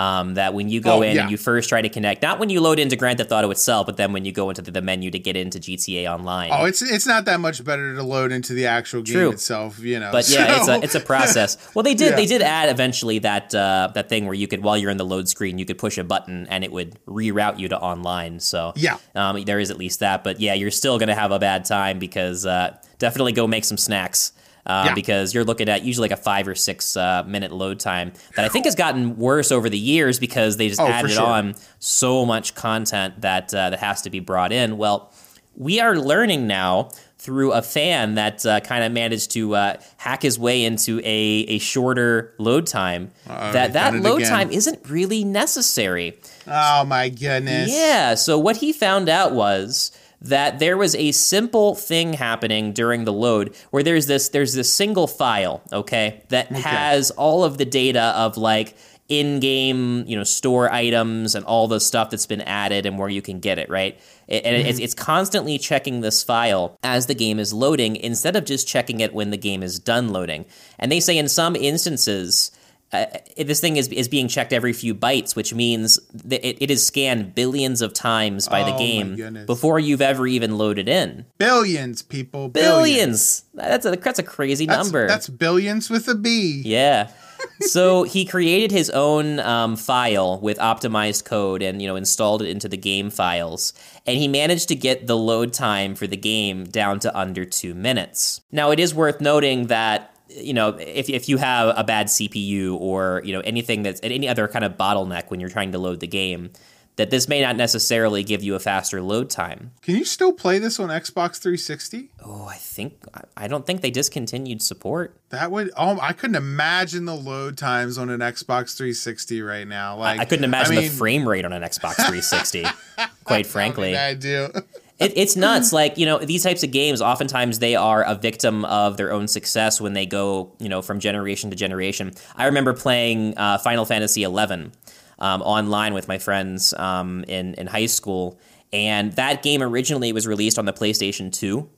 Um, 0.00 0.32
that 0.34 0.54
when 0.54 0.70
you 0.70 0.80
go 0.80 0.94
Oh, 0.94 1.02
in 1.02 1.14
yeah. 1.14 1.22
and 1.22 1.30
you 1.30 1.36
first 1.36 1.68
try 1.68 1.82
to 1.82 1.88
connect, 1.90 2.22
not 2.22 2.38
when 2.38 2.48
you 2.48 2.62
load 2.62 2.78
into 2.78 2.96
Grand 2.96 3.18
Theft 3.18 3.30
Auto 3.32 3.50
itself, 3.50 3.84
but 3.84 3.98
then 3.98 4.14
when 4.14 4.24
you 4.24 4.32
go 4.32 4.48
into 4.48 4.62
the, 4.62 4.70
the 4.70 4.80
menu 4.80 5.10
to 5.10 5.18
get 5.18 5.36
into 5.36 5.58
GTA 5.60 6.10
Online. 6.10 6.48
Oh, 6.52 6.64
it's 6.64 6.80
it's 6.80 7.06
not 7.06 7.26
that 7.26 7.38
much 7.38 7.62
better 7.62 7.94
to 7.94 8.02
load 8.02 8.32
into 8.32 8.54
the 8.54 8.64
actual 8.66 9.02
game 9.02 9.14
True. 9.14 9.30
itself, 9.32 9.78
you 9.80 10.00
know. 10.00 10.10
but 10.10 10.26
yeah, 10.30 10.56
it's 10.58 10.68
a 10.68 10.80
it's 10.82 10.94
a 10.94 11.00
process. 11.00 11.58
Well, 11.74 11.82
they 11.82 11.94
did 11.94 12.10
Yeah. 12.10 12.16
they 12.16 12.24
did 12.26 12.40
add 12.40 12.70
eventually 12.70 13.18
that 13.20 13.54
uh, 13.54 13.90
that 13.94 14.08
thing 14.08 14.24
where 14.24 14.32
you 14.34 14.48
could 14.48 14.62
while 14.62 14.78
you're 14.78 14.90
in 14.90 14.96
the 14.96 15.04
load 15.04 15.28
screen, 15.28 15.58
you 15.58 15.66
could 15.66 15.76
push 15.76 15.98
a 15.98 16.04
button 16.04 16.46
and 16.48 16.64
it 16.64 16.72
would 16.72 16.98
reroute 17.06 17.58
you 17.58 17.68
to 17.68 17.78
online. 17.78 18.40
So 18.40 18.72
Yeah. 18.76 18.96
um, 19.14 19.44
there 19.44 19.60
is 19.60 19.70
at 19.70 19.76
least 19.76 20.00
that. 20.00 20.24
But 20.24 20.40
yeah, 20.40 20.54
you're 20.54 20.70
still 20.70 20.98
gonna 20.98 21.14
have 21.14 21.30
a 21.30 21.38
bad 21.38 21.66
time 21.66 21.98
because 21.98 22.46
uh, 22.46 22.74
definitely 22.98 23.32
go 23.32 23.46
make 23.46 23.64
some 23.66 23.76
snacks. 23.76 24.32
Uh, 24.66 24.84
Yeah. 24.88 24.94
Because 24.94 25.32
you're 25.34 25.44
looking 25.44 25.68
at 25.68 25.82
usually 25.84 26.08
like 26.08 26.18
a 26.18 26.22
five 26.22 26.46
or 26.46 26.54
six 26.54 26.96
uh, 26.96 27.22
minute 27.26 27.50
load 27.52 27.80
time 27.80 28.12
that 28.36 28.44
I 28.44 28.48
think 28.48 28.66
has 28.66 28.74
gotten 28.74 29.16
worse 29.16 29.50
over 29.50 29.68
the 29.70 29.78
years 29.78 30.18
because 30.18 30.56
they 30.58 30.68
just 30.68 30.80
Oh, 30.80 30.86
added 30.86 31.12
sure. 31.12 31.24
on 31.26 31.54
so 31.78 32.24
much 32.26 32.54
content 32.54 33.22
that 33.22 33.52
uh, 33.54 33.70
that 33.70 33.78
has 33.78 34.02
to 34.02 34.10
be 34.10 34.20
brought 34.20 34.52
in. 34.52 34.76
Well, 34.76 35.12
we 35.56 35.80
are 35.80 35.96
learning 35.96 36.46
now 36.46 36.90
through 37.18 37.52
a 37.52 37.60
fan 37.60 38.14
that 38.14 38.46
uh, 38.46 38.60
kind 38.60 38.82
of 38.82 38.92
managed 38.92 39.30
to 39.32 39.54
uh, 39.54 39.76
hack 39.98 40.22
his 40.22 40.38
way 40.38 40.64
into 40.64 41.00
a, 41.00 41.44
a 41.48 41.58
shorter 41.58 42.32
load 42.38 42.66
time 42.66 43.10
that 43.26 43.74
that 43.74 43.94
load 43.94 44.22
again. 44.22 44.30
time 44.30 44.50
isn't 44.50 44.78
really 44.88 45.22
necessary. 45.24 46.18
oh 46.46 46.84
my 46.86 47.10
goodness. 47.10 47.70
Yeah, 47.70 48.14
so 48.14 48.38
what 48.38 48.56
he 48.58 48.72
found 48.72 49.08
out 49.10 49.32
was 49.34 49.92
that 50.22 50.58
there 50.58 50.76
was 50.76 50.94
a 50.94 51.12
simple 51.12 51.74
thing 51.74 52.12
happening 52.12 52.72
during 52.72 53.04
the 53.04 53.12
load 53.12 53.54
where 53.70 53.82
there's 53.82 54.06
this 54.06 54.28
there's 54.28 54.54
this 54.54 54.72
single 54.72 55.06
file, 55.06 55.62
okay, 55.72 56.22
that 56.28 56.48
has 56.48 57.10
all 57.12 57.44
of 57.44 57.58
the 57.58 57.64
data 57.64 58.12
of 58.16 58.36
like 58.36 58.76
in-game, 59.08 60.04
you 60.06 60.16
know, 60.16 60.22
store 60.22 60.72
items 60.72 61.34
and 61.34 61.44
all 61.44 61.66
the 61.66 61.80
stuff 61.80 62.10
that's 62.10 62.26
been 62.26 62.42
added 62.42 62.86
and 62.86 62.96
where 62.96 63.08
you 63.08 63.20
can 63.20 63.40
get 63.40 63.58
it, 63.58 63.68
right? 63.68 63.98
And 64.28 64.54
it's, 64.54 64.76
mm-hmm. 64.76 64.84
it's 64.84 64.94
constantly 64.94 65.58
checking 65.58 66.00
this 66.00 66.22
file 66.22 66.78
as 66.84 67.06
the 67.06 67.14
game 67.14 67.40
is 67.40 67.52
loading 67.52 67.96
instead 67.96 68.36
of 68.36 68.44
just 68.44 68.68
checking 68.68 69.00
it 69.00 69.12
when 69.12 69.30
the 69.30 69.36
game 69.36 69.64
is 69.64 69.80
done 69.80 70.10
loading. 70.10 70.44
And 70.78 70.92
they 70.92 71.00
say 71.00 71.18
in 71.18 71.28
some 71.28 71.56
instances, 71.56 72.52
uh, 72.92 73.06
this 73.36 73.60
thing 73.60 73.76
is, 73.76 73.88
is 73.88 74.08
being 74.08 74.26
checked 74.26 74.52
every 74.52 74.72
few 74.72 74.94
bytes, 74.94 75.36
which 75.36 75.54
means 75.54 76.00
that 76.12 76.44
it, 76.46 76.60
it 76.60 76.70
is 76.70 76.84
scanned 76.84 77.34
billions 77.34 77.82
of 77.82 77.92
times 77.92 78.48
by 78.48 78.62
Oh 78.62 78.72
the 78.72 78.78
game 78.78 79.46
before 79.46 79.78
you've 79.78 80.02
ever 80.02 80.26
even 80.26 80.58
loaded 80.58 80.88
in. 80.88 81.24
Billions, 81.38 82.02
people. 82.02 82.48
Billions. 82.48 83.42
Billions! 83.44 83.44
That's 83.54 83.86
a, 83.86 83.90
that's 83.92 84.18
a 84.18 84.24
crazy 84.24 84.66
That's, 84.66 84.84
number. 84.84 85.06
That's 85.06 85.28
billions 85.28 85.88
with 85.88 86.08
a 86.08 86.16
B. 86.16 86.62
Yeah. 86.64 87.10
so 87.60 88.02
he 88.02 88.24
created 88.24 88.70
his 88.70 88.90
own 88.90 89.38
um, 89.40 89.76
file 89.76 90.40
with 90.40 90.58
optimized 90.58 91.24
code 91.24 91.62
and 91.62 91.80
you 91.80 91.88
know 91.88 91.96
installed 91.96 92.42
it 92.42 92.48
into 92.48 92.68
the 92.68 92.76
game 92.76 93.08
files 93.08 93.72
and 94.06 94.18
he 94.18 94.28
managed 94.28 94.68
to 94.68 94.74
get 94.74 95.06
the 95.06 95.16
load 95.16 95.52
time 95.52 95.94
for 95.94 96.06
the 96.06 96.16
game 96.16 96.64
down 96.64 96.98
to 96.98 97.16
under 97.18 97.44
two 97.44 97.74
minutes 97.74 98.42
now 98.52 98.70
it 98.70 98.78
is 98.78 98.94
worth 98.94 99.20
noting 99.22 99.68
that 99.68 100.14
you 100.36 100.52
know 100.52 100.68
if, 100.78 101.08
if 101.08 101.28
you 101.28 101.36
have 101.36 101.74
a 101.76 101.84
bad 101.84 102.06
cpu 102.06 102.74
or 102.80 103.20
you 103.24 103.32
know 103.32 103.40
anything 103.40 103.82
that's 103.82 104.00
any 104.02 104.28
other 104.28 104.46
kind 104.48 104.64
of 104.64 104.72
bottleneck 104.76 105.30
when 105.30 105.40
you're 105.40 105.50
trying 105.50 105.72
to 105.72 105.78
load 105.78 106.00
the 106.00 106.06
game 106.06 106.50
that 106.96 107.08
this 107.10 107.28
may 107.28 107.40
not 107.40 107.56
necessarily 107.56 108.22
give 108.22 108.42
you 108.42 108.54
a 108.54 108.58
faster 108.58 109.00
load 109.00 109.30
time 109.30 109.70
Can 109.80 109.96
you 109.96 110.04
still 110.04 110.32
play 110.34 110.58
this 110.58 110.78
on 110.78 110.90
Xbox 110.90 111.38
360? 111.40 112.10
oh 112.24 112.44
i 112.46 112.56
think 112.56 112.94
i 113.36 113.48
don't 113.48 113.64
think 113.66 113.80
they 113.80 113.90
discontinued 113.90 114.60
support 114.60 115.16
That 115.30 115.50
would 115.50 115.70
oh 115.76 115.98
I 116.00 116.12
couldn't 116.12 116.36
imagine 116.36 117.06
the 117.06 117.14
load 117.16 117.56
times 117.56 117.96
on 117.96 118.10
an 118.10 118.20
Xbox 118.20 118.76
360 118.76 119.40
right 119.42 119.66
now. 119.66 119.96
Like 119.96 120.20
i 120.20 120.24
couldn't 120.24 120.44
imagine 120.44 120.76
mean, 120.76 120.84
the 120.84 120.90
frame 120.96 121.26
rate 121.28 121.44
on 121.44 121.52
an 121.52 121.62
xbox 121.62 121.94
360 121.96 122.66
quite 123.24 123.46
frankly 123.46 123.96
I 123.96 124.14
do. 124.14 124.48
It, 125.00 125.12
it's 125.16 125.34
nuts. 125.34 125.72
Like 125.72 125.96
you 125.98 126.06
know, 126.06 126.18
these 126.18 126.42
types 126.42 126.62
of 126.62 126.70
games, 126.70 127.00
oftentimes 127.02 127.58
they 127.58 127.74
are 127.74 128.02
a 128.04 128.14
victim 128.14 128.64
of 128.66 128.96
their 128.98 129.12
own 129.12 129.26
success 129.28 129.80
when 129.80 129.94
they 129.94 130.06
go, 130.06 130.52
you 130.60 130.68
know, 130.68 130.82
from 130.82 131.00
generation 131.00 131.50
to 131.50 131.56
generation. 131.56 132.12
I 132.36 132.46
remember 132.46 132.74
playing 132.74 133.36
uh, 133.36 133.58
Final 133.58 133.84
Fantasy 133.86 134.22
XI 134.24 134.70
um, 135.18 135.42
online 135.42 135.94
with 135.94 136.06
my 136.06 136.18
friends 136.18 136.74
um, 136.74 137.24
in 137.26 137.54
in 137.54 137.66
high 137.66 137.86
school, 137.86 138.38
and 138.72 139.12
that 139.14 139.42
game 139.42 139.62
originally 139.62 140.12
was 140.12 140.26
released 140.26 140.58
on 140.58 140.66
the 140.66 140.72
PlayStation 140.72 141.32
Two. 141.32 141.68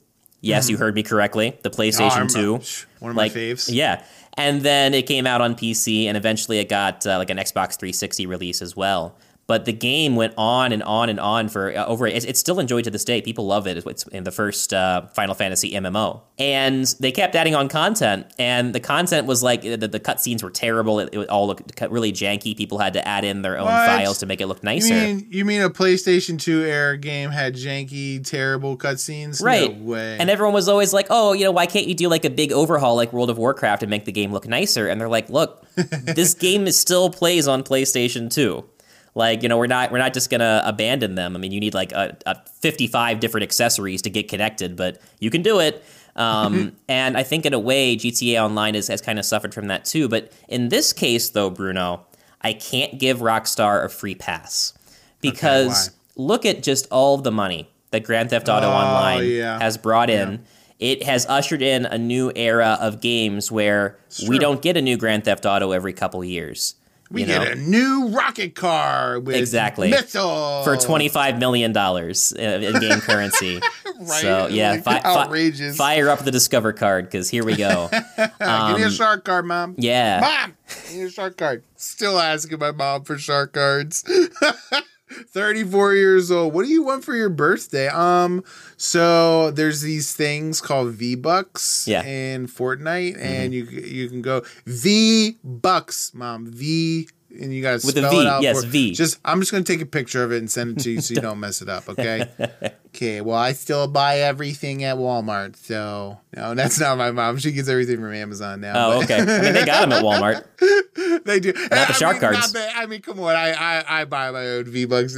Yes, 0.45 0.69
you 0.69 0.77
heard 0.77 0.97
me 0.97 1.05
correctly. 1.05 1.57
The 1.63 1.71
Oh, 1.71 1.73
PlayStation. 1.73 2.29
2. 2.29 2.61
Shh, 2.63 2.85
One 2.99 3.11
of 3.11 3.17
my 3.17 3.29
faves. 3.29 3.73
Yeah. 3.73 4.03
And 4.37 4.63
then 4.63 4.93
it 4.93 5.07
came 5.07 5.25
out 5.25 5.41
on 5.41 5.55
PC, 5.55 6.07
and 6.07 6.17
eventually 6.17 6.59
it 6.59 6.69
got 6.69 7.07
uh, 7.07 7.17
like 7.19 7.31
an 7.31 7.37
Xbox 7.37 7.79
360 7.79 8.27
release 8.27 8.61
as 8.61 8.75
well. 8.75 9.17
But 9.53 9.67
the 9.67 9.73
game 9.75 10.17
went 10.17 10.33
on 10.39 10.73
and 10.73 10.83
on 10.83 11.11
and 11.11 11.21
on 11.21 11.51
for 11.51 11.77
uh, 11.77 11.85
over. 11.85 12.07
It's, 12.07 12.25
it's 12.25 12.41
still 12.41 12.59
enjoyed 12.59 12.85
to 12.85 12.91
this 12.91 13.05
day. 13.05 13.21
People 13.21 13.45
love 13.45 13.67
it. 13.67 13.77
It's 13.87 14.05
in 14.05 14.25
the 14.25 14.31
first 14.31 14.73
uh, 14.73 15.09
Final 15.09 15.35
Fantasy 15.35 15.73
MMO, 15.73 16.23
and 16.39 16.87
they 17.01 17.13
kept 17.13 17.35
adding 17.37 17.55
on 17.55 17.69
content. 17.69 18.33
And 18.39 18.75
the 18.75 18.81
content 18.81 19.27
was 19.27 19.43
like 19.43 19.61
the, 19.61 19.77
the 19.77 20.01
cutscenes 20.01 20.43
were 20.43 20.49
terrible. 20.51 21.01
It, 21.01 21.13
it 21.13 21.29
all 21.29 21.47
looked 21.47 21.79
really 21.91 22.15
janky. 22.15 22.57
People 22.57 22.79
had 22.79 22.95
to 22.95 23.07
add 23.07 23.25
in 23.25 23.43
their 23.43 23.59
own 23.59 23.67
What? 23.67 23.87
files 23.87 24.17
to 24.21 24.27
make 24.27 24.41
it 24.41 24.47
look 24.47 24.63
You 24.63 24.71
nicer. 24.71 24.95
mean 24.95 25.27
you 25.29 25.45
mean 25.45 25.61
a 25.61 25.69
PlayStation 25.69 26.41
2 26.41 26.63
era 26.63 26.97
game 26.97 27.29
had 27.29 27.55
janky, 27.55 28.25
terrible 28.27 28.79
cutscenes? 28.79 29.43
Right. 29.43 29.77
No 29.79 29.85
way. 29.85 30.17
And 30.19 30.31
everyone 30.31 30.55
was 30.55 30.67
always 30.67 30.95
like, 30.95 31.09
oh, 31.11 31.35
you 31.35 31.45
know, 31.45 31.53
why 31.53 31.67
can't 31.67 31.87
you 31.87 31.95
do 31.95 32.09
like 32.09 32.25
a 32.25 32.31
big 32.31 32.53
overhaul 32.53 32.97
like 32.97 33.13
World 33.13 33.29
of 33.29 33.37
Warcraft 33.37 33.83
and 33.83 33.91
make 33.91 34.07
the 34.07 34.13
game 34.13 34.33
look 34.33 34.49
nicer? 34.49 34.89
And 34.89 34.99
they're 34.99 35.11
like, 35.11 35.29
look, 35.29 35.67
this 35.77 36.33
game 36.33 36.67
is 36.67 36.79
still 36.79 37.11
plays 37.11 37.47
on 37.47 37.63
PlayStation 37.63 38.31
2. 38.33 38.65
Like, 39.15 39.43
you 39.43 39.49
know, 39.49 39.59
we're 39.59 39.67
not 39.67 39.93
we're 39.93 39.99
not 39.99 40.15
just 40.15 40.31
gonna 40.31 40.63
abandon 40.65 41.15
them. 41.17 41.37
I 41.37 41.39
mean, 41.39 41.53
you 41.53 41.61
need 41.61 41.75
like 41.75 41.93
a, 41.93 42.17
a 42.27 42.37
55 42.61 43.21
different 43.21 43.43
accessories 43.43 44.03
to 44.03 44.11
get 44.11 44.29
connected, 44.29 44.75
but 44.77 45.01
you 45.21 45.31
can 45.31 45.43
do 45.43 45.61
it. 45.61 45.85
Um, 46.17 46.73
and 46.89 47.17
I 47.17 47.23
think 47.23 47.47
in 47.47 47.55
a 47.55 47.59
way, 47.59 47.97
GTA 47.97 48.43
Online 48.43 48.75
is, 48.75 48.89
has 48.89 49.01
kind 49.01 49.19
of 49.19 49.25
suffered 49.25 49.55
from 49.55 49.69
that 49.69 49.85
too. 49.85 50.09
But 50.09 50.33
in 50.49 50.69
this 50.69 50.93
case, 50.93 51.31
though, 51.31 51.49
Bruno, 51.51 52.07
I 52.43 52.53
can't 52.53 52.99
give 52.99 53.19
Rockstar 53.21 53.85
a 53.85 53.89
free 53.89 54.15
pass 54.15 54.75
because 55.21 55.91
why? 56.17 56.25
look 56.25 56.45
at 56.47 56.63
just 56.63 56.87
all 56.91 57.15
of 57.15 57.23
the 57.25 57.33
money 57.33 57.69
that 57.91 58.05
Grand 58.05 58.31
Theft 58.31 58.49
Auto 58.49 58.67
Oh, 58.67 58.73
Online 58.73 59.27
yeah. 59.27 59.59
has 59.59 59.77
brought 59.79 60.11
in. 60.11 60.45
It 60.79 61.05
has 61.05 61.27
ushered 61.27 61.63
in 61.63 61.87
a 61.87 61.97
new 61.97 62.33
era 62.35 62.77
of 62.81 63.01
games 63.01 63.53
where 63.53 63.99
we 64.27 64.39
don't 64.39 64.61
get 64.61 64.77
a 64.77 64.83
new 64.83 64.97
Grand 64.97 65.25
Theft 65.25 65.47
Auto 65.47 65.71
every 65.71 65.93
couple 65.93 66.25
years. 66.25 66.75
We 67.13 67.25
get 67.25 67.43
know? 67.45 67.53
a 67.53 67.55
new 67.55 68.09
rocket 68.09 68.55
car 68.55 69.21
with 69.21 69.37
Exactly. 69.37 69.91
missile 69.91 70.63
for 70.65 70.77
twenty 70.77 71.09
five 71.09 71.39
million 71.39 71.73
dollars 71.73 72.33
in 72.33 72.79
game 72.81 73.01
currency. 73.01 73.61
Right? 74.01 74.21
So 74.23 74.49
yeah, 74.49 74.81
fi- 74.81 74.99
fi- 75.01 75.09
outrageous. 75.25 75.77
fire 75.77 76.09
up 76.09 76.25
the 76.25 76.33
Discover 76.33 76.73
card 76.73 77.05
because 77.05 77.29
here 77.29 77.45
we 77.45 77.55
go. 77.55 77.89
Give 78.17 78.77
me 78.77 78.83
a 78.83 78.91
shark 78.91 79.25
card, 79.25 79.45
mom. 79.45 79.71
Um, 79.71 79.75
yeah, 79.79 80.19
Mom, 80.21 80.57
give 80.89 80.97
me 80.97 81.03
a 81.05 81.11
shark 81.11 81.37
card. 81.37 81.63
Still 81.77 82.19
asking 82.19 82.59
my 82.59 82.73
mom 82.73 83.05
for 83.05 83.17
shark 83.17 83.53
cards. 83.53 84.03
34 85.29 85.95
years 85.95 86.31
old. 86.31 86.53
What 86.55 86.65
do 86.65 86.71
you 86.71 86.83
want 86.83 87.05
for 87.05 87.15
your 87.15 87.29
birthday? 87.29 87.89
Um, 87.89 88.45
so 88.77 89.51
there's 89.51 89.81
these 89.81 90.15
things 90.15 90.61
called 90.61 90.93
V 90.95 91.15
Bucks 91.15 91.87
Yeah. 91.89 92.01
Mm-hmm. 92.03 92.09
in 92.09 92.47
Fortnite, 92.49 93.17
and 93.21 93.55
you 93.55 93.65
you 93.65 94.09
can 94.09 94.23
go 94.23 94.43
V 94.67 95.37
Bucks, 95.45 96.13
mom. 96.15 96.47
V 96.47 97.09
and 97.41 97.53
you 97.55 97.63
gotta 97.63 97.85
With 97.87 97.97
spell 97.97 98.11
V, 98.11 98.21
it 98.21 98.27
out. 98.27 98.43
yes, 98.43 98.63
for- 98.63 98.71
V. 98.71 98.93
Just 98.93 99.19
I'm 99.25 99.41
just 99.41 99.53
gonna 99.53 99.65
take 99.65 99.81
a 99.81 99.87
picture 99.87 100.23
of 100.25 100.33
it 100.33 100.39
and 100.39 100.51
send 100.51 100.79
it 100.79 100.83
to 100.85 100.91
you 100.91 101.01
so 101.01 101.15
you 101.15 101.21
don't 101.23 101.41
mess 101.41 101.63
it 101.63 101.69
up. 101.69 101.89
Okay. 101.89 102.29
okay. 102.89 103.21
Well, 103.21 103.37
I 103.39 103.53
still 103.53 103.89
buy 103.89 104.19
everything 104.19 104.85
at 104.85 104.97
Walmart, 104.97 105.57
so 105.57 106.19
no, 106.37 106.55
that's 106.55 106.79
not 106.81 106.99
my 106.99 107.11
mom. 107.11 107.39
She 107.39 107.53
gets 107.53 107.69
everything 107.69 107.97
from 107.97 108.13
Amazon 108.15 108.61
now. 108.61 108.73
Oh, 108.93 108.99
but- 109.01 109.05
okay. 109.11 109.21
I 109.21 109.41
mean, 109.43 109.53
they 109.55 109.65
got 109.65 109.89
them 109.89 109.93
at 109.93 110.03
Walmart. 110.05 111.25
they 111.25 111.41
do. 111.41 111.53
Not 111.53 111.71
the 111.71 111.77
I 111.77 111.93
shark 111.93 112.15
mean, 112.15 112.21
cards. 112.33 112.53
that- 112.53 112.73
I 112.77 112.87
mean, 112.87 113.01
come 113.03 113.21
on. 113.21 113.35
I 113.37 113.53
I, 113.53 114.01
I 114.01 114.05
buy 114.05 114.31
my 114.31 114.47
own 114.47 114.65
V 114.65 114.85
bucks. 114.87 115.17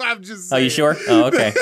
I'm 0.00 0.22
just. 0.22 0.52
Are 0.52 0.60
you 0.60 0.70
sure? 0.70 0.96
Oh, 1.08 1.24
okay. 1.24 1.52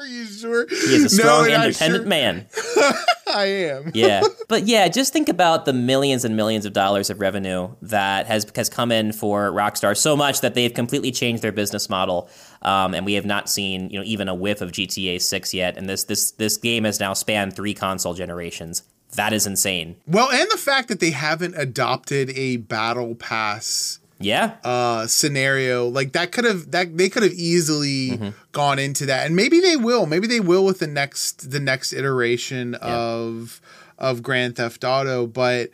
Are 0.00 0.06
you 0.06 0.24
sure? 0.24 0.66
He 0.66 0.76
is 0.76 1.04
a 1.04 1.08
strong, 1.10 1.46
No, 1.48 1.54
independent 1.62 2.04
sure- 2.04 2.08
man. 2.08 2.46
I 3.26 3.44
am. 3.44 3.90
Yeah, 3.94 4.22
but 4.48 4.66
yeah, 4.66 4.88
just 4.88 5.12
think 5.12 5.28
about 5.28 5.66
the 5.66 5.74
millions 5.74 6.24
and 6.24 6.36
millions 6.36 6.64
of 6.64 6.72
dollars 6.72 7.10
of 7.10 7.20
revenue 7.20 7.68
that 7.82 8.26
has 8.26 8.46
has 8.56 8.70
come 8.70 8.90
in 8.90 9.12
for 9.12 9.50
Rockstar 9.52 9.94
so 9.96 10.16
much 10.16 10.40
that 10.40 10.54
they've 10.54 10.72
completely 10.72 11.10
changed 11.12 11.42
their 11.42 11.52
business 11.52 11.90
model, 11.90 12.30
um, 12.62 12.94
and 12.94 13.04
we 13.04 13.12
have 13.12 13.26
not 13.26 13.50
seen 13.50 13.90
you 13.90 13.98
know 13.98 14.04
even 14.06 14.26
a 14.28 14.34
whiff 14.34 14.62
of 14.62 14.72
GTA 14.72 15.20
Six 15.20 15.52
yet. 15.52 15.76
And 15.76 15.86
this 15.88 16.04
this 16.04 16.30
this 16.32 16.56
game 16.56 16.84
has 16.84 16.98
now 16.98 17.12
spanned 17.12 17.54
three 17.54 17.74
console 17.74 18.14
generations. 18.14 18.84
That 19.16 19.32
is 19.34 19.46
insane. 19.46 19.96
Well, 20.06 20.30
and 20.30 20.50
the 20.50 20.56
fact 20.56 20.88
that 20.88 21.00
they 21.00 21.10
haven't 21.10 21.54
adopted 21.58 22.30
a 22.30 22.56
battle 22.56 23.14
pass 23.16 23.98
Yeah, 24.20 24.56
uh 24.64 25.06
scenario 25.06 25.88
like 25.88 26.12
that 26.12 26.30
could 26.30 26.44
have 26.44 26.70
that 26.72 26.96
they 26.96 27.08
could 27.08 27.22
have 27.22 27.32
easily 27.32 28.10
Mm-hmm. 28.10 28.28
gone 28.52 28.78
into 28.78 29.06
that. 29.06 29.26
And 29.26 29.34
maybe 29.34 29.60
they 29.60 29.76
will. 29.76 30.04
Maybe 30.06 30.26
they 30.26 30.40
will 30.40 30.64
with 30.64 30.78
the 30.78 30.86
next 30.86 31.50
the 31.50 31.60
next 31.60 31.92
iteration 31.92 32.74
of 32.76 33.60
of 33.98 34.22
grand 34.22 34.56
theft 34.56 34.84
auto. 34.84 35.26
But 35.26 35.70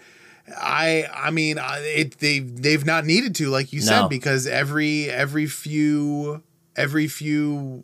i 0.56 1.04
i 1.12 1.30
mean 1.32 1.58
it 1.60 2.18
they 2.20 2.38
they've 2.38 2.86
not 2.86 3.04
needed 3.04 3.34
to 3.34 3.48
like 3.48 3.72
you 3.72 3.80
No. 3.80 3.86
said 3.86 4.08
because 4.08 4.46
every 4.46 5.10
every 5.10 5.46
few 5.46 6.40
every 6.76 7.08
few 7.08 7.82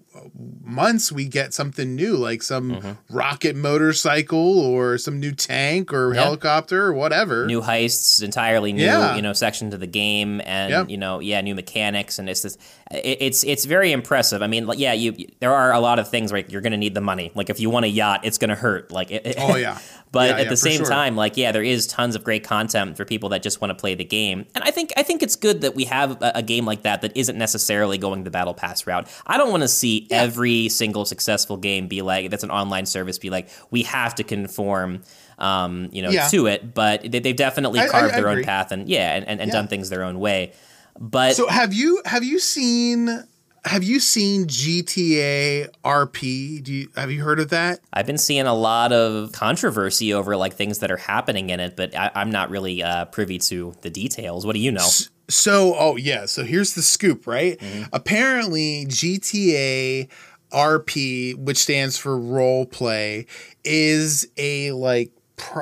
months 0.64 1.10
we 1.12 1.26
get 1.26 1.52
something 1.54 1.94
new 1.94 2.16
like 2.16 2.42
some 2.42 2.62
Mm-hmm. 2.72 2.92
rocket 3.16 3.56
motorcycle 3.56 4.60
or 4.60 4.96
some 4.98 5.18
new 5.20 5.32
tank 5.32 5.92
or 5.92 6.14
Yeah. 6.14 6.22
helicopter 6.22 6.84
or 6.86 6.92
whatever 6.92 7.46
new 7.46 7.60
heists, 7.60 8.22
entirely 8.22 8.72
new, 8.72 8.84
Yeah. 8.84 9.16
you 9.16 9.22
know, 9.22 9.32
section 9.32 9.70
to 9.70 9.78
the 9.78 9.86
game, 9.86 10.40
and 10.44 10.70
Yep. 10.70 10.90
you 10.90 10.96
know, 10.96 11.20
yeah, 11.20 11.40
new 11.40 11.54
mechanics, 11.54 12.18
and 12.18 12.28
it's 12.28 12.42
this, 12.42 12.56
it, 12.90 13.18
it's 13.20 13.44
it's 13.44 13.64
very 13.64 13.92
impressive. 13.92 14.42
I 14.42 14.46
mean, 14.46 14.66
like, 14.66 14.78
yeah, 14.78 14.92
you 14.92 15.14
there 15.40 15.52
are 15.54 15.72
a 15.72 15.80
lot 15.80 15.98
of 15.98 16.08
things 16.08 16.32
where 16.32 16.44
you're 16.48 16.60
going 16.60 16.72
to 16.72 16.78
need 16.78 16.94
the 16.94 17.00
money. 17.00 17.30
Like 17.34 17.50
if 17.50 17.60
you 17.60 17.68
want 17.70 17.84
a 17.84 17.88
yacht, 17.88 18.20
it's 18.24 18.38
going 18.38 18.50
to 18.50 18.54
hurt. 18.56 18.90
Like, 18.90 19.10
it, 19.10 19.34
Oh, 19.38 19.56
yeah. 19.56 19.78
but 20.12 20.28
Yeah, 20.30 20.36
at 20.36 20.42
yeah, 20.44 20.50
the 20.50 20.56
same 20.56 20.76
sure. 20.78 20.86
time, 20.86 21.16
like, 21.16 21.36
yeah, 21.36 21.52
there 21.52 21.62
is 21.62 21.86
tons 21.86 22.14
of 22.16 22.22
great 22.24 22.44
content 22.44 22.96
for 22.96 23.04
people 23.04 23.30
that 23.30 23.42
just 23.42 23.60
want 23.60 23.70
to 23.70 23.74
play 23.74 23.94
the 23.94 24.04
game, 24.04 24.46
and 24.54 24.62
I 24.64 24.70
think 24.70 24.92
I 24.96 25.02
think 25.02 25.22
it's 25.22 25.36
good 25.36 25.62
that 25.62 25.74
we 25.74 25.84
have 25.86 26.20
a, 26.22 26.32
a 26.36 26.42
game 26.42 26.64
like 26.66 26.82
that 26.82 27.00
that 27.02 27.16
isn't 27.16 27.36
necessarily 27.38 27.98
going 27.98 28.24
the 28.24 28.30
battle 28.30 28.54
pass 28.54 28.86
route. 28.86 29.08
I 29.26 29.36
don't 29.38 29.50
want 29.50 29.62
to 29.62 29.68
see 29.68 30.01
every 30.10 30.68
single 30.68 31.04
successful 31.04 31.56
game 31.56 31.88
be 31.88 32.02
like 32.02 32.30
that's 32.30 32.44
an 32.44 32.50
online 32.50 32.86
service 32.86 33.18
be 33.18 33.30
like 33.30 33.48
we 33.70 33.82
have 33.84 34.14
to 34.16 34.24
conform. 34.24 35.02
Um, 35.38 35.88
you 35.90 36.02
know, 36.02 36.10
Yeah. 36.10 36.28
to 36.28 36.46
it, 36.46 36.72
but 36.72 37.02
they, 37.10 37.18
they've 37.18 37.34
definitely 37.34 37.80
I- 37.80 37.84
I- 37.86 37.88
carved 37.88 38.14
I 38.14 38.16
their 38.20 38.28
own 38.28 38.44
path 38.44 38.70
and 38.70 38.88
yeah, 38.88 39.14
and, 39.16 39.26
and, 39.26 39.40
and 39.40 39.48
Yeah. 39.48 39.52
done 39.54 39.66
things 39.66 39.88
their 39.90 40.04
own 40.04 40.20
way. 40.20 40.52
But 41.00 41.34
So 41.34 41.48
have 41.48 41.72
you 41.74 42.00
have 42.04 42.22
you 42.22 42.38
seen 42.38 43.24
have 43.64 43.82
you 43.82 43.98
seen 43.98 44.46
GTA 44.46 45.68
RP? 45.84 46.62
Do 46.62 46.72
you 46.72 46.88
have 46.96 47.10
you 47.10 47.22
heard 47.22 47.40
of 47.40 47.48
that? 47.50 47.80
I've 47.92 48.06
been 48.06 48.18
seeing 48.18 48.46
a 48.46 48.54
lot 48.54 48.92
of 48.92 49.32
controversy 49.32 50.12
over 50.14 50.36
like 50.36 50.54
things 50.54 50.78
that 50.78 50.90
are 50.92 50.96
happening 50.96 51.50
in 51.50 51.58
it, 51.60 51.76
but 51.76 51.96
I, 51.96 52.10
I'm 52.14 52.30
not 52.30 52.50
really 52.50 52.82
uh, 52.82 53.06
privy 53.06 53.38
to 53.38 53.74
the 53.82 53.90
details. 53.90 54.46
What 54.46 54.54
do 54.54 54.60
you 54.60 54.70
know? 54.70 54.88
So, 55.28 55.74
oh 55.78 55.96
yeah, 55.96 56.26
so 56.26 56.44
here's 56.44 56.74
the 56.74 56.82
scoop, 56.82 57.26
right? 57.26 57.58
Mm-hmm. 57.58 57.84
Apparently, 57.92 58.86
GTA 58.86 60.08
RP, 60.52 61.36
which 61.36 61.58
stands 61.58 61.96
for 61.96 62.18
role 62.18 62.66
play, 62.66 63.26
is 63.64 64.28
a 64.36 64.72
like 64.72 65.12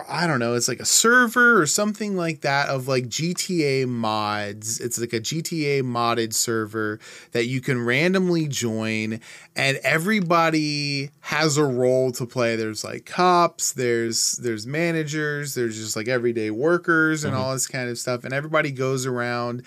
I 0.09 0.27
don't 0.27 0.39
know, 0.39 0.55
it's 0.55 0.69
like 0.69 0.81
a 0.81 0.85
server 0.85 1.61
or 1.61 1.67
something 1.67 2.17
like 2.17 2.41
that 2.43 2.69
of 2.69 2.89
like 2.89 3.05
GTA 3.05 3.87
mods. 3.87 4.81
It's 4.81 4.99
like 4.99 5.13
a 5.13 5.21
GTA 5.21 5.83
modded 5.83 6.33
server 6.33 6.99
that 7.33 7.47
you 7.47 7.61
can 7.61 7.85
randomly 7.85 8.49
join 8.49 9.21
and 9.57 9.79
everybody 9.83 11.11
has 11.21 11.57
a 11.57 11.65
role 11.65 12.13
to 12.13 12.27
play. 12.27 12.57
There's 12.57 12.85
like 12.85 13.07
cops, 13.07 13.73
there's 13.73 14.33
there's 14.37 14.67
managers, 14.67 15.55
there's 15.55 15.77
just 15.77 15.97
like 15.97 16.09
everyday 16.09 16.51
workers 16.51 17.25
and 17.25 17.35
mm-hmm. 17.35 17.43
all 17.43 17.53
this 17.53 17.67
kind 17.67 17.89
of 17.89 17.99
stuff 17.99 18.25
and 18.25 18.35
everybody 18.35 18.71
goes 18.73 19.07
around 19.07 19.63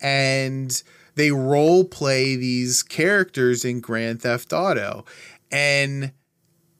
and 0.00 0.82
they 1.14 1.32
role 1.32 1.84
play 1.84 2.36
these 2.36 2.82
characters 2.82 3.64
in 3.64 3.80
Grand 3.80 4.22
Theft 4.22 4.52
Auto. 4.52 5.04
And 5.50 6.12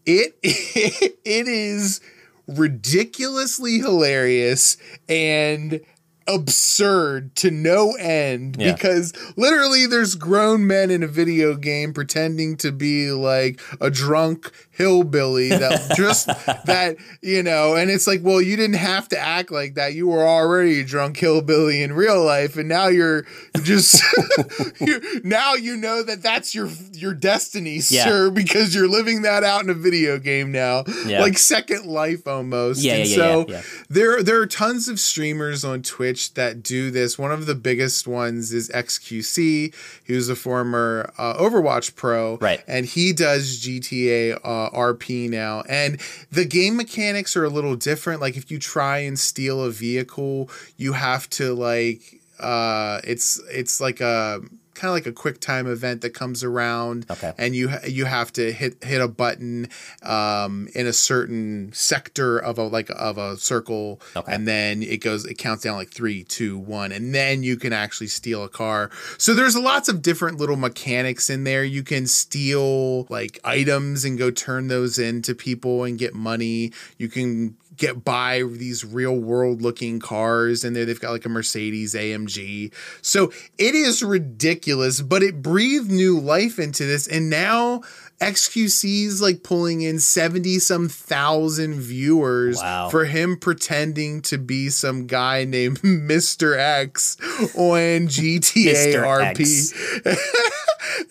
it 0.07 0.37
it 0.43 1.49
is 1.49 2.01
ridiculously 2.49 3.79
hilarious 3.79 4.77
and 5.09 5.81
absurd 6.29 7.35
to 7.37 7.51
no 7.51 7.93
end 7.99 8.57
Yeah. 8.59 8.73
because 8.73 9.13
literally 9.37 9.87
there's 9.87 10.15
grown 10.15 10.67
men 10.67 10.91
in 10.91 11.03
a 11.03 11.07
video 11.09 11.55
game 11.55 11.93
pretending 11.93 12.57
to 12.59 12.71
be 12.73 13.11
like 13.11 13.61
a 13.81 13.91
drunk 13.91 14.53
hillbilly 14.71 15.49
that 15.49 15.93
just 15.97 16.27
that 16.27 16.97
you 17.23 17.43
know 17.43 17.75
and 17.75 17.91
it's 17.91 18.07
like 18.07 18.21
well 18.23 18.41
you 18.41 18.57
didn't 18.57 18.77
have 18.77 19.09
to 19.09 19.19
act 19.19 19.51
like 19.51 19.75
that 19.75 19.95
you 19.95 20.07
were 20.07 20.27
already 20.27 20.81
a 20.81 20.85
drunk 20.85 21.17
hillbilly 21.17 21.83
in 21.83 21.93
real 21.93 22.23
life 22.25 22.57
and 22.57 22.69
now 22.69 22.87
you're 22.87 23.25
just 23.63 24.03
you 24.81 25.01
now 25.25 25.55
you 25.55 25.77
know 25.77 26.03
that 26.03 26.23
that's 26.23 26.55
your 26.55 26.69
your 26.93 27.15
destiny 27.15 27.81
Yeah. 27.89 28.05
sir 28.05 28.31
because 28.31 28.75
you're 28.75 28.89
living 28.89 29.23
that 29.23 29.43
out 29.45 29.65
in 29.65 29.71
a 29.71 29.75
video 29.75 30.19
game 30.19 30.53
now 30.53 30.85
Yeah. 31.07 31.21
like 31.23 31.39
second 31.39 31.87
life 31.87 32.27
almost 32.29 32.83
Yeah, 32.83 32.95
and 32.97 33.09
so 33.09 33.47
there 33.89 34.23
there 34.23 34.41
are 34.41 34.47
tons 34.47 34.89
of 34.89 35.01
streamers 35.01 35.65
on 35.65 35.83
twitch 35.83 36.18
That 36.35 36.63
do 36.63 36.91
this. 36.91 37.19
One 37.19 37.33
of 37.33 37.47
the 37.47 37.55
biggest 37.55 38.07
ones 38.07 38.53
is 38.53 38.69
XQC, 38.71 39.75
who's 40.07 40.29
a 40.29 40.37
former 40.37 41.13
uh, 41.19 41.35
Overwatch 41.35 41.95
pro, 41.95 42.37
right? 42.39 42.63
And 42.67 42.87
he 42.87 43.13
does 43.13 43.61
GTA 43.61 44.41
uh, 44.45 44.71
RP 44.71 45.29
now, 45.31 45.63
and 45.69 46.01
the 46.31 46.45
game 46.45 46.77
mechanics 46.77 47.37
are 47.37 47.45
a 47.45 47.51
little 47.51 47.77
different. 47.77 48.21
Like 48.21 48.37
if 48.37 48.51
you 48.51 48.59
try 48.59 48.99
and 48.99 49.19
steal 49.19 49.63
a 49.63 49.71
vehicle, 49.71 50.51
you 50.77 50.93
have 50.95 51.29
to 51.31 51.55
like 51.55 52.21
uh, 52.41 53.01
it's 53.05 53.41
it's 53.51 53.81
like 53.81 54.01
a 54.01 54.41
kind 54.79 54.91
of 54.91 54.95
like 54.95 55.07
a 55.07 55.13
quick 55.13 55.41
time 55.41 55.67
event 55.67 56.03
that 56.03 56.15
comes 56.15 56.45
around 56.45 57.05
okay. 57.11 57.33
and 57.37 57.57
you 57.57 57.69
you 57.87 58.05
have 58.05 58.33
to 58.33 58.53
hit 58.53 58.83
hit 58.85 59.01
a 59.01 59.09
button 59.09 59.69
um, 60.05 60.69
in 60.75 60.87
a 60.87 60.93
certain 60.93 61.73
sector 61.73 62.39
of 62.39 62.59
a 62.59 62.63
like 62.63 62.89
of 62.91 63.19
a 63.19 63.37
circle 63.37 64.01
okay. 64.17 64.33
and 64.33 64.47
then 64.47 64.83
it 64.83 64.99
goes 64.99 65.25
it 65.25 65.37
counts 65.37 65.65
down 65.65 65.77
like 65.77 65.91
three 65.91 66.23
two 66.23 66.57
one 66.57 66.93
and 66.93 67.13
then 67.13 67.43
you 67.43 67.57
can 67.57 67.73
actually 67.73 68.07
steal 68.07 68.45
a 68.45 68.49
car 68.49 68.89
so 69.19 69.35
there's 69.35 69.57
lots 69.57 69.89
of 69.89 70.01
different 70.01 70.39
little 70.39 70.57
mechanics 70.57 71.29
in 71.29 71.43
there 71.43 71.65
you 71.65 71.83
can 71.83 72.07
steal 72.07 73.05
like 73.07 73.41
items 73.43 74.05
and 74.05 74.17
go 74.17 74.31
turn 74.31 74.69
those 74.69 74.99
into 74.99 75.35
people 75.35 75.83
and 75.83 75.99
get 75.99 76.15
money 76.15 76.73
you 76.99 77.09
can 77.09 77.57
get 77.79 78.05
by 78.05 78.43
these 78.43 78.85
real 78.85 79.17
world 79.17 79.63
looking 79.63 80.01
cars 80.01 80.65
and 80.65 80.77
there 80.77 80.85
they've 80.85 81.01
got 81.01 81.13
like 81.13 81.25
a 81.25 81.29
Mercedes 81.29 81.95
AMG. 81.95 82.73
So 83.03 83.33
it 83.57 83.75
is 83.75 84.03
ridiculous, 84.03 85.01
but 85.01 85.23
it 85.23 85.43
breathed 85.43 85.91
new 85.91 86.19
life 86.19 86.59
into 86.59 86.85
this 86.85 87.07
and 87.07 87.31
now 87.31 87.83
XQC's 88.21 89.23
like 89.23 89.45
pulling 89.45 89.83
in 89.83 90.01
70 90.01 90.59
some 90.59 90.89
thousand 90.89 91.75
viewers 91.81 92.57
wow. 92.59 92.89
for 92.89 93.05
him 93.05 93.37
pretending 93.37 94.23
to 94.23 94.39
be 94.39 94.71
some 94.71 95.07
guy 95.07 95.45
named 95.45 95.81
Mr. 95.83 96.59
X 96.59 97.17
on 97.55 98.09
GTA 98.09 98.95
RP. 99.05 100.11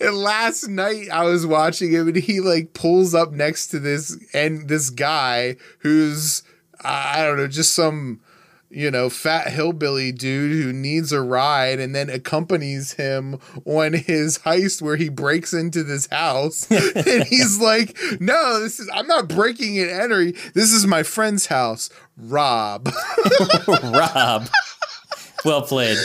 and 0.00 0.16
last 0.16 0.68
night 0.68 1.08
I 1.10 1.24
was 1.24 1.46
watching 1.46 1.90
him 1.90 2.08
and 2.08 2.16
he 2.16 2.40
like 2.40 2.74
pulls 2.74 3.14
up 3.14 3.32
next 3.32 3.68
to 3.68 3.78
this 3.78 4.16
and 4.34 4.68
this 4.68 4.90
guy 4.90 5.56
who's 5.78 6.42
I 6.84 7.24
don't 7.24 7.36
know, 7.36 7.48
just 7.48 7.74
some 7.74 8.20
you 8.70 8.90
know, 8.90 9.08
fat 9.08 9.48
hillbilly 9.48 10.12
dude 10.12 10.62
who 10.62 10.72
needs 10.72 11.12
a 11.12 11.22
ride 11.22 11.80
and 11.80 11.94
then 11.94 12.10
accompanies 12.10 12.92
him 12.92 13.38
on 13.64 13.94
his 13.94 14.38
heist 14.40 14.82
where 14.82 14.96
he 14.96 15.08
breaks 15.08 15.54
into 15.54 15.82
this 15.82 16.06
house. 16.08 16.70
and 16.70 17.24
he's 17.24 17.58
like, 17.60 17.96
No, 18.20 18.60
this 18.60 18.78
is, 18.78 18.88
I'm 18.92 19.06
not 19.06 19.28
breaking 19.28 19.78
and 19.78 19.90
entering. 19.90 20.34
This 20.54 20.72
is 20.72 20.86
my 20.86 21.02
friend's 21.02 21.46
house, 21.46 21.88
Rob. 22.16 22.88
Rob. 23.82 24.48
Well 25.44 25.62
played. 25.62 25.98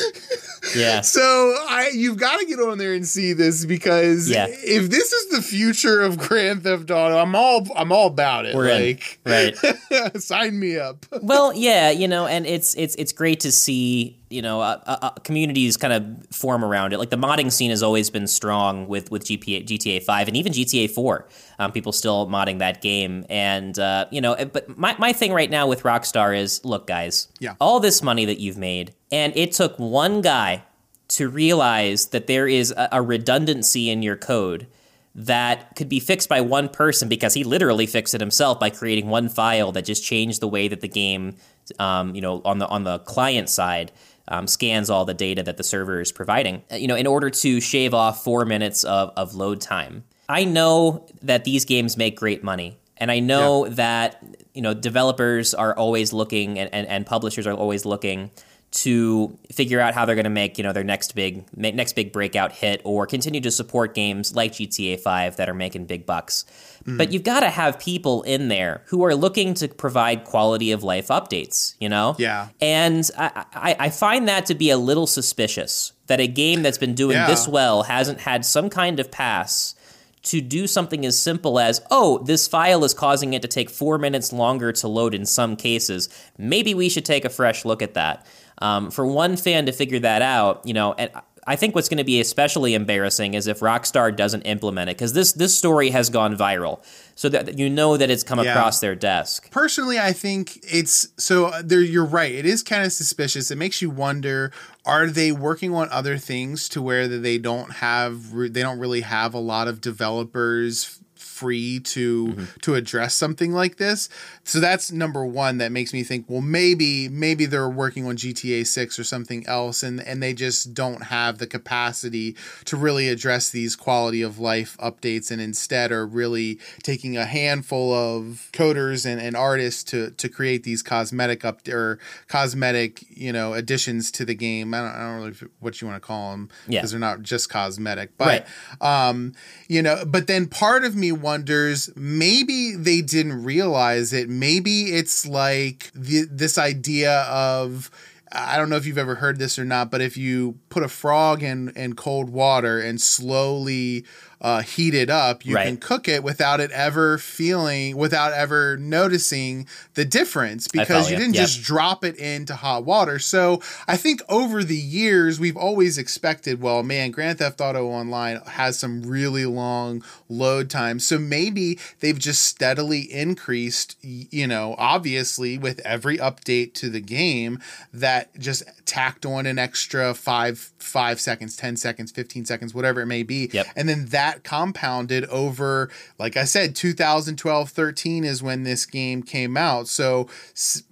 Yeah. 0.75 1.01
So 1.01 1.21
I 1.21 1.91
you've 1.93 2.17
got 2.17 2.39
to 2.39 2.45
get 2.45 2.59
on 2.59 2.77
there 2.77 2.93
and 2.93 3.07
see 3.07 3.33
this 3.33 3.65
because 3.65 4.29
yeah. 4.29 4.47
if 4.49 4.89
this 4.89 5.11
is 5.11 5.29
the 5.29 5.41
future 5.41 6.01
of 6.01 6.17
Grand 6.17 6.63
Theft 6.63 6.91
Auto, 6.91 7.17
I'm 7.17 7.35
all 7.35 7.67
I'm 7.75 7.91
all 7.91 8.07
about 8.07 8.45
it. 8.45 8.55
We're 8.55 8.73
like 8.73 9.19
in. 9.25 9.31
right. 9.31 10.17
sign 10.21 10.59
me 10.59 10.77
up. 10.77 11.05
well, 11.21 11.53
yeah, 11.53 11.89
you 11.89 12.07
know, 12.07 12.27
and 12.27 12.45
it's 12.45 12.75
it's 12.75 12.95
it's 12.95 13.11
great 13.11 13.41
to 13.41 13.51
see 13.51 14.19
you 14.29 14.41
know 14.41 14.61
uh, 14.61 14.81
uh, 14.85 15.09
communities 15.23 15.77
kind 15.77 15.93
of 15.93 16.35
form 16.35 16.65
around 16.65 16.93
it. 16.93 16.97
Like 16.97 17.11
the 17.11 17.17
modding 17.17 17.51
scene 17.51 17.69
has 17.69 17.83
always 17.83 18.09
been 18.09 18.27
strong 18.27 18.87
with 18.87 19.11
with 19.11 19.25
GPA, 19.25 19.65
GTA 19.65 20.03
Five 20.03 20.27
and 20.27 20.35
even 20.35 20.51
GTA 20.51 20.89
Four. 20.89 21.27
Um, 21.59 21.71
people 21.71 21.91
still 21.91 22.27
modding 22.27 22.59
that 22.59 22.81
game, 22.81 23.25
and 23.29 23.77
uh, 23.77 24.07
you 24.11 24.21
know, 24.21 24.35
but 24.45 24.77
my 24.77 24.95
my 24.97 25.13
thing 25.13 25.31
right 25.33 25.49
now 25.49 25.67
with 25.67 25.83
Rockstar 25.83 26.37
is, 26.37 26.63
look, 26.65 26.87
guys, 26.87 27.27
yeah, 27.39 27.55
all 27.61 27.79
this 27.79 28.01
money 28.01 28.25
that 28.25 28.39
you've 28.39 28.57
made, 28.57 28.93
and 29.13 29.31
it 29.37 29.51
took 29.51 29.77
one 29.77 30.21
guy 30.21 30.63
to 31.07 31.29
realize 31.29 32.07
that 32.07 32.25
there 32.25 32.47
is 32.47 32.71
a, 32.71 32.89
a 32.93 33.01
redundancy 33.01 33.91
in 33.91 34.01
your 34.01 34.15
code 34.15 34.65
that 35.13 35.75
could 35.75 35.87
be 35.87 35.99
fixed 35.99 36.27
by 36.27 36.41
one 36.41 36.67
person 36.67 37.07
because 37.07 37.35
he 37.35 37.43
literally 37.43 37.85
fixed 37.85 38.15
it 38.15 38.19
himself 38.19 38.59
by 38.59 38.71
creating 38.71 39.07
one 39.07 39.29
file 39.29 39.71
that 39.71 39.85
just 39.85 40.03
changed 40.03 40.41
the 40.41 40.47
way 40.47 40.67
that 40.67 40.81
the 40.81 40.87
game, 40.87 41.35
um, 41.77 42.15
you 42.15 42.21
know, 42.21 42.41
on 42.43 42.57
the 42.57 42.67
on 42.67 42.83
the 42.83 42.99
client 42.99 43.49
side. 43.49 43.91
Um, 44.29 44.47
scans 44.47 44.89
all 44.89 45.03
the 45.03 45.13
data 45.13 45.43
that 45.43 45.57
the 45.57 45.65
server 45.65 45.99
is 45.99 46.13
providing, 46.13 46.63
you 46.71 46.87
know, 46.87 46.95
in 46.95 47.05
order 47.05 47.29
to 47.29 47.59
shave 47.59 47.93
off 47.93 48.23
four 48.23 48.45
minutes 48.45 48.85
of, 48.85 49.11
of 49.17 49.35
load 49.35 49.59
time. 49.59 50.05
I 50.29 50.45
know 50.45 51.05
that 51.21 51.43
these 51.43 51.65
games 51.65 51.97
make 51.97 52.15
great 52.15 52.41
money, 52.41 52.77
and 52.95 53.11
I 53.11 53.19
know 53.19 53.65
yeah. 53.65 53.73
that 53.73 54.23
you 54.53 54.61
know 54.61 54.73
developers 54.73 55.53
are 55.53 55.75
always 55.75 56.13
looking 56.13 56.57
and, 56.57 56.73
and, 56.73 56.87
and 56.87 57.05
publishers 57.05 57.45
are 57.45 57.53
always 57.53 57.85
looking 57.85 58.31
to 58.73 59.37
figure 59.51 59.79
out 59.79 59.93
how 59.93 60.03
they're 60.03 60.15
going 60.15 60.23
to 60.23 60.31
make 60.31 60.57
you 60.57 60.63
know 60.63 60.73
their 60.73 60.83
next 60.83 61.13
big 61.13 61.45
next 61.55 61.93
big 61.93 62.11
breakout 62.11 62.51
hit 62.51 62.81
or 62.83 63.05
continue 63.05 63.39
to 63.39 63.51
support 63.51 63.93
games 63.93 64.35
like 64.35 64.53
GTA 64.53 64.99
5 64.99 65.35
that 65.37 65.47
are 65.47 65.53
making 65.53 65.85
big 65.85 66.05
bucks. 66.07 66.45
Mm. 66.85 66.97
But 66.97 67.13
you've 67.13 67.23
got 67.23 67.41
to 67.41 67.49
have 67.49 67.79
people 67.79 68.23
in 68.23 68.47
there 68.47 68.81
who 68.87 69.05
are 69.05 69.13
looking 69.13 69.53
to 69.55 69.67
provide 69.67 70.23
quality 70.23 70.71
of 70.71 70.83
life 70.83 71.09
updates, 71.09 71.75
you 71.79 71.87
know? 71.87 72.15
Yeah. 72.17 72.49
And 72.59 73.09
I, 73.17 73.45
I, 73.53 73.75
I 73.79 73.89
find 73.89 74.27
that 74.27 74.47
to 74.47 74.55
be 74.55 74.71
a 74.71 74.77
little 74.77 75.07
suspicious 75.07 75.93
that 76.07 76.19
a 76.19 76.27
game 76.27 76.63
that's 76.63 76.79
been 76.79 76.95
doing 76.95 77.15
yeah. 77.15 77.27
this 77.27 77.47
well 77.47 77.83
hasn't 77.83 78.21
had 78.21 78.43
some 78.43 78.69
kind 78.69 78.99
of 78.99 79.11
pass 79.11 79.75
to 80.23 80.41
do 80.41 80.67
something 80.67 81.05
as 81.05 81.19
simple 81.19 81.59
as, 81.59 81.81
oh, 81.91 82.19
this 82.19 82.47
file 82.47 82.83
is 82.83 82.93
causing 82.93 83.33
it 83.33 83.41
to 83.41 83.47
take 83.47 83.69
four 83.69 83.97
minutes 83.97 84.31
longer 84.31 84.71
to 84.71 84.87
load 84.87 85.13
in 85.13 85.25
some 85.25 85.55
cases. 85.55 86.09
Maybe 86.37 86.73
we 86.73 86.89
should 86.89 87.05
take 87.05 87.25
a 87.25 87.29
fresh 87.29 87.65
look 87.65 87.81
at 87.81 87.93
that. 87.93 88.25
Um, 88.59 88.91
for 88.91 89.05
one 89.05 89.35
fan 89.35 89.65
to 89.65 89.71
figure 89.71 89.99
that 89.99 90.21
out, 90.21 90.61
you 90.65 90.73
know, 90.73 90.93
and 90.93 91.11
I 91.45 91.55
think 91.55 91.75
what's 91.75 91.89
going 91.89 91.97
to 91.97 92.03
be 92.03 92.19
especially 92.21 92.73
embarrassing 92.73 93.33
is 93.33 93.47
if 93.47 93.59
Rockstar 93.59 94.15
doesn't 94.15 94.43
implement 94.43 94.89
it 94.89 94.97
because 94.97 95.13
this 95.13 95.33
this 95.33 95.57
story 95.57 95.89
has 95.89 96.09
gone 96.09 96.37
viral, 96.37 96.83
so 97.15 97.29
that 97.29 97.57
you 97.57 97.69
know 97.69 97.97
that 97.97 98.09
it's 98.09 98.23
come 98.23 98.39
yeah. 98.39 98.51
across 98.51 98.79
their 98.79 98.95
desk. 98.95 99.51
Personally, 99.51 99.99
I 99.99 100.13
think 100.13 100.59
it's 100.63 101.09
so. 101.17 101.45
Uh, 101.45 101.61
there, 101.63 101.81
you're 101.81 102.05
right. 102.05 102.33
It 102.33 102.45
is 102.45 102.63
kind 102.63 102.85
of 102.85 102.91
suspicious. 102.93 103.51
It 103.51 103.57
makes 103.57 103.81
you 103.81 103.89
wonder: 103.89 104.51
Are 104.85 105.07
they 105.07 105.31
working 105.31 105.73
on 105.73 105.89
other 105.89 106.17
things 106.17 106.69
to 106.69 106.81
where 106.81 107.07
they 107.07 107.37
don't 107.37 107.73
have 107.73 108.31
they 108.31 108.61
don't 108.61 108.79
really 108.79 109.01
have 109.01 109.33
a 109.33 109.39
lot 109.39 109.67
of 109.67 109.81
developers 109.81 110.99
free 111.23 111.79
to 111.79 112.27
mm-hmm. 112.27 112.43
to 112.61 112.75
address 112.75 113.15
something 113.15 113.53
like 113.53 113.77
this. 113.77 114.09
So 114.43 114.59
that's 114.59 114.91
number 114.91 115.25
one 115.25 115.57
that 115.57 115.71
makes 115.71 115.93
me 115.93 116.03
think, 116.03 116.25
well, 116.27 116.41
maybe 116.41 117.07
maybe 117.09 117.45
they're 117.45 117.69
working 117.69 118.05
on 118.05 118.17
GTA 118.17 118.67
Six 118.67 118.99
or 118.99 119.03
something 119.03 119.45
else, 119.47 119.81
and 119.81 120.01
and 120.01 120.21
they 120.21 120.33
just 120.33 120.73
don't 120.73 121.03
have 121.03 121.37
the 121.37 121.47
capacity 121.47 122.35
to 122.65 122.75
really 122.75 123.09
address 123.09 123.49
these 123.49 123.75
quality 123.75 124.21
of 124.21 124.37
life 124.37 124.77
updates, 124.79 125.31
and 125.31 125.41
instead 125.41 125.91
are 125.91 126.05
really 126.05 126.59
taking 126.83 127.17
a 127.17 127.25
handful 127.25 127.93
of 127.93 128.49
coders 128.51 129.05
and, 129.05 129.21
and 129.21 129.35
artists 129.35 129.83
to 129.85 130.11
to 130.11 130.27
create 130.29 130.63
these 130.63 130.83
cosmetic 130.83 131.45
up 131.45 131.67
or 131.67 131.99
cosmetic 132.27 133.05
you 133.09 133.31
know 133.31 133.53
additions 133.53 134.11
to 134.11 134.25
the 134.25 134.35
game. 134.35 134.73
I 134.73 134.79
don't, 134.79 134.91
I 134.91 134.99
don't 134.99 135.15
really 135.15 135.51
what 135.59 135.81
you 135.81 135.87
want 135.87 136.01
to 136.01 136.05
call 136.05 136.31
them 136.31 136.49
because 136.67 136.73
yeah. 136.73 136.85
they're 136.85 136.99
not 136.99 137.21
just 137.21 137.49
cosmetic, 137.49 138.17
but 138.17 138.45
right. 138.81 139.09
um, 139.09 139.33
you 139.67 139.81
know, 139.81 140.03
but 140.05 140.27
then 140.27 140.47
part 140.47 140.83
of 140.83 140.95
me 140.95 141.12
wonders 141.13 141.89
maybe 141.95 142.75
they 142.75 143.01
didn't 143.01 143.43
realize 143.43 144.13
it. 144.13 144.29
Maybe 144.29 144.93
it's 144.93 145.25
like 145.25 145.91
the, 145.93 146.25
this 146.29 146.57
idea 146.57 147.21
of 147.21 147.89
I 148.35 148.57
don't 148.57 148.69
know 148.69 148.77
if 148.77 148.87
you've 148.87 148.97
ever 148.97 149.15
heard 149.15 149.37
this 149.37 149.59
or 149.59 149.65
not, 149.65 149.91
but 149.91 150.01
if 150.01 150.17
you 150.17 150.57
put 150.69 150.81
a 150.81 150.87
frog 150.87 151.43
in 151.43 151.69
in 151.75 151.93
cold 151.93 152.29
water 152.29 152.79
and 152.79 152.99
slowly 152.99 154.05
uh, 154.43 154.61
heat 154.61 154.93
it 154.93 155.09
up, 155.09 155.45
you 155.45 155.55
right. 155.55 155.65
can 155.65 155.77
cook 155.77 156.09
it 156.09 156.21
without 156.21 156.59
it 156.59 156.69
ever 156.71 157.17
feeling, 157.17 157.95
without 157.95 158.33
ever 158.33 158.75
noticing 158.77 159.65
the 159.93 160.03
difference 160.03 160.67
because 160.67 161.09
you, 161.09 161.15
you 161.15 161.21
didn't 161.21 161.35
yep. 161.35 161.45
just 161.45 161.63
drop 161.63 162.03
it 162.03 162.17
into 162.17 162.53
hot 162.53 162.83
water. 162.83 163.19
So 163.19 163.61
I 163.87 163.95
think 163.95 164.21
over 164.27 164.63
the 164.63 164.75
years, 164.75 165.39
we've 165.39 165.55
always 165.55 165.97
expected, 165.97 166.61
well, 166.61 166.83
man, 166.83 167.11
Grand 167.11 167.39
Theft 167.39 167.61
Auto 167.61 167.87
Online 167.87 168.41
has 168.45 168.77
some 168.77 169.03
really 169.03 169.45
long 169.45 170.03
load 170.27 170.69
times. 170.69 171.07
So 171.07 171.17
maybe 171.17 171.79
they've 172.01 172.19
just 172.19 172.43
steadily 172.43 173.01
increased, 173.01 173.97
you 174.01 174.45
know, 174.45 174.75
obviously 174.77 175.57
with 175.57 175.79
every 175.85 176.17
update 176.17 176.73
to 176.73 176.89
the 176.89 176.99
game 176.99 177.59
that 177.93 178.37
just 178.37 178.63
tacked 178.85 179.25
on 179.25 179.45
an 179.45 179.57
extra 179.57 180.13
five, 180.13 180.71
five 180.79 181.19
seconds, 181.19 181.55
10 181.55 181.77
seconds, 181.77 182.11
15 182.11 182.45
seconds, 182.45 182.73
whatever 182.73 183.01
it 183.01 183.05
may 183.05 183.23
be. 183.23 183.49
Yep. 183.53 183.67
And 183.75 183.87
then 183.87 184.05
that 184.07 184.33
that 184.33 184.43
compounded 184.43 185.25
over, 185.25 185.89
like 186.17 186.37
I 186.37 186.45
said, 186.45 186.75
2012 186.75 187.69
13 187.69 188.23
is 188.23 188.41
when 188.41 188.63
this 188.63 188.85
game 188.85 189.21
came 189.21 189.57
out. 189.57 189.87
So 189.87 190.27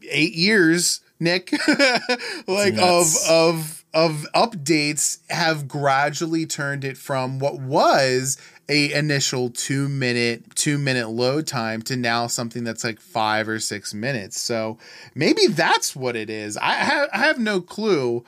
eight 0.09 0.33
years 0.33 1.01
Nick, 1.19 1.51
like 2.47 2.73
of 2.79 3.15
of 3.29 3.85
of 3.93 4.25
updates 4.33 5.19
have 5.29 5.67
gradually 5.67 6.45
turned 6.45 6.83
it 6.83 6.97
from 6.97 7.37
what 7.39 7.59
was 7.59 8.37
a 8.71 8.93
initial 8.93 9.49
two 9.49 9.89
minute 9.89 10.55
two 10.55 10.77
minute 10.77 11.09
load 11.09 11.45
time 11.45 11.81
to 11.83 11.97
now 11.97 12.25
something 12.27 12.63
that's 12.63 12.83
like 12.83 13.01
five 13.01 13.49
or 13.49 13.59
six 13.59 13.93
minutes. 13.93 14.39
So 14.39 14.77
maybe 15.13 15.47
that's 15.47 15.95
what 15.95 16.15
it 16.15 16.29
is. 16.29 16.57
I 16.57 16.73
have 16.73 17.09
I 17.13 17.17
have 17.19 17.37
no 17.37 17.59
clue. 17.59 18.23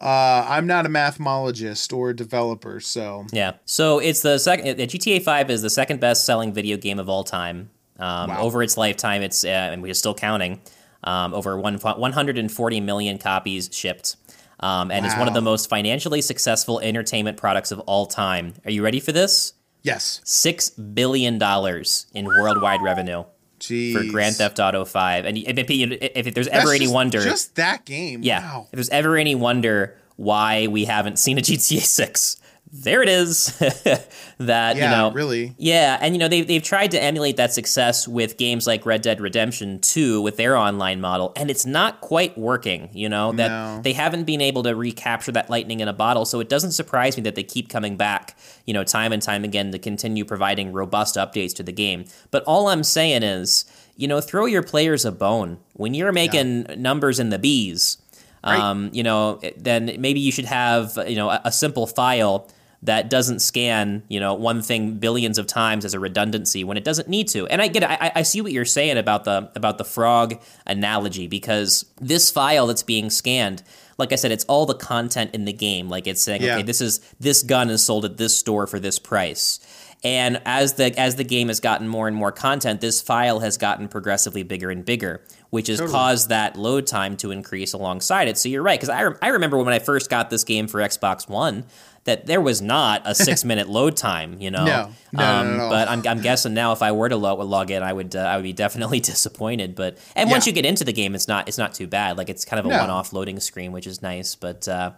Uh, 0.00 0.46
I'm 0.48 0.66
not 0.68 0.86
a 0.86 0.88
mathemologist 0.88 1.92
or 1.92 2.10
a 2.10 2.16
developer, 2.16 2.78
so 2.80 3.26
yeah. 3.32 3.54
So 3.64 3.98
it's 3.98 4.20
the 4.20 4.38
second. 4.38 4.78
GTA 4.78 5.22
Five 5.22 5.50
is 5.50 5.62
the 5.62 5.70
second 5.70 6.00
best 6.00 6.24
selling 6.24 6.52
video 6.52 6.76
game 6.76 6.98
of 6.98 7.08
all 7.08 7.24
time. 7.24 7.70
Um, 7.98 8.30
wow. 8.30 8.42
Over 8.42 8.62
its 8.62 8.76
lifetime, 8.76 9.22
it's 9.22 9.42
uh, 9.42 9.48
and 9.48 9.82
we're 9.82 9.94
still 9.94 10.14
counting. 10.14 10.60
Um, 11.02 11.32
over 11.32 11.58
one, 11.58 11.78
140 11.78 12.80
million 12.80 13.18
copies 13.18 13.70
shipped. 13.72 14.16
Um, 14.60 14.90
and 14.90 15.04
wow. 15.04 15.10
it's 15.10 15.18
one 15.18 15.28
of 15.28 15.34
the 15.34 15.40
most 15.40 15.70
financially 15.70 16.20
successful 16.20 16.80
entertainment 16.80 17.36
products 17.36 17.70
of 17.70 17.78
all 17.80 18.06
time. 18.06 18.54
Are 18.64 18.70
you 18.70 18.82
ready 18.82 18.98
for 18.98 19.12
this? 19.12 19.54
Yes. 19.88 20.20
Six 20.24 20.70
billion 20.70 21.38
dollars 21.38 22.06
in 22.14 22.26
worldwide 22.26 22.82
revenue. 22.82 23.24
Jeez. 23.60 23.92
For 23.92 24.04
Grand 24.12 24.36
Theft 24.36 24.60
Auto 24.60 24.84
Five, 24.84 25.24
and 25.24 25.36
if, 25.36 25.58
if, 25.58 25.68
if 25.68 26.34
there's 26.34 26.46
ever 26.46 26.66
That's 26.66 26.70
any 26.70 26.84
just, 26.84 26.94
wonder, 26.94 27.20
just 27.20 27.56
that 27.56 27.84
game, 27.84 28.22
yeah. 28.22 28.40
Wow. 28.40 28.66
If 28.70 28.76
there's 28.76 28.88
ever 28.90 29.16
any 29.16 29.34
wonder 29.34 29.96
why 30.14 30.68
we 30.68 30.84
haven't 30.84 31.18
seen 31.18 31.38
a 31.38 31.40
GTA 31.40 31.80
Six, 31.80 32.40
there 32.72 33.02
it 33.02 33.08
is. 33.08 33.46
that 33.58 34.08
yeah, 34.38 34.72
you 34.74 34.80
know, 34.80 35.12
really, 35.12 35.54
yeah, 35.58 35.98
and 36.00 36.14
you 36.14 36.18
know 36.18 36.28
they've 36.28 36.46
they've 36.46 36.62
tried 36.62 36.90
to 36.90 37.02
emulate 37.02 37.36
that 37.36 37.52
success 37.52 38.06
with 38.06 38.36
games 38.36 38.66
like 38.66 38.84
Red 38.84 39.02
Dead 39.02 39.20
Redemption 39.20 39.78
Two 39.80 40.20
with 40.20 40.36
their 40.36 40.56
online 40.56 41.00
model, 41.00 41.32
and 41.36 41.50
it's 41.50 41.64
not 41.64 42.00
quite 42.00 42.36
working. 42.36 42.90
You 42.92 43.08
know 43.08 43.32
that 43.32 43.48
no. 43.48 43.82
they 43.82 43.92
haven't 43.92 44.24
been 44.24 44.40
able 44.40 44.62
to 44.64 44.74
recapture 44.74 45.32
that 45.32 45.48
lightning 45.48 45.80
in 45.80 45.88
a 45.88 45.92
bottle. 45.92 46.24
So 46.24 46.40
it 46.40 46.48
doesn't 46.48 46.72
surprise 46.72 47.16
me 47.16 47.22
that 47.22 47.34
they 47.34 47.42
keep 47.42 47.68
coming 47.68 47.96
back, 47.96 48.36
you 48.66 48.74
know, 48.74 48.84
time 48.84 49.12
and 49.12 49.22
time 49.22 49.44
again 49.44 49.72
to 49.72 49.78
continue 49.78 50.24
providing 50.24 50.72
robust 50.72 51.16
updates 51.16 51.54
to 51.56 51.62
the 51.62 51.72
game. 51.72 52.04
But 52.30 52.44
all 52.44 52.68
I'm 52.68 52.84
saying 52.84 53.22
is, 53.22 53.64
you 53.96 54.08
know, 54.08 54.20
throw 54.20 54.46
your 54.46 54.62
players 54.62 55.04
a 55.04 55.12
bone 55.12 55.58
when 55.72 55.94
you're 55.94 56.12
making 56.12 56.66
yeah. 56.68 56.74
numbers 56.76 57.18
in 57.18 57.30
the 57.30 57.38
bees. 57.38 57.98
Right. 58.44 58.60
Um, 58.60 58.90
you 58.92 59.02
know, 59.02 59.40
then 59.56 59.96
maybe 59.98 60.20
you 60.20 60.30
should 60.30 60.44
have 60.44 60.96
you 61.08 61.16
know 61.16 61.30
a, 61.30 61.40
a 61.46 61.52
simple 61.52 61.86
file 61.86 62.48
that 62.82 63.10
doesn't 63.10 63.40
scan, 63.40 64.04
you 64.08 64.20
know, 64.20 64.34
one 64.34 64.62
thing 64.62 64.98
billions 64.98 65.36
of 65.36 65.46
times 65.46 65.84
as 65.84 65.94
a 65.94 66.00
redundancy 66.00 66.62
when 66.62 66.76
it 66.76 66.84
doesn't 66.84 67.08
need 67.08 67.26
to. 67.28 67.46
And 67.48 67.60
I 67.60 67.68
get 67.68 67.82
it. 67.82 67.90
I, 67.90 68.12
I, 68.16 68.22
see 68.22 68.40
what 68.40 68.52
you're 68.52 68.64
saying 68.64 68.96
about 68.96 69.24
the 69.24 69.50
about 69.56 69.78
the 69.78 69.84
frog 69.84 70.40
analogy 70.64 71.26
because 71.26 71.84
this 72.00 72.30
file 72.30 72.68
that's 72.68 72.84
being 72.84 73.10
scanned, 73.10 73.64
like 73.98 74.12
I 74.12 74.16
said, 74.16 74.30
it's 74.30 74.44
all 74.44 74.64
the 74.64 74.74
content 74.74 75.34
in 75.34 75.44
the 75.44 75.52
game. 75.52 75.88
Like 75.88 76.06
it's 76.06 76.22
saying, 76.22 76.42
yeah. 76.42 76.54
okay, 76.54 76.62
this 76.62 76.80
is 76.80 77.00
this 77.18 77.42
gun 77.42 77.68
is 77.68 77.84
sold 77.84 78.04
at 78.04 78.16
this 78.16 78.36
store 78.36 78.68
for 78.68 78.78
this 78.78 78.98
price. 79.00 79.58
And 80.04 80.40
as 80.44 80.74
the 80.74 80.96
as 80.98 81.16
the 81.16 81.24
game 81.24 81.48
has 81.48 81.58
gotten 81.58 81.88
more 81.88 82.06
and 82.06 82.16
more 82.16 82.30
content, 82.30 82.80
this 82.80 83.00
file 83.02 83.40
has 83.40 83.58
gotten 83.58 83.88
progressively 83.88 84.44
bigger 84.44 84.70
and 84.70 84.84
bigger, 84.84 85.24
which 85.50 85.66
has 85.66 85.78
totally. 85.78 85.92
caused 85.92 86.28
that 86.28 86.56
load 86.56 86.86
time 86.86 87.16
to 87.16 87.32
increase 87.32 87.72
alongside 87.72 88.28
it. 88.28 88.38
So 88.38 88.48
you're 88.48 88.62
right, 88.62 88.78
because 88.78 88.90
I, 88.90 89.00
re- 89.00 89.16
I 89.20 89.28
remember 89.28 89.58
when 89.58 89.74
I 89.74 89.80
first 89.80 90.08
got 90.08 90.30
this 90.30 90.44
game 90.44 90.68
for 90.68 90.78
Xbox 90.78 91.28
One, 91.28 91.64
that 92.04 92.26
there 92.26 92.40
was 92.40 92.62
not 92.62 93.02
a 93.04 93.14
six 93.26 93.44
minute 93.44 93.68
load 93.68 93.96
time, 93.96 94.40
you 94.40 94.50
know. 94.50 94.64
No, 94.64 94.90
no, 95.12 95.24
um, 95.24 95.46
no, 95.46 95.56
no, 95.56 95.68
But 95.68 95.88
I'm, 95.88 96.06
I'm 96.06 96.20
guessing 96.20 96.54
now 96.54 96.72
if 96.72 96.82
I 96.82 96.92
were 96.92 97.08
to 97.08 97.16
log, 97.16 97.38
log 97.40 97.70
in, 97.70 97.82
I 97.82 97.92
would 97.92 98.14
uh, 98.16 98.20
I 98.20 98.36
would 98.36 98.42
be 98.42 98.52
definitely 98.52 99.00
disappointed. 99.12 99.74
But 99.74 99.98
and 100.16 100.30
once 100.30 100.46
yeah. 100.46 100.50
you 100.50 100.54
get 100.54 100.66
into 100.66 100.84
the 100.84 100.92
game, 100.92 101.14
it's 101.14 101.28
not 101.28 101.48
it's 101.48 101.58
not 101.58 101.74
too 101.74 101.86
bad. 101.86 102.16
Like 102.16 102.28
it's 102.28 102.44
kind 102.44 102.60
of 102.60 102.66
a 102.66 102.68
no. 102.70 102.78
one 102.78 102.90
off 102.90 103.12
loading 103.12 103.40
screen, 103.40 103.72
which 103.72 103.86
is 103.86 104.02
nice. 104.02 104.34
But 104.34 104.68
uh, 104.68 104.92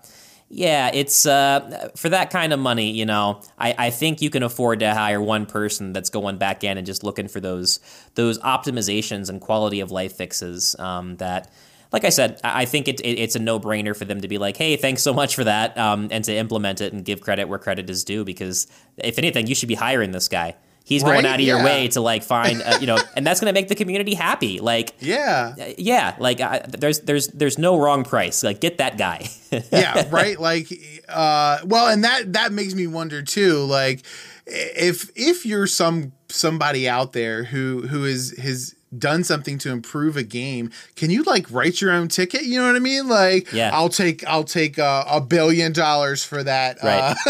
yeah, 0.52 0.90
it's 0.92 1.26
uh, 1.26 1.90
for 1.94 2.08
that 2.08 2.30
kind 2.30 2.52
of 2.52 2.58
money, 2.58 2.90
you 2.90 3.06
know. 3.06 3.40
I, 3.56 3.74
I 3.78 3.90
think 3.90 4.20
you 4.20 4.30
can 4.30 4.42
afford 4.42 4.80
to 4.80 4.92
hire 4.92 5.22
one 5.22 5.46
person 5.46 5.92
that's 5.92 6.10
going 6.10 6.38
back 6.38 6.64
in 6.64 6.76
and 6.76 6.84
just 6.84 7.04
looking 7.04 7.28
for 7.28 7.40
those 7.40 7.78
those 8.16 8.38
optimizations 8.40 9.28
and 9.28 9.40
quality 9.40 9.78
of 9.78 9.92
life 9.92 10.14
fixes 10.16 10.74
um, 10.80 11.16
that 11.18 11.52
like 11.92 12.04
I 12.04 12.10
said, 12.10 12.40
I 12.44 12.64
think 12.64 12.88
it, 12.88 13.00
it, 13.00 13.18
it's 13.18 13.36
a 13.36 13.40
no 13.40 13.58
brainer 13.58 13.96
for 13.96 14.04
them 14.04 14.20
to 14.20 14.28
be 14.28 14.38
like, 14.38 14.56
hey, 14.56 14.76
thanks 14.76 15.02
so 15.02 15.12
much 15.12 15.34
for 15.34 15.44
that, 15.44 15.76
um, 15.76 16.08
and 16.10 16.24
to 16.24 16.34
implement 16.34 16.80
it 16.80 16.92
and 16.92 17.04
give 17.04 17.20
credit 17.20 17.48
where 17.48 17.58
credit 17.58 17.90
is 17.90 18.04
due. 18.04 18.24
Because 18.24 18.66
if 18.98 19.18
anything, 19.18 19.46
you 19.46 19.54
should 19.54 19.68
be 19.68 19.74
hiring 19.74 20.12
this 20.12 20.28
guy. 20.28 20.56
He's 20.84 21.02
right? 21.02 21.12
going 21.12 21.26
out 21.26 21.36
of 21.36 21.46
yeah. 21.46 21.56
your 21.56 21.64
way 21.64 21.88
to 21.88 22.00
like 22.00 22.22
find, 22.22 22.62
uh, 22.62 22.78
you 22.80 22.86
know, 22.86 22.98
and 23.16 23.26
that's 23.26 23.40
going 23.40 23.52
to 23.52 23.58
make 23.58 23.68
the 23.68 23.74
community 23.74 24.14
happy. 24.14 24.60
Like, 24.60 24.94
yeah, 24.98 25.54
yeah, 25.78 26.16
like 26.18 26.38
there's 26.68 27.00
there's 27.00 27.28
there's 27.28 27.58
no 27.58 27.78
wrong 27.78 28.04
price. 28.04 28.42
Like, 28.42 28.60
get 28.60 28.78
that 28.78 28.98
guy. 28.98 29.28
yeah, 29.72 30.08
right. 30.10 30.38
Like, 30.38 30.68
uh, 31.08 31.58
well, 31.64 31.88
and 31.88 32.04
that 32.04 32.32
that 32.32 32.52
makes 32.52 32.74
me 32.74 32.86
wonder 32.86 33.22
too. 33.22 33.64
Like, 33.64 34.02
if 34.46 35.10
if 35.14 35.46
you're 35.46 35.68
some 35.68 36.12
somebody 36.28 36.88
out 36.88 37.12
there 37.12 37.44
who 37.44 37.86
who 37.86 38.04
is 38.04 38.36
his 38.38 38.74
done 38.96 39.22
something 39.22 39.56
to 39.56 39.70
improve 39.70 40.16
a 40.16 40.22
game 40.22 40.70
can 40.96 41.10
you 41.10 41.22
like 41.22 41.46
write 41.50 41.80
your 41.80 41.92
own 41.92 42.08
ticket 42.08 42.42
you 42.42 42.58
know 42.58 42.66
what 42.66 42.74
i 42.74 42.80
mean 42.80 43.08
like 43.08 43.52
yeah. 43.52 43.70
i'll 43.72 43.88
take 43.88 44.26
i'll 44.26 44.44
take 44.44 44.78
uh, 44.80 45.04
a 45.08 45.20
billion 45.20 45.72
dollars 45.72 46.24
for 46.24 46.42
that 46.42 46.76
right. 46.82 46.98
uh, 46.98 47.14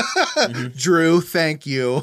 mm-hmm. 0.46 0.68
drew 0.68 1.20
thank 1.20 1.66
you 1.66 2.02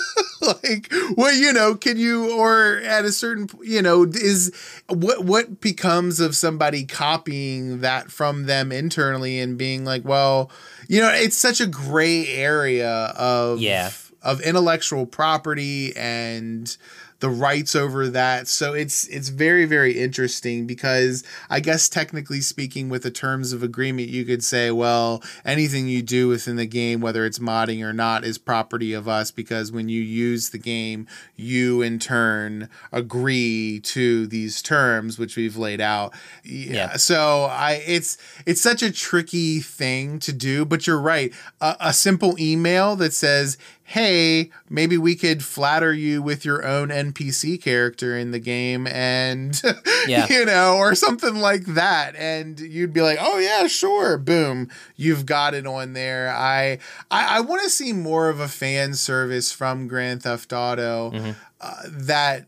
like 0.40 0.92
well 1.16 1.32
you 1.32 1.52
know 1.52 1.74
can 1.76 1.96
you 1.96 2.36
or 2.36 2.78
at 2.78 3.04
a 3.04 3.12
certain 3.12 3.48
you 3.62 3.80
know 3.80 4.02
is 4.04 4.52
what 4.88 5.24
what 5.24 5.60
becomes 5.60 6.18
of 6.18 6.34
somebody 6.34 6.84
copying 6.84 7.80
that 7.80 8.10
from 8.10 8.46
them 8.46 8.72
internally 8.72 9.38
and 9.38 9.56
being 9.56 9.84
like 9.84 10.04
well 10.04 10.50
you 10.88 11.00
know 11.00 11.10
it's 11.12 11.36
such 11.36 11.60
a 11.60 11.66
gray 11.66 12.26
area 12.26 13.12
of 13.16 13.60
yeah 13.60 13.90
of 14.26 14.40
intellectual 14.40 15.06
property 15.06 15.96
and 15.96 16.76
the 17.20 17.30
rights 17.30 17.74
over 17.74 18.08
that. 18.08 18.46
So 18.48 18.74
it's 18.74 19.06
it's 19.08 19.28
very 19.30 19.64
very 19.64 19.98
interesting 19.98 20.66
because 20.66 21.24
I 21.48 21.60
guess 21.60 21.88
technically 21.88 22.40
speaking 22.40 22.88
with 22.88 23.02
the 23.02 23.10
terms 23.10 23.52
of 23.52 23.62
agreement 23.62 24.08
you 24.08 24.24
could 24.24 24.44
say 24.44 24.70
well 24.70 25.22
anything 25.44 25.88
you 25.88 26.02
do 26.02 26.28
within 26.28 26.56
the 26.56 26.66
game 26.66 27.00
whether 27.00 27.24
it's 27.24 27.38
modding 27.38 27.82
or 27.82 27.92
not 27.92 28.24
is 28.24 28.38
property 28.38 28.92
of 28.92 29.08
us 29.08 29.30
because 29.30 29.72
when 29.72 29.88
you 29.88 30.00
use 30.00 30.50
the 30.50 30.58
game 30.58 31.06
you 31.36 31.80
in 31.80 31.98
turn 31.98 32.68
agree 32.92 33.80
to 33.80 34.26
these 34.26 34.60
terms 34.60 35.18
which 35.18 35.36
we've 35.36 35.56
laid 35.56 35.80
out. 35.80 36.12
Yeah. 36.44 36.72
yeah. 36.72 36.96
So 36.96 37.44
I 37.44 37.82
it's 37.86 38.18
it's 38.44 38.60
such 38.60 38.82
a 38.82 38.92
tricky 38.92 39.60
thing 39.60 40.18
to 40.20 40.32
do 40.32 40.64
but 40.64 40.86
you're 40.86 41.00
right. 41.00 41.32
a, 41.60 41.76
a 41.80 41.92
simple 41.92 42.38
email 42.38 42.96
that 42.96 43.12
says 43.12 43.56
hey, 43.88 44.50
maybe 44.68 44.98
we 44.98 45.14
could 45.14 45.44
flatter 45.44 45.92
you 45.92 46.20
with 46.20 46.44
your 46.44 46.66
own 46.66 46.88
NPC 46.88 47.62
character 47.62 48.18
in 48.18 48.32
the 48.32 48.40
game 48.40 48.88
and 48.88 49.62
yeah. 50.08 50.26
you 50.28 50.44
know, 50.44 50.76
or 50.76 50.96
something 50.96 51.36
like 51.36 51.64
that. 51.66 52.16
And 52.16 52.58
you'd 52.58 52.92
be 52.92 53.00
like, 53.00 53.18
oh 53.20 53.38
yeah, 53.38 53.68
sure. 53.68 54.18
Boom. 54.18 54.68
You've 54.96 55.24
got 55.24 55.54
it 55.54 55.68
on 55.68 55.92
there. 55.92 56.30
I 56.30 56.78
I, 57.12 57.36
I 57.36 57.40
want 57.40 57.62
to 57.62 57.70
see 57.70 57.92
more 57.92 58.28
of 58.28 58.40
a 58.40 58.48
fan 58.48 58.94
service 58.94 59.52
from 59.52 59.86
Grand 59.86 60.24
Theft 60.24 60.52
Auto 60.52 61.12
mm-hmm. 61.12 61.30
uh, 61.60 61.82
that 61.86 62.46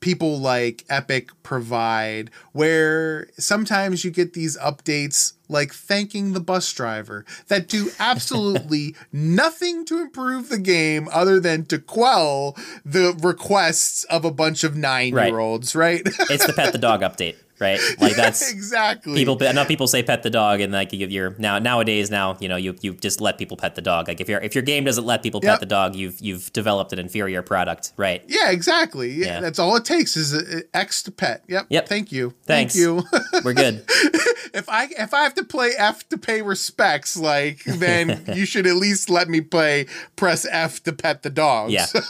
people 0.00 0.38
like 0.38 0.84
Epic 0.88 1.30
provide, 1.42 2.30
where 2.52 3.28
sometimes 3.38 4.04
you 4.04 4.10
get 4.10 4.32
these 4.32 4.56
updates 4.58 5.34
like 5.48 5.72
thanking 5.72 6.32
the 6.32 6.40
bus 6.40 6.72
driver 6.72 7.24
that 7.48 7.68
do 7.68 7.90
absolutely 7.98 8.94
nothing 9.12 9.84
to 9.86 10.00
improve 10.00 10.48
the 10.48 10.58
game 10.58 11.08
other 11.12 11.38
than 11.38 11.64
to 11.66 11.78
quell 11.78 12.56
the 12.84 13.16
requests 13.22 14.04
of 14.04 14.24
a 14.24 14.30
bunch 14.30 14.64
of 14.64 14.76
nine 14.76 15.12
year 15.14 15.38
olds, 15.38 15.74
right? 15.74 16.02
right? 16.04 16.30
it's 16.30 16.46
the 16.46 16.52
pet 16.52 16.72
the 16.72 16.78
dog 16.78 17.00
update 17.02 17.36
right? 17.58 17.80
Like 18.00 18.16
that's 18.16 18.50
exactly 18.50 19.14
people. 19.14 19.36
Not 19.38 19.68
people 19.68 19.86
say 19.86 20.02
pet 20.02 20.22
the 20.22 20.30
dog, 20.30 20.60
and 20.60 20.72
like 20.72 20.92
you're 20.92 21.34
now 21.38 21.58
nowadays 21.58 22.10
now 22.10 22.36
you 22.40 22.48
know 22.48 22.56
you 22.56 22.76
you 22.80 22.94
just 22.94 23.20
let 23.20 23.38
people 23.38 23.56
pet 23.56 23.74
the 23.74 23.82
dog. 23.82 24.08
Like 24.08 24.20
if 24.20 24.28
your 24.28 24.40
if 24.40 24.54
your 24.54 24.62
game 24.62 24.84
doesn't 24.84 25.04
let 25.04 25.22
people 25.22 25.40
yep. 25.42 25.54
pet 25.54 25.60
the 25.60 25.66
dog, 25.66 25.94
you've 25.94 26.20
you've 26.20 26.52
developed 26.52 26.92
an 26.92 26.98
inferior 26.98 27.42
product, 27.42 27.92
right? 27.96 28.22
Yeah, 28.26 28.50
exactly. 28.50 29.10
Yeah, 29.10 29.26
yeah. 29.26 29.40
that's 29.40 29.58
all 29.58 29.76
it 29.76 29.84
takes 29.84 30.16
is 30.16 30.34
a, 30.34 30.58
a 30.58 30.62
X 30.74 31.02
to 31.04 31.10
pet. 31.10 31.44
Yep. 31.48 31.66
Yep. 31.70 31.88
Thank 31.88 32.12
you. 32.12 32.34
Thanks. 32.44 32.74
Thank 32.74 32.82
you. 32.82 33.02
We're 33.44 33.54
good. 33.54 33.84
if 34.56 34.68
I 34.70 34.88
if 34.98 35.12
I 35.12 35.22
have 35.22 35.34
to 35.34 35.44
play 35.44 35.72
F 35.76 36.08
to 36.08 36.16
pay 36.16 36.40
respects, 36.40 37.16
like 37.16 37.62
then 37.64 38.24
you 38.34 38.46
should 38.46 38.66
at 38.66 38.76
least 38.76 39.10
let 39.10 39.28
me 39.28 39.40
play 39.40 39.86
press 40.16 40.46
F 40.50 40.82
to 40.84 40.92
pet 40.92 41.22
the 41.22 41.30
dog. 41.30 41.70
Yeah. 41.70 41.84
So, 41.84 42.00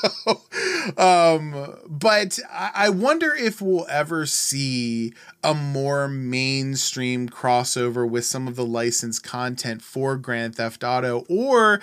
um, 0.96 1.76
but 1.88 2.38
I, 2.50 2.70
I 2.74 2.88
wonder 2.90 3.34
if 3.34 3.60
we'll 3.60 3.86
ever 3.90 4.26
see 4.26 5.12
a 5.42 5.54
more 5.54 6.08
mainstream 6.08 7.28
crossover 7.28 8.08
with 8.08 8.24
some 8.24 8.48
of 8.48 8.56
the 8.56 8.64
licensed 8.64 9.22
content 9.22 9.82
for 9.82 10.16
Grand 10.16 10.56
Theft 10.56 10.82
Auto 10.82 11.24
or 11.28 11.80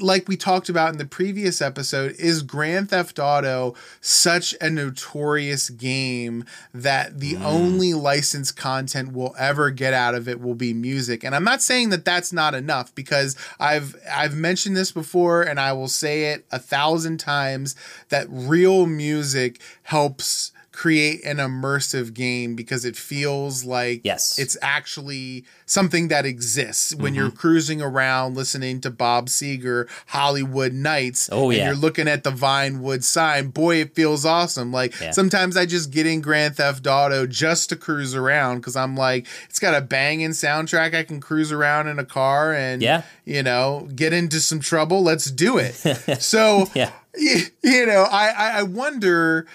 like 0.00 0.28
we 0.28 0.36
talked 0.36 0.68
about 0.68 0.92
in 0.92 0.98
the 0.98 1.06
previous 1.06 1.62
episode 1.62 2.14
is 2.18 2.42
Grand 2.42 2.90
Theft 2.90 3.18
Auto 3.18 3.74
such 4.00 4.54
a 4.60 4.68
notorious 4.68 5.70
game 5.70 6.44
that 6.74 7.20
the 7.20 7.34
mm. 7.34 7.42
only 7.42 7.94
licensed 7.94 8.56
content 8.56 9.12
we'll 9.12 9.34
ever 9.38 9.65
get 9.70 9.94
out 9.94 10.14
of 10.14 10.28
it 10.28 10.40
will 10.40 10.54
be 10.54 10.72
music. 10.72 11.24
And 11.24 11.34
I'm 11.34 11.44
not 11.44 11.62
saying 11.62 11.90
that 11.90 12.04
that's 12.04 12.32
not 12.32 12.54
enough 12.54 12.94
because 12.94 13.36
I've 13.58 13.96
I've 14.10 14.34
mentioned 14.34 14.76
this 14.76 14.92
before 14.92 15.42
and 15.42 15.60
I 15.60 15.72
will 15.72 15.88
say 15.88 16.32
it 16.32 16.46
a 16.50 16.58
thousand 16.58 17.18
times 17.18 17.76
that 18.08 18.26
real 18.30 18.86
music 18.86 19.60
helps 19.82 20.52
create 20.76 21.24
an 21.24 21.38
immersive 21.38 22.12
game 22.12 22.54
because 22.54 22.84
it 22.84 22.96
feels 22.96 23.64
like 23.64 24.02
yes. 24.04 24.38
it's 24.38 24.58
actually 24.60 25.42
something 25.64 26.08
that 26.08 26.26
exists 26.26 26.94
when 26.94 27.12
mm-hmm. 27.12 27.22
you're 27.22 27.30
cruising 27.30 27.80
around 27.80 28.36
listening 28.36 28.78
to 28.82 28.90
Bob 28.90 29.28
Seger 29.28 29.88
Hollywood 30.08 30.74
Nights 30.74 31.30
oh, 31.32 31.48
and 31.48 31.58
yeah. 31.58 31.66
you're 31.66 31.76
looking 31.76 32.06
at 32.06 32.24
the 32.24 32.30
Vinewood 32.30 33.02
sign 33.02 33.48
boy 33.48 33.76
it 33.76 33.94
feels 33.94 34.26
awesome 34.26 34.70
like 34.70 34.98
yeah. 35.00 35.12
sometimes 35.12 35.56
I 35.56 35.64
just 35.64 35.90
get 35.90 36.06
in 36.06 36.20
Grand 36.20 36.56
Theft 36.56 36.86
Auto 36.86 37.26
just 37.26 37.70
to 37.70 37.76
cruise 37.76 38.14
around 38.14 38.62
cuz 38.62 38.76
I'm 38.76 38.94
like 38.94 39.26
it's 39.48 39.58
got 39.58 39.74
a 39.74 39.80
banging 39.80 40.30
soundtrack 40.30 40.94
I 40.94 41.04
can 41.04 41.20
cruise 41.20 41.52
around 41.52 41.88
in 41.88 41.98
a 41.98 42.04
car 42.04 42.52
and 42.52 42.82
yeah. 42.82 43.02
you 43.24 43.42
know 43.42 43.88
get 43.94 44.12
into 44.12 44.40
some 44.40 44.60
trouble 44.60 45.02
let's 45.02 45.30
do 45.30 45.56
it 45.56 45.74
so 46.20 46.68
yeah 46.74 46.90
you 47.16 47.86
know 47.86 48.06
I 48.10 48.58
I 48.58 48.62
wonder 48.62 49.46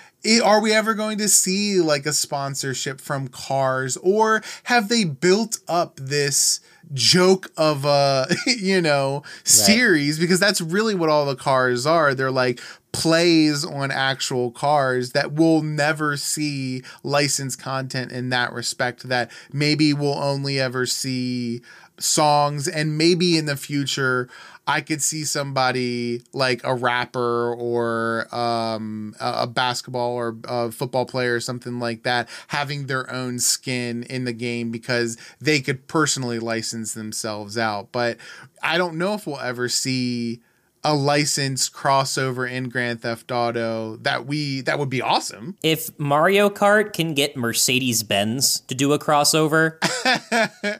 are 0.43 0.61
we 0.61 0.73
ever 0.73 0.93
going 0.93 1.17
to 1.17 1.27
see 1.27 1.81
like 1.81 2.05
a 2.05 2.13
sponsorship 2.13 3.01
from 3.01 3.27
cars? 3.27 3.97
Or 3.97 4.43
have 4.63 4.89
they 4.89 5.03
built 5.03 5.59
up 5.67 5.97
this 5.97 6.59
joke 6.93 7.49
of 7.57 7.85
a 7.85 8.27
you 8.47 8.81
know 8.81 9.23
series? 9.43 10.17
Right. 10.17 10.23
because 10.23 10.39
that's 10.39 10.61
really 10.61 10.95
what 10.95 11.09
all 11.09 11.25
the 11.25 11.35
cars 11.35 11.85
are. 11.85 12.13
They're 12.13 12.31
like 12.31 12.59
plays 12.91 13.63
on 13.63 13.89
actual 13.89 14.51
cars 14.51 15.13
that 15.13 15.31
we'll 15.31 15.61
never 15.61 16.17
see 16.17 16.83
licensed 17.03 17.61
content 17.61 18.11
in 18.11 18.29
that 18.29 18.51
respect 18.51 19.07
that 19.07 19.31
maybe 19.53 19.93
we'll 19.93 20.21
only 20.21 20.59
ever 20.59 20.85
see 20.85 21.61
songs. 21.97 22.67
And 22.67 22.97
maybe 22.97 23.37
in 23.37 23.45
the 23.45 23.55
future 23.55 24.29
I 24.71 24.79
could 24.79 25.01
see 25.01 25.25
somebody 25.25 26.21
like 26.31 26.61
a 26.63 26.73
rapper 26.73 27.53
or 27.53 28.33
um, 28.33 29.13
a 29.19 29.45
basketball 29.45 30.13
or 30.13 30.37
a 30.45 30.71
football 30.71 31.05
player 31.05 31.35
or 31.35 31.41
something 31.41 31.77
like 31.79 32.03
that 32.03 32.29
having 32.47 32.85
their 32.85 33.11
own 33.11 33.39
skin 33.39 34.03
in 34.03 34.23
the 34.23 34.31
game 34.31 34.71
because 34.71 35.17
they 35.41 35.59
could 35.59 35.87
personally 35.89 36.39
license 36.39 36.93
themselves 36.93 37.57
out. 37.57 37.91
But 37.91 38.15
I 38.63 38.77
don't 38.77 38.97
know 38.97 39.13
if 39.13 39.27
we'll 39.27 39.41
ever 39.41 39.67
see 39.67 40.39
a 40.83 40.95
licensed 40.95 41.73
crossover 41.73 42.49
in 42.49 42.69
Grand 42.69 43.01
Theft 43.01 43.31
Auto 43.31 43.97
that 43.97 44.25
we 44.25 44.61
that 44.61 44.79
would 44.79 44.89
be 44.89 45.01
awesome. 45.01 45.57
If 45.61 45.97
Mario 45.99 46.49
Kart 46.49 46.93
can 46.93 47.13
get 47.13 47.37
Mercedes 47.37 48.03
Benz 48.03 48.61
to 48.61 48.75
do 48.75 48.93
a 48.93 48.99
crossover, 48.99 49.79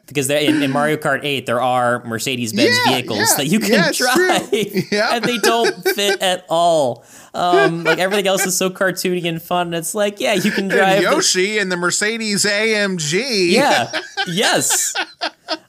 because 0.07 0.29
in, 0.29 0.63
in, 0.63 0.71
Mario 0.71 0.97
Kart 0.97 1.23
Eight 1.23 1.45
there 1.45 1.61
are 1.61 2.03
Mercedes 2.03 2.53
Benz 2.53 2.77
yeah, 2.85 2.91
vehicles 2.93 3.19
yeah, 3.19 3.37
that 3.37 3.45
you 3.47 3.59
can 3.59 3.71
yeah, 3.71 3.91
drive, 3.91 4.49
yeah. 4.91 5.15
and 5.15 5.23
they 5.23 5.37
don't 5.37 5.83
fit 5.89 6.21
at 6.21 6.45
all. 6.49 7.05
Um, 7.33 7.83
like 7.83 7.99
everything 7.99 8.27
else 8.27 8.45
is 8.45 8.57
so 8.57 8.69
cartoony 8.69 9.23
and 9.25 9.41
fun. 9.41 9.67
And 9.67 9.75
it's 9.75 9.95
like, 9.95 10.19
yeah, 10.19 10.33
you 10.33 10.51
can 10.51 10.67
drive 10.67 10.97
and 10.97 11.03
Yoshi 11.03 11.53
the- 11.53 11.59
and 11.59 11.71
the 11.71 11.77
Mercedes 11.77 12.43
AMG. 12.45 13.51
Yeah. 13.51 13.91
yes 14.27 14.93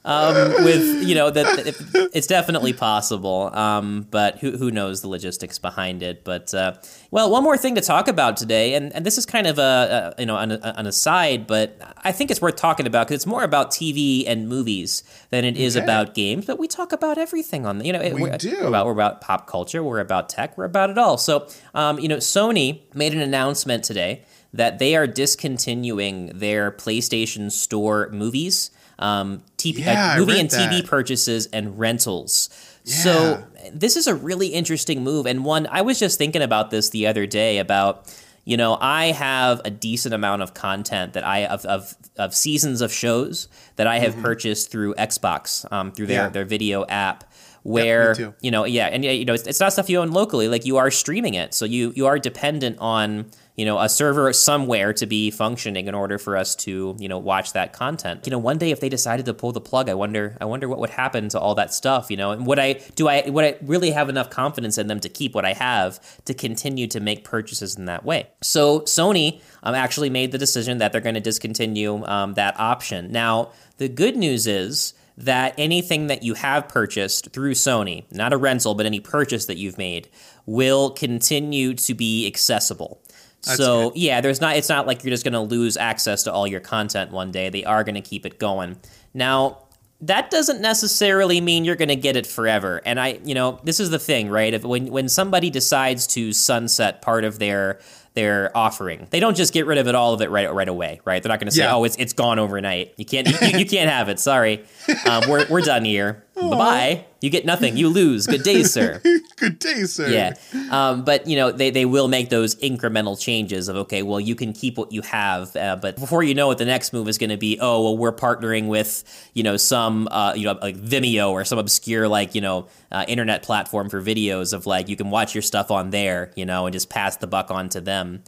um, 0.05 0.65
with 0.65 1.05
you 1.05 1.15
know 1.15 1.31
that 1.31 2.09
it's 2.13 2.27
definitely 2.27 2.73
possible, 2.73 3.51
um, 3.55 4.07
but 4.11 4.39
who 4.39 4.57
who 4.57 4.71
knows 4.71 5.01
the 5.01 5.09
logistics 5.09 5.59
behind 5.59 6.03
it? 6.03 6.25
But 6.25 6.53
uh, 6.55 6.75
well, 7.13 7.31
one 7.31 7.43
more 7.45 7.59
thing 7.59 7.75
to 7.75 7.83
talk 7.83 8.09
about 8.09 8.39
today, 8.39 8.73
and, 8.73 8.91
and 8.95 9.05
this 9.05 9.19
is 9.19 9.27
kind 9.27 9.47
of 9.47 9.59
a, 9.59 10.15
a 10.17 10.21
you 10.21 10.25
know 10.25 10.39
an, 10.39 10.53
an, 10.53 10.87
aside, 10.87 11.47
but 11.47 11.79
I 12.03 12.11
think 12.11 12.31
it's 12.31 12.41
worth 12.41 12.57
talking 12.57 12.87
about 12.87 13.07
because 13.07 13.17
it's 13.17 13.27
more 13.27 13.45
about 13.45 13.71
TV 13.71 14.25
and 14.27 14.49
movies 14.49 15.05
than 15.29 15.45
it 15.45 15.59
is 15.59 15.77
okay. 15.77 15.85
about 15.85 16.15
games. 16.15 16.47
But 16.47 16.59
we 16.59 16.67
talk 16.67 16.91
about 16.91 17.19
everything 17.19 17.67
on 17.67 17.77
the 17.77 17.85
you 17.85 17.93
know 17.93 18.01
we 18.01 18.23
we're, 18.23 18.39
do 18.39 18.57
we're 18.63 18.67
about 18.67 18.87
we're 18.87 18.93
about 18.93 19.21
pop 19.21 19.47
culture, 19.47 19.85
we're 19.85 20.01
about 20.01 20.31
tech, 20.31 20.57
we're 20.57 20.65
about 20.65 20.89
it 20.89 20.97
all. 20.97 21.19
So 21.19 21.47
um, 21.75 21.99
you 21.99 22.09
know, 22.09 22.17
Sony 22.17 22.81
made 22.95 23.13
an 23.13 23.21
announcement 23.21 23.85
today 23.85 24.25
that 24.55 24.79
they 24.79 24.97
are 24.97 25.07
discontinuing 25.07 26.29
their 26.35 26.73
PlayStation 26.73 27.53
Store 27.53 28.09
movies 28.11 28.71
um, 28.99 29.43
TV, 29.59 29.79
yeah, 29.79 30.15
uh, 30.15 30.19
movie 30.19 30.39
and 30.39 30.49
TV 30.49 30.81
that. 30.81 30.87
purchases 30.87 31.47
and 31.47 31.79
rentals. 31.79 32.49
Yeah. 32.85 32.95
So 32.95 33.45
this 33.73 33.97
is 33.97 34.07
a 34.07 34.15
really 34.15 34.49
interesting 34.49 35.03
move, 35.05 35.27
and 35.27 35.45
one 35.45 35.67
I 35.71 35.83
was 35.83 35.99
just 35.99 36.19
thinking 36.19 36.43
about 36.43 36.71
this 36.71 36.91
the 36.91 37.07
other 37.07 37.27
day 37.27 37.59
about. 37.59 38.15
You 38.45 38.57
know, 38.57 38.77
I 38.81 39.13
have 39.13 39.61
a 39.65 39.71
decent 39.71 40.15
amount 40.15 40.43
of 40.43 40.53
content 40.53 41.13
that 41.13 41.25
I 41.25 41.47
of 41.47 41.65
of, 41.65 41.95
of 42.17 42.35
seasons 42.35 42.81
of 42.81 42.93
shows 42.93 43.47
that 43.77 43.87
I 43.87 44.01
have 44.01 44.15
mm-hmm. 44.15 44.23
purchased 44.23 44.73
through 44.73 44.95
Xbox, 44.97 45.65
um, 45.71 45.93
through 45.93 46.07
their 46.07 46.25
yeah. 46.25 46.29
their 46.29 46.45
video 46.45 46.85
app 46.87 47.23
where 47.63 48.19
yep, 48.19 48.37
you 48.41 48.51
know 48.51 48.65
yeah 48.65 48.87
and 48.87 49.05
you 49.05 49.25
know 49.25 49.35
it's, 49.35 49.47
it's, 49.47 49.61
not 49.61 49.73
stuff 49.73 49.89
you 49.89 49.99
own 50.01 50.11
locally 50.11 50.49
like 50.49 50.67
you 50.67 50.79
are 50.79 50.91
streaming 50.91 51.35
it 51.35 51.55
so 51.55 51.65
you 51.65 51.93
you 51.95 52.07
are 52.07 52.19
dependent 52.19 52.77
on 52.81 53.25
you 53.57 53.65
know 53.65 53.79
a 53.79 53.89
server 53.89 54.33
somewhere 54.33 54.93
to 54.93 55.07
be 55.07 55.31
functioning 55.31 55.87
in 55.87 55.95
order 55.95 56.19
for 56.19 56.37
us 56.37 56.55
to 56.55 56.97
you 56.99 57.09
know 57.09 57.19
watch 57.19 57.53
that 57.53 57.73
content. 57.73 58.27
You 58.27 58.31
know 58.31 58.39
one 58.39 58.59
day 58.59 58.71
if 58.71 58.81
they 58.81 58.89
decided 58.89 59.27
to 59.27 59.35
pull 59.35 59.53
the 59.53 59.61
plug 59.61 59.89
i 59.89 59.95
wonder 59.95 60.37
i 60.41 60.45
wonder 60.45 60.69
what 60.69 60.79
would 60.79 60.91
happen 60.91 61.29
to 61.31 61.41
all 61.41 61.55
that 61.57 61.73
stuff 61.75 62.11
you 62.11 62.17
know? 62.17 62.31
And 62.31 62.47
would 62.47 62.59
i 62.59 62.75
do 62.95 63.09
i 63.09 63.29
would 63.29 63.45
i 63.45 63.57
really 63.63 63.91
have 63.91 64.09
enough 64.09 64.31
confidence 64.31 64.79
in 64.79 64.87
them 64.87 65.01
to 65.01 65.09
keep 65.09 65.35
what 65.35 65.45
i 65.45 65.53
have 65.53 66.01
to 66.25 66.35
continue 66.35 66.87
to 66.89 67.01
make 67.01 67.25
purchases 67.25 67.77
in 67.77 67.85
that 67.87 68.05
way? 68.05 68.29
So 68.41 68.81
sony 68.81 69.41
um, 69.63 69.75
actually 69.75 70.11
made 70.11 70.33
the 70.33 70.39
decision 70.39 70.79
that 70.79 70.93
they're 70.93 71.01
going 71.01 71.15
to 71.15 71.21
discontinue 71.21 72.05
um, 72.05 72.35
that 72.35 72.59
option. 72.59 73.13
Now 73.13 73.53
the 73.77 73.89
good 73.89 74.17
news 74.17 74.47
is 74.47 74.95
that 75.17 75.55
anything 75.59 76.07
that 76.07 76.23
you 76.23 76.35
have 76.35 76.69
purchased 76.69 77.33
through 77.33 77.53
Sony, 77.53 78.05
not 78.11 78.33
a 78.33 78.37
rental, 78.37 78.75
but 78.75 78.87
any 78.87 79.01
purchase 79.01 79.47
that 79.47 79.57
you've 79.57 79.79
made, 79.79 80.09
will 80.47 80.91
continue 80.91 81.75
to 81.75 81.95
be 81.95 82.27
accessible. 82.27 83.01
That's 83.45 83.57
so 83.57 83.91
good. 83.91 83.99
yeah, 83.99 84.21
there's 84.21 84.41
not. 84.41 84.57
It's 84.57 84.69
not 84.69 84.87
like 84.87 85.03
you're 85.05 85.11
just 85.11 85.25
going 85.25 85.33
to 85.33 85.41
lose 85.41 85.77
access 85.77 86.23
to 86.25 86.33
all 86.33 86.47
your 86.47 86.61
content 86.61 87.11
one 87.11 87.31
day. 87.31 87.49
They 87.51 87.65
are 87.65 87.85
going 87.85 87.97
to 87.97 88.01
keep 88.01 88.25
it 88.27 88.39
going. 88.39 88.77
Now 89.15 89.59
that 90.03 90.31
doesn't 90.33 90.61
necessarily 90.61 91.41
mean 91.41 91.65
you're 91.65 91.77
going 91.77 91.89
to 91.89 91.97
get 91.97 92.17
it 92.17 92.27
forever. 92.27 92.83
And 92.85 92.99
I, 92.99 93.21
you 93.25 93.35
know, 93.35 93.61
this 93.63 93.79
is 93.79 93.91
the 93.91 94.01
thing, 94.01 94.29
right? 94.29 94.53
If 94.53 94.65
when 94.65 94.89
when 94.89 95.09
somebody 95.09 95.49
decides 95.49 96.09
to 96.09 96.33
sunset 96.33 97.03
part 97.03 97.25
of 97.25 97.39
their 97.39 97.79
their 98.15 98.55
offering. 98.57 99.07
They 99.11 99.21
don't 99.21 99.37
just 99.37 99.55
get 99.55 99.65
rid 99.67 99.79
of 99.79 99.89
it 99.89 99.95
all 99.95 100.13
of 100.13 100.21
it 100.21 100.31
right 100.31 100.53
right 100.53 100.69
away, 100.69 101.01
right? 101.05 101.23
They're 101.23 101.31
not 101.31 101.39
going 101.41 101.49
to 101.49 101.55
say, 101.55 101.63
yeah. 101.63 101.75
"Oh, 101.75 101.85
it's 101.85 101.97
it's 101.97 102.13
gone 102.13 102.39
overnight. 102.39 102.95
You 102.97 103.05
can't 103.05 103.29
you, 103.29 103.59
you 103.59 103.67
can't 103.67 103.91
have 103.91 104.09
it. 104.09 104.21
Sorry, 104.21 104.65
um, 105.07 105.25
we're 105.29 105.47
we're 105.49 105.63
done 105.63 105.85
here. 105.85 106.25
Bye 106.35 106.49
bye. 106.49 107.05
You 107.23 107.31
get 107.31 107.47
nothing. 107.47 107.77
You 107.77 107.89
lose. 107.89 108.27
Good 108.27 108.43
day, 108.43 108.65
sir. 108.65 109.01
Good 109.37 109.61
day, 109.61 109.85
sir. 109.85 110.09
Yeah, 110.09 110.35
um, 110.71 111.05
but 111.05 111.29
you 111.29 111.37
know 111.37 111.53
they 111.53 111.71
they 111.71 111.85
will 111.85 112.09
make 112.09 112.31
those 112.31 112.57
incremental 112.57 113.19
changes 113.19 113.69
of 113.69 113.77
okay, 113.77 114.03
well 114.03 114.21
you 114.21 114.35
can 114.35 114.53
keep 114.53 114.77
what 114.77 114.91
you 114.91 115.03
have, 115.03 115.55
uh, 115.55 115.77
but 115.77 115.97
before 115.97 116.25
you 116.25 116.35
know 116.35 116.51
it, 116.51 116.59
the 116.59 116.65
next 116.65 116.93
move 116.93 117.09
is 117.09 117.19
going 117.19 117.31
to 117.31 117.37
be 117.37 117.59
oh 117.61 117.83
well 117.85 117.97
we're 117.97 118.13
partnering 118.13 118.67
with 118.67 119.31
you 119.35 119.45
know 119.45 119.57
some 119.57 120.09
uh, 120.11 120.35
you 120.35 120.45
know 120.45 120.59
like 120.61 120.77
Vimeo 120.77 121.31
or 121.31 121.45
some 121.45 121.59
obscure 121.59 122.09
like 122.09 122.35
you 122.35 122.41
know 122.41 122.67
uh, 122.91 123.05
internet 123.07 123.43
platform 123.43 123.89
for 123.89 124.03
videos 124.03 124.53
of 124.53 124.67
like 124.67 124.89
you 124.89 124.97
can 124.97 125.11
watch 125.11 125.35
your 125.35 125.43
stuff 125.43 125.71
on 125.71 125.91
there, 125.91 126.33
you 126.35 126.45
know, 126.45 126.67
and 126.67 126.73
just 126.73 126.91
pass 126.91 127.17
the 127.19 127.29
buck 127.29 127.53
on 127.53 127.69
to 127.69 127.81
them 127.81 128.23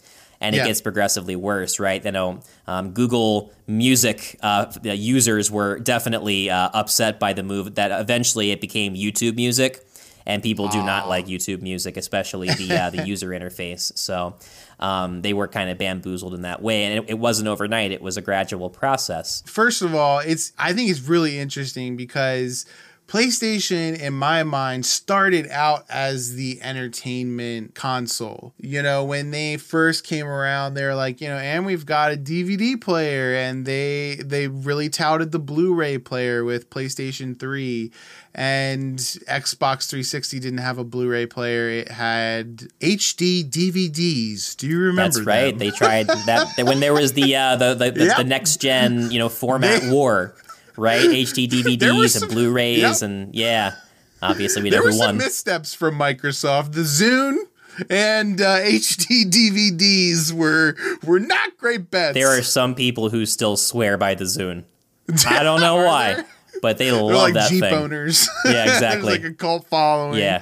and 0.45 0.55
yeah. 0.55 0.63
it 0.63 0.67
gets 0.67 0.83
progressively 0.83 1.37
worse, 1.37 1.81
right? 1.81 2.05
You 2.05 2.13
know, 2.13 2.41
um, 2.67 2.91
Google 2.91 3.51
Music 3.67 4.39
uh, 4.43 4.71
users 4.83 5.51
were 5.51 5.79
definitely 5.79 6.51
uh, 6.51 6.69
upset 6.75 7.19
by 7.19 7.33
the 7.33 7.43
move 7.43 7.77
that 7.77 7.99
eventually 7.99 8.51
it 8.51 8.61
became 8.61 8.95
YouTube 8.95 9.37
Music, 9.37 9.83
and 10.27 10.43
people 10.43 10.69
do 10.69 10.83
not 10.83 11.09
like 11.09 11.27
YouTube 11.27 11.63
Music, 11.63 11.97
especially 11.97 12.49
the 12.49 12.73
uh, 12.79 12.91
the 12.91 13.07
user 13.07 13.31
interface. 13.31 13.97
So 13.97 14.35
um, 14.79 15.23
they 15.23 15.33
were 15.33 15.49
kind 15.49 15.71
of 15.71 15.79
bamboozled 15.79 16.35
in 16.35 16.43
that 16.43 16.61
way, 16.61 16.85
and 16.85 17.05
it, 17.05 17.11
it 17.13 17.19
wasn't 17.19 17.49
overnight; 17.49 17.91
it 17.91 18.03
was 18.03 18.19
a 18.19 18.23
gradual 18.23 18.69
process. 18.69 19.43
First 19.47 19.81
of 19.81 19.95
all, 19.95 20.19
it's 20.19 20.53
I 20.59 20.75
think 20.75 20.91
it's 20.91 21.01
really 21.01 21.39
interesting 21.39 21.97
because 21.97 22.67
PlayStation, 23.07 23.99
in 23.99 24.15
my 24.15 24.43
mind, 24.43 24.87
started 24.87 25.49
out 25.51 25.85
as 25.89 26.35
the 26.35 26.61
entertainment 26.63 27.75
console. 27.75 28.55
You 28.59 28.83
know, 28.83 29.05
when 29.05 29.31
they 29.31 29.57
first 29.57 30.05
came 30.05 30.27
around, 30.27 30.75
they're 30.75 30.95
like, 30.95 31.21
you 31.21 31.29
know, 31.29 31.37
and 31.37 31.67
we've 31.67 31.87
got 31.87 32.13
a 32.13 32.17
DVD 32.17 32.81
player, 32.81 33.35
and 33.35 33.67
they 33.67 34.17
they 34.17 34.49
really 34.49 34.89
touted 34.89 35.33
the 35.33 35.39
Blu-ray 35.39 35.99
player 35.99 36.45
with 36.45 36.71
PlayStation 36.71 37.39
3 37.39 37.93
and 38.35 38.99
Xbox 38.99 39.89
360 39.89 40.41
didn't 40.41 40.59
have 40.59 40.79
a 40.79 40.85
Blu-ray 40.85 41.27
player. 41.27 41.69
It 41.69 41.89
had 41.89 42.57
HD 42.81 43.49
DVDs. 43.49 44.57
Do 44.57 44.67
you 44.67 44.79
remember? 44.81 45.03
That's 45.03 45.21
right. 45.21 45.57
They 45.57 45.71
tried 45.71 46.09
that 46.09 46.49
when 46.59 46.81
there 46.81 46.93
was 46.93 47.13
the 47.13 47.37
uh, 47.37 47.57
the 47.57 47.75
the, 47.75 47.91
the, 47.93 48.05
yep. 48.07 48.17
the 48.17 48.25
next 48.25 48.61
gen 48.61 49.11
you 49.13 49.21
know 49.21 49.29
format 49.29 49.83
they, 49.83 49.91
war, 49.91 50.35
right? 50.77 51.01
HD 51.01 51.49
DVDs 51.79 52.11
some, 52.11 52.25
and 52.25 52.33
Blu-rays 52.33 52.79
yep. 52.79 53.03
and 53.03 53.35
yeah. 53.35 53.75
Obviously, 54.23 54.63
we 54.63 54.71
there 54.71 54.81
never 54.81 54.93
were 54.93 54.99
won. 54.99 55.09
some 55.09 55.17
missteps 55.19 55.75
from 55.75 55.99
Microsoft. 55.99 56.73
The 56.73 56.81
Zune 56.81 57.37
and 57.91 58.41
uh, 58.41 58.59
HD 58.61 59.25
DVDs 59.25 60.33
were 60.33 60.77
were 61.05 61.21
not 61.21 61.57
great 61.59 61.91
bets. 61.91 62.15
There 62.15 62.29
are 62.29 62.43
some 62.43 62.75
people 62.75 63.11
who 63.11 63.27
still 63.27 63.57
swear 63.57 63.97
by 63.99 64.15
the 64.15 64.25
Zune. 64.25 64.65
I 65.27 65.43
don't 65.43 65.61
know 65.61 65.77
why 65.77 66.25
but 66.63 66.79
they 66.79 66.91
love 66.91 67.11
like 67.11 67.35
that 67.35 67.51
Jeep 67.51 67.61
thing. 67.61 67.75
owners. 67.75 68.27
Yeah, 68.47 68.65
exactly. 68.65 69.11
like 69.11 69.25
a 69.25 69.35
cult 69.35 69.67
following. 69.67 70.19
Yeah. 70.19 70.41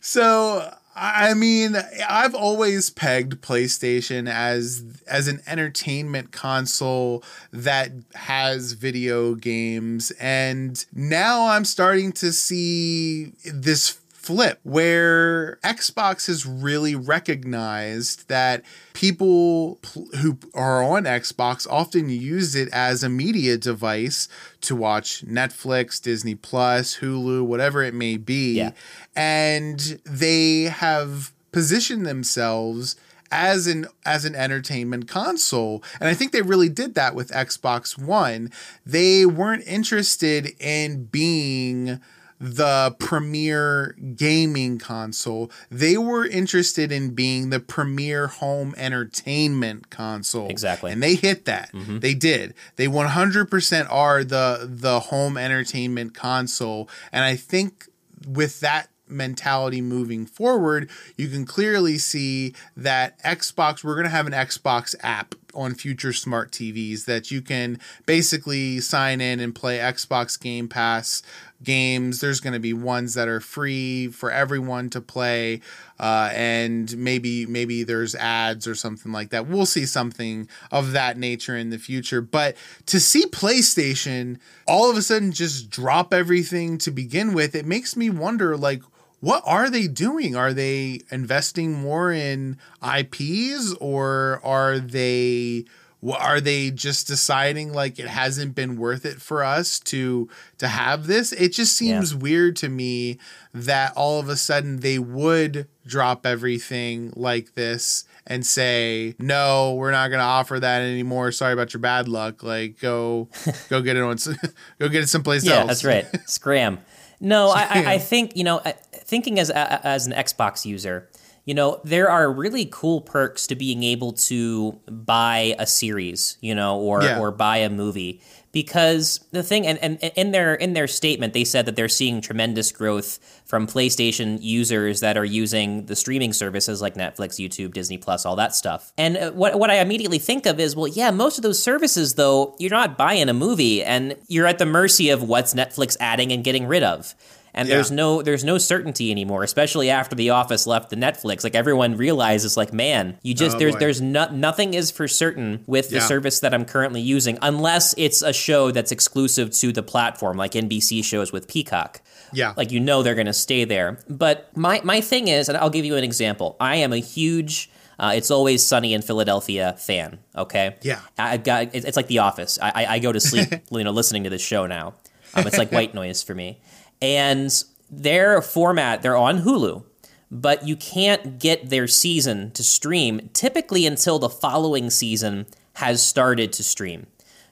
so 0.00 0.74
I 0.96 1.34
mean, 1.34 1.76
I've 2.08 2.34
always 2.34 2.88
pegged 2.90 3.42
PlayStation 3.42 4.28
as 4.30 4.84
as 5.08 5.26
an 5.26 5.42
entertainment 5.46 6.30
console 6.30 7.24
that 7.52 7.90
has 8.14 8.72
video 8.72 9.34
games. 9.34 10.12
And 10.12 10.84
now 10.92 11.48
I'm 11.48 11.64
starting 11.64 12.12
to 12.12 12.32
see 12.32 13.32
this 13.44 13.98
flip 14.24 14.58
where 14.62 15.58
Xbox 15.62 16.26
has 16.28 16.46
really 16.46 16.94
recognized 16.94 18.28
that 18.28 18.62
people 18.94 19.78
who 20.20 20.38
are 20.54 20.82
on 20.82 21.04
Xbox 21.04 21.66
often 21.68 22.08
use 22.08 22.54
it 22.54 22.68
as 22.72 23.02
a 23.02 23.08
media 23.10 23.58
device 23.58 24.28
to 24.62 24.74
watch 24.74 25.24
Netflix, 25.26 26.00
Disney 26.00 26.34
Plus, 26.34 26.98
Hulu, 26.98 27.44
whatever 27.44 27.82
it 27.82 27.92
may 27.92 28.16
be. 28.16 28.54
Yeah. 28.54 28.70
And 29.14 30.00
they 30.04 30.62
have 30.62 31.32
positioned 31.52 32.06
themselves 32.06 32.96
as 33.30 33.66
an 33.66 33.86
as 34.06 34.24
an 34.24 34.34
entertainment 34.34 35.08
console. 35.08 35.82
And 36.00 36.08
I 36.08 36.14
think 36.14 36.32
they 36.32 36.42
really 36.42 36.68
did 36.68 36.94
that 36.94 37.14
with 37.14 37.30
Xbox 37.30 37.98
One. 37.98 38.50
They 38.86 39.26
weren't 39.26 39.66
interested 39.66 40.54
in 40.60 41.04
being 41.06 42.00
the 42.40 42.94
premier 42.98 43.96
gaming 44.16 44.78
console. 44.78 45.50
They 45.70 45.96
were 45.96 46.26
interested 46.26 46.90
in 46.92 47.14
being 47.14 47.50
the 47.50 47.60
premier 47.60 48.26
home 48.26 48.74
entertainment 48.76 49.90
console. 49.90 50.48
Exactly. 50.48 50.92
And 50.92 51.02
they 51.02 51.14
hit 51.14 51.44
that. 51.44 51.72
Mm-hmm. 51.72 52.00
They 52.00 52.14
did. 52.14 52.54
They 52.76 52.86
100% 52.86 53.86
are 53.90 54.24
the 54.24 54.68
the 54.68 55.00
home 55.00 55.36
entertainment 55.36 56.14
console. 56.14 56.88
And 57.12 57.24
I 57.24 57.36
think 57.36 57.88
with 58.26 58.60
that 58.60 58.88
mentality 59.08 59.80
moving 59.80 60.26
forward, 60.26 60.90
you 61.16 61.28
can 61.28 61.44
clearly 61.44 61.98
see 61.98 62.54
that 62.76 63.22
Xbox, 63.22 63.84
we're 63.84 63.94
going 63.94 64.04
to 64.04 64.10
have 64.10 64.26
an 64.26 64.32
Xbox 64.32 64.94
app 65.02 65.34
on 65.54 65.74
future 65.74 66.12
smart 66.12 66.50
TVs 66.50 67.04
that 67.04 67.30
you 67.30 67.40
can 67.40 67.78
basically 68.06 68.80
sign 68.80 69.20
in 69.20 69.40
and 69.40 69.54
play 69.54 69.78
Xbox 69.78 70.40
Game 70.40 70.68
Pass 70.68 71.22
games. 71.64 72.20
There's 72.20 72.40
going 72.40 72.52
to 72.52 72.60
be 72.60 72.72
ones 72.72 73.14
that 73.14 73.28
are 73.28 73.40
free 73.40 74.08
for 74.08 74.30
everyone 74.30 74.90
to 74.90 75.00
play, 75.00 75.60
uh, 75.98 76.30
and 76.32 76.96
maybe 76.96 77.46
maybe 77.46 77.82
there's 77.82 78.14
ads 78.14 78.66
or 78.66 78.74
something 78.74 79.12
like 79.12 79.30
that. 79.30 79.46
We'll 79.46 79.66
see 79.66 79.86
something 79.86 80.48
of 80.70 80.92
that 80.92 81.18
nature 81.18 81.56
in 81.56 81.70
the 81.70 81.78
future. 81.78 82.20
But 82.20 82.56
to 82.86 83.00
see 83.00 83.26
PlayStation 83.26 84.38
all 84.66 84.90
of 84.90 84.96
a 84.96 85.02
sudden 85.02 85.32
just 85.32 85.70
drop 85.70 86.14
everything 86.14 86.78
to 86.78 86.90
begin 86.90 87.34
with, 87.34 87.54
it 87.54 87.66
makes 87.66 87.96
me 87.96 88.10
wonder 88.10 88.56
like 88.56 88.82
what 89.24 89.42
are 89.46 89.70
they 89.70 89.86
doing? 89.86 90.36
Are 90.36 90.52
they 90.52 91.00
investing 91.10 91.72
more 91.72 92.12
in 92.12 92.58
IPs 92.86 93.72
or 93.80 94.38
are 94.44 94.78
they 94.78 95.64
are 96.12 96.40
they 96.40 96.70
just 96.70 97.06
deciding 97.06 97.72
like 97.72 97.98
it 97.98 98.06
hasn't 98.06 98.54
been 98.54 98.76
worth 98.76 99.06
it 99.06 99.20
for 99.22 99.42
us 99.42 99.78
to 99.80 100.28
to 100.58 100.68
have 100.68 101.06
this? 101.06 101.32
It 101.32 101.52
just 101.52 101.76
seems 101.76 102.12
yeah. 102.12 102.18
weird 102.18 102.56
to 102.56 102.68
me 102.68 103.18
that 103.52 103.92
all 103.96 104.20
of 104.20 104.28
a 104.28 104.36
sudden 104.36 104.80
they 104.80 104.98
would 104.98 105.66
drop 105.86 106.26
everything 106.26 107.12
like 107.16 107.54
this 107.54 108.04
and 108.26 108.44
say 108.44 109.14
no 109.18 109.74
we're 109.74 109.90
not 109.90 110.08
going 110.08 110.18
to 110.18 110.24
offer 110.24 110.60
that 110.60 110.82
anymore. 110.82 111.32
Sorry 111.32 111.52
about 111.52 111.72
your 111.72 111.80
bad 111.80 112.08
luck. 112.08 112.42
Like 112.42 112.80
go 112.80 113.28
go 113.68 113.80
get 113.80 113.96
it 113.96 114.02
on 114.02 114.16
go 114.78 114.88
get 114.88 115.04
it 115.04 115.08
someplace 115.08 115.44
yeah, 115.44 115.60
else. 115.60 115.68
that's 115.68 115.84
right. 115.84 116.06
Scram. 116.28 116.78
No 117.20 117.48
I, 117.48 117.62
I, 117.62 117.92
I 117.94 117.98
think 117.98 118.36
you 118.36 118.44
know 118.44 118.60
thinking 118.92 119.38
as 119.38 119.50
as 119.50 120.06
an 120.06 120.12
xbox 120.12 120.66
user 120.66 121.08
you 121.44 121.54
know, 121.54 121.80
there 121.84 122.08
are 122.08 122.32
really 122.32 122.66
cool 122.70 123.00
perks 123.00 123.46
to 123.48 123.54
being 123.54 123.82
able 123.82 124.12
to 124.12 124.72
buy 124.88 125.54
a 125.58 125.66
series, 125.66 126.38
you 126.40 126.54
know, 126.54 126.78
or 126.78 127.02
yeah. 127.02 127.18
or 127.18 127.30
buy 127.30 127.58
a 127.58 127.68
movie 127.68 128.20
because 128.54 129.18
the 129.32 129.42
thing 129.42 129.66
and, 129.66 129.78
and 129.78 129.98
in 130.16 130.30
their 130.30 130.54
in 130.54 130.74
their 130.74 130.86
statement 130.86 131.34
they 131.34 131.44
said 131.44 131.66
that 131.66 131.74
they're 131.74 131.88
seeing 131.88 132.20
tremendous 132.20 132.70
growth 132.70 133.18
from 133.44 133.66
PlayStation 133.66 134.38
users 134.40 135.00
that 135.00 135.18
are 135.18 135.24
using 135.24 135.84
the 135.86 135.96
streaming 135.96 136.32
services 136.32 136.80
like 136.80 136.94
Netflix, 136.94 137.38
YouTube, 137.38 137.74
Disney 137.74 137.98
Plus, 137.98 138.24
all 138.24 138.36
that 138.36 138.54
stuff. 138.54 138.92
And 138.96 139.16
uh, 139.16 139.32
what 139.32 139.58
what 139.58 139.70
I 139.70 139.80
immediately 139.80 140.20
think 140.20 140.46
of 140.46 140.58
is 140.58 140.74
well, 140.74 140.86
yeah, 140.86 141.10
most 141.10 141.36
of 141.36 141.42
those 141.42 141.62
services 141.62 142.14
though, 142.14 142.54
you're 142.58 142.70
not 142.70 142.96
buying 142.96 143.28
a 143.28 143.34
movie 143.34 143.82
and 143.84 144.16
you're 144.28 144.46
at 144.46 144.58
the 144.58 144.66
mercy 144.66 145.10
of 145.10 145.22
what's 145.22 145.52
Netflix 145.52 145.96
adding 146.00 146.32
and 146.32 146.42
getting 146.42 146.66
rid 146.66 146.84
of 146.84 147.14
and 147.54 147.68
yeah. 147.68 147.76
there's 147.76 147.90
no 147.90 148.20
there's 148.20 148.44
no 148.44 148.58
certainty 148.58 149.10
anymore 149.10 149.42
especially 149.42 149.88
after 149.88 150.14
the 150.14 150.30
office 150.30 150.66
left 150.66 150.90
the 150.90 150.96
netflix 150.96 151.44
like 151.44 151.54
everyone 151.54 151.96
realizes 151.96 152.56
like 152.56 152.72
man 152.72 153.16
you 153.22 153.32
just 153.32 153.56
oh, 153.56 153.58
there's 153.58 153.74
boy. 153.74 153.78
there's 153.78 154.00
no, 154.00 154.28
nothing 154.30 154.74
is 154.74 154.90
for 154.90 155.08
certain 155.08 155.62
with 155.66 155.88
the 155.88 155.96
yeah. 155.96 156.06
service 156.06 156.40
that 156.40 156.52
i'm 156.52 156.64
currently 156.64 157.00
using 157.00 157.38
unless 157.40 157.94
it's 157.96 158.22
a 158.22 158.32
show 158.32 158.70
that's 158.70 158.92
exclusive 158.92 159.50
to 159.50 159.72
the 159.72 159.82
platform 159.82 160.36
like 160.36 160.52
nbc 160.52 161.02
shows 161.04 161.32
with 161.32 161.48
peacock 161.48 162.02
yeah 162.32 162.52
like 162.56 162.70
you 162.70 162.80
know 162.80 163.02
they're 163.02 163.14
going 163.14 163.26
to 163.26 163.32
stay 163.32 163.64
there 163.64 163.98
but 164.08 164.54
my 164.56 164.80
my 164.84 165.00
thing 165.00 165.28
is 165.28 165.48
and 165.48 165.56
i'll 165.58 165.70
give 165.70 165.84
you 165.84 165.96
an 165.96 166.04
example 166.04 166.56
i 166.60 166.76
am 166.76 166.92
a 166.92 166.98
huge 166.98 167.70
uh, 167.96 168.12
it's 168.12 168.32
always 168.32 168.60
sunny 168.60 168.92
in 168.92 169.02
Philadelphia 169.02 169.76
fan. 169.78 170.18
Okay. 170.36 170.74
Yeah. 170.82 170.98
I've 171.16 171.44
got 171.44 171.76
it's 171.76 171.96
like 171.96 172.08
The 172.08 172.18
Office. 172.18 172.58
I, 172.60 172.86
I 172.86 172.98
go 172.98 173.12
to 173.12 173.20
sleep, 173.30 173.48
you 173.70 173.84
know, 173.84 173.92
listening 173.92 174.24
to 174.24 174.30
this 174.30 174.42
show 174.42 174.66
now. 174.66 174.94
Um, 175.32 175.46
it's 175.46 175.58
like 175.58 175.70
white 175.72 175.94
noise 175.94 176.20
for 176.20 176.34
me 176.34 176.58
and 177.04 177.64
their 177.90 178.40
format 178.40 179.02
they're 179.02 179.16
on 179.16 179.42
Hulu 179.42 179.84
but 180.30 180.66
you 180.66 180.74
can't 180.76 181.38
get 181.38 181.70
their 181.70 181.86
season 181.86 182.50
to 182.52 182.62
stream 182.62 183.30
typically 183.32 183.86
until 183.86 184.18
the 184.18 184.28
following 184.28 184.90
season 184.90 185.46
has 185.74 186.02
started 186.02 186.52
to 186.52 186.62
stream 186.62 187.06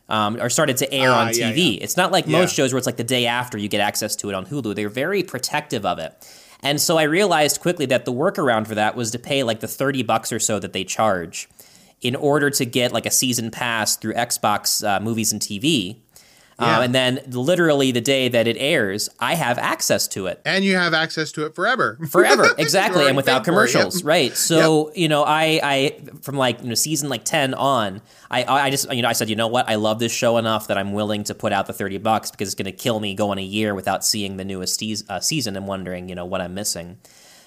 um, 0.08 0.36
or 0.40 0.50
started 0.50 0.76
to 0.78 0.92
air 0.92 1.10
uh, 1.10 1.26
on 1.26 1.28
TV. 1.28 1.38
Yeah, 1.38 1.48
yeah. 1.48 1.78
It's 1.82 1.96
not 1.96 2.12
like 2.12 2.26
yeah. 2.26 2.38
most 2.38 2.54
shows 2.54 2.72
where 2.72 2.78
it's 2.78 2.86
like 2.86 2.96
the 2.96 3.04
day 3.04 3.26
after 3.26 3.56
you 3.56 3.68
get 3.68 3.80
access 3.80 4.16
to 4.16 4.28
it 4.28 4.34
on 4.34 4.46
Hulu. 4.46 4.74
They're 4.74 4.88
very 4.88 5.22
protective 5.22 5.86
of 5.86 5.98
it. 5.98 6.12
And 6.60 6.80
so 6.80 6.98
I 6.98 7.04
realized 7.04 7.60
quickly 7.60 7.86
that 7.86 8.04
the 8.04 8.12
workaround 8.12 8.66
for 8.66 8.74
that 8.76 8.94
was 8.94 9.10
to 9.12 9.18
pay 9.18 9.42
like 9.42 9.60
the 9.60 9.68
30 9.68 10.02
bucks 10.04 10.32
or 10.32 10.38
so 10.38 10.58
that 10.60 10.72
they 10.72 10.84
charge 10.84 11.48
in 12.00 12.14
order 12.14 12.50
to 12.50 12.64
get 12.64 12.92
like 12.92 13.06
a 13.06 13.10
season 13.10 13.50
pass 13.50 13.96
through 13.96 14.14
Xbox 14.14 14.86
uh, 14.86 15.00
movies 15.00 15.32
and 15.32 15.40
TV 15.40 15.98
yeah. 16.60 16.78
Um, 16.78 16.84
and 16.84 16.94
then 16.94 17.20
literally 17.28 17.92
the 17.92 18.00
day 18.00 18.28
that 18.28 18.46
it 18.46 18.56
airs, 18.58 19.08
I 19.18 19.34
have 19.34 19.58
access 19.58 20.06
to 20.08 20.26
it. 20.26 20.40
And 20.44 20.64
you 20.64 20.76
have 20.76 20.94
access 20.94 21.32
to 21.32 21.46
it 21.46 21.54
forever. 21.54 21.98
Forever, 22.10 22.46
exactly. 22.58 23.06
and 23.06 23.16
without 23.16 23.44
commercials, 23.44 24.00
yep. 24.00 24.06
right? 24.06 24.36
So, 24.36 24.88
yep. 24.88 24.96
you 24.96 25.08
know, 25.08 25.24
I, 25.24 25.60
I, 25.62 26.00
from 26.20 26.36
like, 26.36 26.60
you 26.62 26.68
know, 26.68 26.74
season 26.74 27.08
like 27.08 27.24
10 27.24 27.54
on, 27.54 28.02
I, 28.30 28.44
I 28.44 28.70
just, 28.70 28.92
you 28.92 29.02
know, 29.02 29.08
I 29.08 29.12
said, 29.12 29.30
you 29.30 29.36
know 29.36 29.48
what? 29.48 29.68
I 29.68 29.76
love 29.76 29.98
this 29.98 30.12
show 30.12 30.36
enough 30.36 30.68
that 30.68 30.76
I'm 30.76 30.92
willing 30.92 31.24
to 31.24 31.34
put 31.34 31.52
out 31.52 31.66
the 31.66 31.72
30 31.72 31.98
bucks 31.98 32.30
because 32.30 32.48
it's 32.48 32.54
going 32.54 32.66
to 32.66 32.72
kill 32.72 33.00
me 33.00 33.14
going 33.14 33.38
a 33.38 33.42
year 33.42 33.74
without 33.74 34.04
seeing 34.04 34.36
the 34.36 34.44
newest 34.44 34.82
uh, 35.08 35.20
season 35.20 35.56
and 35.56 35.66
wondering, 35.66 36.08
you 36.08 36.14
know, 36.14 36.24
what 36.24 36.40
I'm 36.40 36.54
missing. 36.54 36.98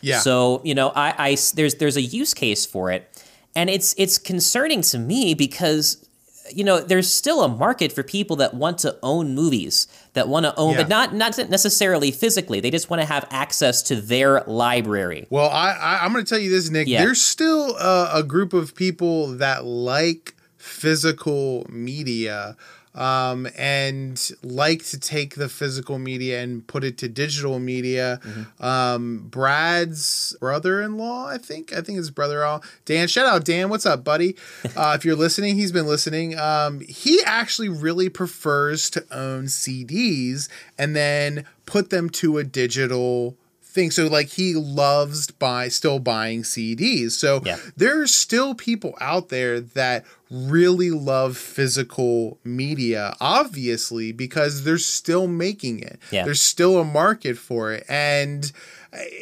Yeah. 0.01 0.19
So, 0.19 0.61
you 0.63 0.75
know, 0.75 0.89
I, 0.89 1.13
I, 1.17 1.37
there's, 1.53 1.75
there's 1.75 1.97
a 1.97 2.01
use 2.01 2.33
case 2.33 2.65
for 2.65 2.91
it. 2.91 3.09
And 3.55 3.69
it's, 3.69 3.95
it's 3.97 4.17
concerning 4.17 4.81
to 4.81 4.99
me 4.99 5.33
because 5.33 6.04
you 6.53 6.63
know, 6.63 6.79
there's 6.79 7.11
still 7.11 7.43
a 7.43 7.47
market 7.47 7.91
for 7.91 8.03
people 8.03 8.35
that 8.37 8.53
want 8.53 8.79
to 8.79 8.97
own 9.01 9.33
movies, 9.33 9.87
that 10.13 10.27
want 10.27 10.45
to 10.45 10.55
own, 10.55 10.73
yeah. 10.73 10.81
but 10.81 10.89
not 10.89 11.13
not 11.13 11.37
necessarily 11.49 12.11
physically. 12.11 12.59
They 12.59 12.71
just 12.71 12.89
want 12.89 13.01
to 13.01 13.05
have 13.07 13.27
access 13.31 13.81
to 13.83 13.95
their 13.95 14.41
library. 14.41 15.25
Well, 15.29 15.49
I, 15.49 15.71
I 15.71 16.05
am 16.05 16.13
going 16.13 16.23
to 16.23 16.29
tell 16.29 16.39
you 16.39 16.49
this, 16.49 16.69
Nick. 16.69 16.87
Yeah. 16.87 17.03
There's 17.03 17.21
still 17.21 17.75
a, 17.77 18.19
a 18.19 18.23
group 18.23 18.53
of 18.53 18.75
people 18.75 19.37
that 19.37 19.65
like 19.65 20.35
physical 20.57 21.65
media 21.69 22.55
um, 22.95 23.47
and 23.57 24.31
like 24.41 24.83
to 24.85 24.99
take 24.99 25.35
the 25.35 25.49
physical 25.49 25.99
media 25.99 26.41
and 26.41 26.65
put 26.65 26.83
it 26.83 26.97
to 26.99 27.09
digital 27.09 27.59
media. 27.59 28.19
Mm-hmm. 28.23 28.65
Um, 28.65 29.27
Brad's 29.27 30.35
brother-in-law, 30.39 31.27
I 31.27 31.37
think, 31.37 31.73
I 31.73 31.81
think 31.81 31.97
his 31.97 32.09
brother-in-law, 32.09 32.61
Dan. 32.85 33.07
Shout 33.07 33.25
out 33.25 33.45
Dan. 33.45 33.69
What's 33.69 33.85
up, 33.85 34.03
buddy? 34.03 34.35
Uh, 34.75 34.93
if 34.93 35.05
you're 35.05 35.15
listening, 35.15 35.55
he's 35.55 35.71
been 35.71 35.87
listening. 35.87 36.37
Um, 36.37 36.81
he 36.81 37.21
actually 37.23 37.69
really 37.69 38.09
prefers 38.09 38.89
to 38.89 39.05
own 39.09 39.45
CDs 39.45 40.49
and 40.77 40.95
then 40.95 41.45
put 41.65 41.91
them 41.91 42.09
to 42.09 42.37
a 42.37 42.43
digital 42.43 43.37
thing. 43.75 43.91
So 43.91 44.07
like 44.07 44.29
he 44.29 44.55
loves 44.55 45.29
buy 45.29 45.67
still 45.67 45.99
buying 45.99 46.41
CDs. 46.41 47.11
So 47.11 47.41
yeah. 47.45 47.57
there's 47.75 48.13
still 48.13 48.55
people 48.55 48.97
out 48.99 49.29
there 49.29 49.59
that 49.59 50.05
really 50.31 50.89
love 50.89 51.37
physical 51.37 52.39
media, 52.43 53.15
obviously, 53.19 54.11
because 54.11 54.63
they're 54.63 54.77
still 54.79 55.27
making 55.27 55.81
it. 55.81 55.99
Yeah. 56.09 56.23
There's 56.23 56.41
still 56.41 56.79
a 56.79 56.85
market 56.85 57.37
for 57.37 57.71
it. 57.73 57.85
And 57.87 58.51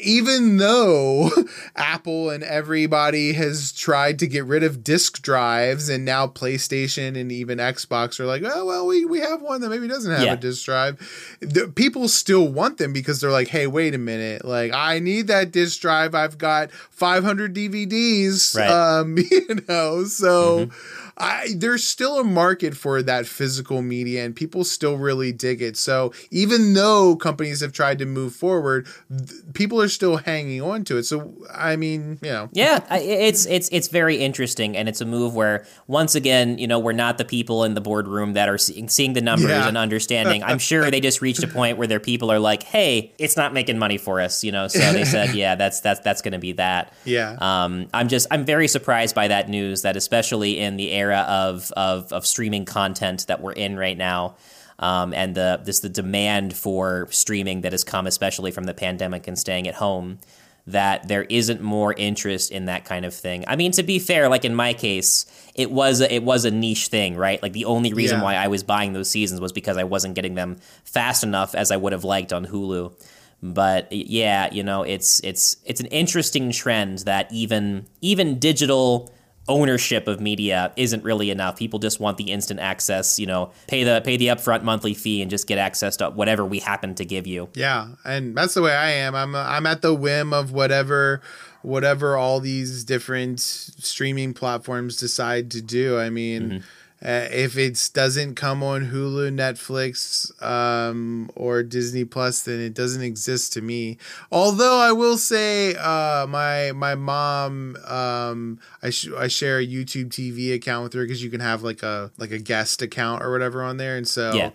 even 0.02 0.58
though 0.58 1.30
Apple 1.76 2.30
and 2.30 2.44
everybody 2.44 3.34
has 3.34 3.72
tried 3.72 4.20
to 4.20 4.28
get 4.28 4.46
rid 4.46 4.64
of 4.64 4.84
disk 4.84 5.22
drives 5.22 5.90
and 5.90 6.06
now 6.06 6.28
PlayStation 6.28 7.20
and 7.20 7.32
even 7.32 7.58
Xbox 7.58 8.20
are 8.20 8.26
like, 8.26 8.44
oh, 8.46 8.66
well, 8.66 8.88
we, 8.88 9.06
we 9.06 9.20
have 9.20 9.42
one 9.42 9.62
that 9.62 9.70
maybe 9.70 9.88
doesn't 9.88 10.12
have 10.12 10.24
yeah. 10.24 10.34
a 10.34 10.38
disk 10.38 10.66
drive. 10.66 11.00
The, 11.40 11.68
people 11.68 12.08
still 12.08 12.48
want 12.48 12.78
them 12.78 12.94
because 12.94 13.22
they're 13.22 13.32
like, 13.32 13.48
hey, 13.48 13.68
wait 13.68 13.96
a 13.96 14.00
minute. 14.00 14.46
Like, 14.46 14.74
I 14.74 15.00
need 15.00 15.28
that 15.28 15.52
disk 15.52 15.82
drive. 15.82 16.16
I've 16.16 16.38
got 16.38 16.72
500 16.72 17.54
DVDs, 17.54 18.58
right. 18.58 18.70
um, 18.70 19.18
you 19.32 19.64
know, 19.68 20.06
so. 20.06 20.68
Mm-hmm 20.68 21.03
I 21.18 21.50
there's 21.56 21.84
still 21.84 22.20
a 22.20 22.24
market 22.24 22.76
for 22.76 23.02
that 23.04 23.26
physical 23.28 23.82
media 23.82 24.26
and 24.26 24.36
people 24.36 24.64
still 24.64 24.98
really 24.98 25.32
dig 25.32 25.62
it. 25.62 25.78
So 25.78 26.12
even 26.32 26.74
though 26.74 27.16
companies 27.16 27.62
have 27.62 27.72
tried 27.72 28.00
to 28.00 28.06
move 28.06 28.34
forward, 28.34 28.88
th- 29.10 29.42
people 29.54 29.82
are 29.82 29.88
still 29.90 30.18
hanging 30.18 30.62
on 30.62 30.84
to 30.86 30.98
it. 30.98 31.04
So 31.04 31.34
I 31.54 31.76
mean, 31.76 32.20
you 32.22 32.32
know. 32.32 32.50
Yeah, 32.52 32.84
it's 32.96 33.46
it's 33.46 33.70
it's 33.72 33.88
very 33.90 34.18
interesting 34.18 34.76
and 34.76 34.90
it's 34.90 35.02
a 35.02 35.06
move 35.06 35.36
where 35.36 35.66
once 35.88 36.16
again, 36.16 36.58
you 36.58 36.68
know, 36.68 36.80
we're 36.80 36.94
not 36.94 37.18
the 37.18 37.26
people 37.26 37.64
in 37.64 37.74
the 37.74 37.82
boardroom 37.82 38.34
that 38.34 38.50
are 38.50 38.58
seeing, 38.58 38.90
seeing 38.90 39.14
the 39.14 39.22
numbers 39.22 39.50
yeah. 39.50 39.68
and 39.68 39.78
understanding. 39.78 40.44
I'm 40.44 40.60
sure 40.60 40.90
they 40.90 41.02
just 41.02 41.22
reached 41.22 41.44
a 41.44 41.48
point 41.48 41.78
where 41.78 41.88
their 41.88 42.00
people 42.00 42.32
are 42.32 42.40
like, 42.40 42.64
"Hey, 42.64 43.14
it's 43.20 43.38
not 43.38 43.54
making 43.54 43.78
money 43.78 43.98
for 43.98 44.20
us," 44.20 44.44
you 44.44 44.52
know. 44.52 44.68
So 44.68 44.80
they 44.94 45.06
said, 45.06 45.36
"Yeah, 45.36 45.56
that's 45.56 45.80
that's 45.80 46.00
that's 46.00 46.22
going 46.22 46.34
to 46.34 46.40
be 46.40 46.54
that." 46.54 46.94
Yeah. 47.06 47.38
Um 47.40 47.88
I'm 47.94 48.08
just 48.08 48.28
I'm 48.32 48.46
very 48.46 48.68
surprised 48.68 49.14
by 49.16 49.28
that 49.28 49.50
news 49.50 49.84
that 49.84 49.96
especially 49.96 50.60
in 50.60 50.78
the 50.78 50.92
era 51.04 51.26
of 51.28 51.72
of, 51.78 52.12
of 52.14 52.26
streaming 52.26 52.66
content 52.66 53.28
that 53.28 53.42
we're 53.42 53.58
in 53.66 53.78
right 53.78 53.98
now. 53.98 54.36
Um, 54.80 55.14
and 55.14 55.36
the 55.36 55.62
this 55.64 55.80
the 55.80 55.90
demand 55.90 56.56
for 56.56 57.08
streaming 57.12 57.62
that 57.62 57.72
has 57.72 57.84
come, 57.84 58.08
especially 58.08 58.52
from 58.52 58.66
the 58.66 58.74
pandemic 58.74 59.28
and 59.28 59.38
staying 59.38 59.68
at 59.68 59.76
home, 59.76 60.20
that 60.68 61.08
there 61.08 61.24
isn't 61.24 61.62
more 61.62 61.94
interest 61.94 62.52
in 62.52 62.66
that 62.66 62.86
kind 62.86 63.06
of 63.06 63.14
thing. 63.14 63.44
I 63.48 63.56
mean, 63.56 63.72
to 63.74 63.84
be 63.84 64.00
fair, 64.00 64.30
like 64.30 64.46
in 64.46 64.56
my 64.56 64.74
case, 64.74 65.26
it 65.56 65.72
was 65.72 66.02
a, 66.02 66.14
it 66.14 66.24
was 66.24 66.46
a 66.46 66.52
niche 66.52 66.88
thing, 66.88 67.16
right? 67.16 67.42
Like 67.42 67.54
the 67.54 67.66
only 67.66 67.94
reason 67.94 68.20
yeah. 68.20 68.24
why 68.24 68.36
I 68.36 68.48
was 68.48 68.64
buying 68.64 68.94
those 68.94 69.10
seasons 69.10 69.42
was 69.42 69.52
because 69.52 69.78
I 69.78 69.84
wasn't 69.84 70.16
getting 70.16 70.36
them 70.36 70.58
fast 70.86 71.24
enough 71.24 71.54
as 71.54 71.72
I 71.72 71.78
would 71.78 71.92
have 71.92 72.04
liked 72.04 72.34
on 72.34 72.46
Hulu. 72.46 72.94
But 73.42 73.92
yeah, 73.92 74.50
you 74.54 74.64
know, 74.64 74.84
it's 74.84 75.20
it's 75.20 75.58
it's 75.66 75.82
an 75.82 75.88
interesting 75.88 76.52
trend 76.52 77.00
that 77.00 77.32
even 77.32 77.86
even 78.00 78.40
digital 78.40 79.12
ownership 79.48 80.08
of 80.08 80.22
media 80.22 80.72
isn't 80.78 81.04
really 81.04 81.30
enough. 81.30 81.58
People 81.58 81.80
just 81.80 82.00
want 82.00 82.18
the 82.18 82.32
instant 82.32 82.60
access, 82.60 83.20
you 83.20 83.26
know, 83.26 83.52
pay 83.68 83.84
the 83.84 84.02
pay 84.04 84.18
the 84.18 84.28
upfront 84.28 84.64
monthly 84.64 84.94
fee 84.94 85.22
and 85.22 85.30
just 85.30 85.48
get 85.48 85.58
access 85.58 85.98
to 85.98 86.10
whatever 86.10 86.46
we 86.46 86.60
happen 86.60 86.96
to 86.96 87.06
give 87.06 87.28
you. 87.28 87.50
Yeah, 87.54 87.90
and 88.06 88.36
that's 88.36 88.54
the 88.54 88.62
way 88.62 88.74
I 88.74 88.92
am. 88.92 89.16
I'm 89.16 89.36
I'm 89.36 89.66
at 89.66 89.82
the 89.82 89.94
whim 89.94 90.34
of 90.34 90.52
whatever 90.52 91.22
whatever 91.62 92.18
all 92.18 92.40
these 92.40 92.84
different 92.84 93.40
streaming 93.40 94.34
platforms 94.34 94.98
decide 94.98 95.52
to 95.52 95.62
do. 95.62 95.98
I 96.00 96.10
mean, 96.10 96.42
mm-hmm 96.44 96.58
uh, 97.04 97.28
if 97.32 97.58
it 97.58 97.90
doesn't 97.94 98.36
come 98.36 98.64
on 98.64 98.88
Hulu, 98.88 99.34
Netflix, 99.34 100.42
um, 100.42 101.30
or 101.36 101.62
Disney 101.62 102.06
Plus, 102.06 102.44
then 102.44 102.60
it 102.60 102.74
doesn't 102.74 103.02
exist 103.02 103.54
to 103.54 103.62
me. 103.62 103.98
Although 104.32 104.78
I 104.80 104.94
will 104.94 105.18
say, 105.18 105.76
uh, 105.76 106.26
my 106.28 106.72
my 106.72 106.96
mom, 106.96 107.76
um, 107.86 108.60
I 108.82 108.90
sh- 108.90 109.10
I 109.18 109.28
share 109.28 109.60
a 109.60 109.68
YouTube 109.68 110.10
TV 110.10 110.54
account 110.54 110.84
with 110.84 110.94
her 110.94 111.04
because 111.04 111.22
you 111.22 111.30
can 111.30 111.42
have 111.42 111.62
like 111.62 111.84
a 111.84 112.12
like 112.18 112.32
a 112.32 112.40
guest 112.40 112.82
account 112.82 113.22
or 113.22 113.32
whatever 113.32 113.64
on 113.64 113.78
there, 113.78 113.98
and 113.98 114.08
so. 114.08 114.34
Yeah 114.34 114.52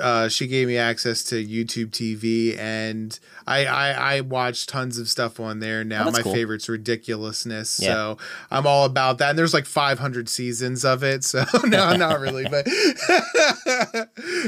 uh, 0.00 0.28
she 0.28 0.46
gave 0.46 0.68
me 0.68 0.76
access 0.76 1.24
to 1.24 1.44
YouTube 1.44 1.90
TV, 1.90 2.56
and 2.58 3.18
I 3.46 3.66
I, 3.66 4.16
I 4.16 4.20
watch 4.20 4.66
tons 4.66 4.98
of 4.98 5.08
stuff 5.08 5.40
on 5.40 5.58
there 5.60 5.84
now. 5.84 6.08
Oh, 6.08 6.10
My 6.12 6.22
cool. 6.22 6.32
favorite's 6.32 6.68
ridiculousness, 6.68 7.80
yeah. 7.80 7.88
so 7.88 8.18
I'm 8.50 8.66
all 8.66 8.84
about 8.84 9.18
that. 9.18 9.30
And 9.30 9.38
there's 9.38 9.54
like 9.54 9.66
500 9.66 10.28
seasons 10.28 10.84
of 10.84 11.02
it, 11.02 11.24
so 11.24 11.44
no, 11.64 11.96
not 11.96 12.20
really, 12.20 12.44
but 12.44 12.66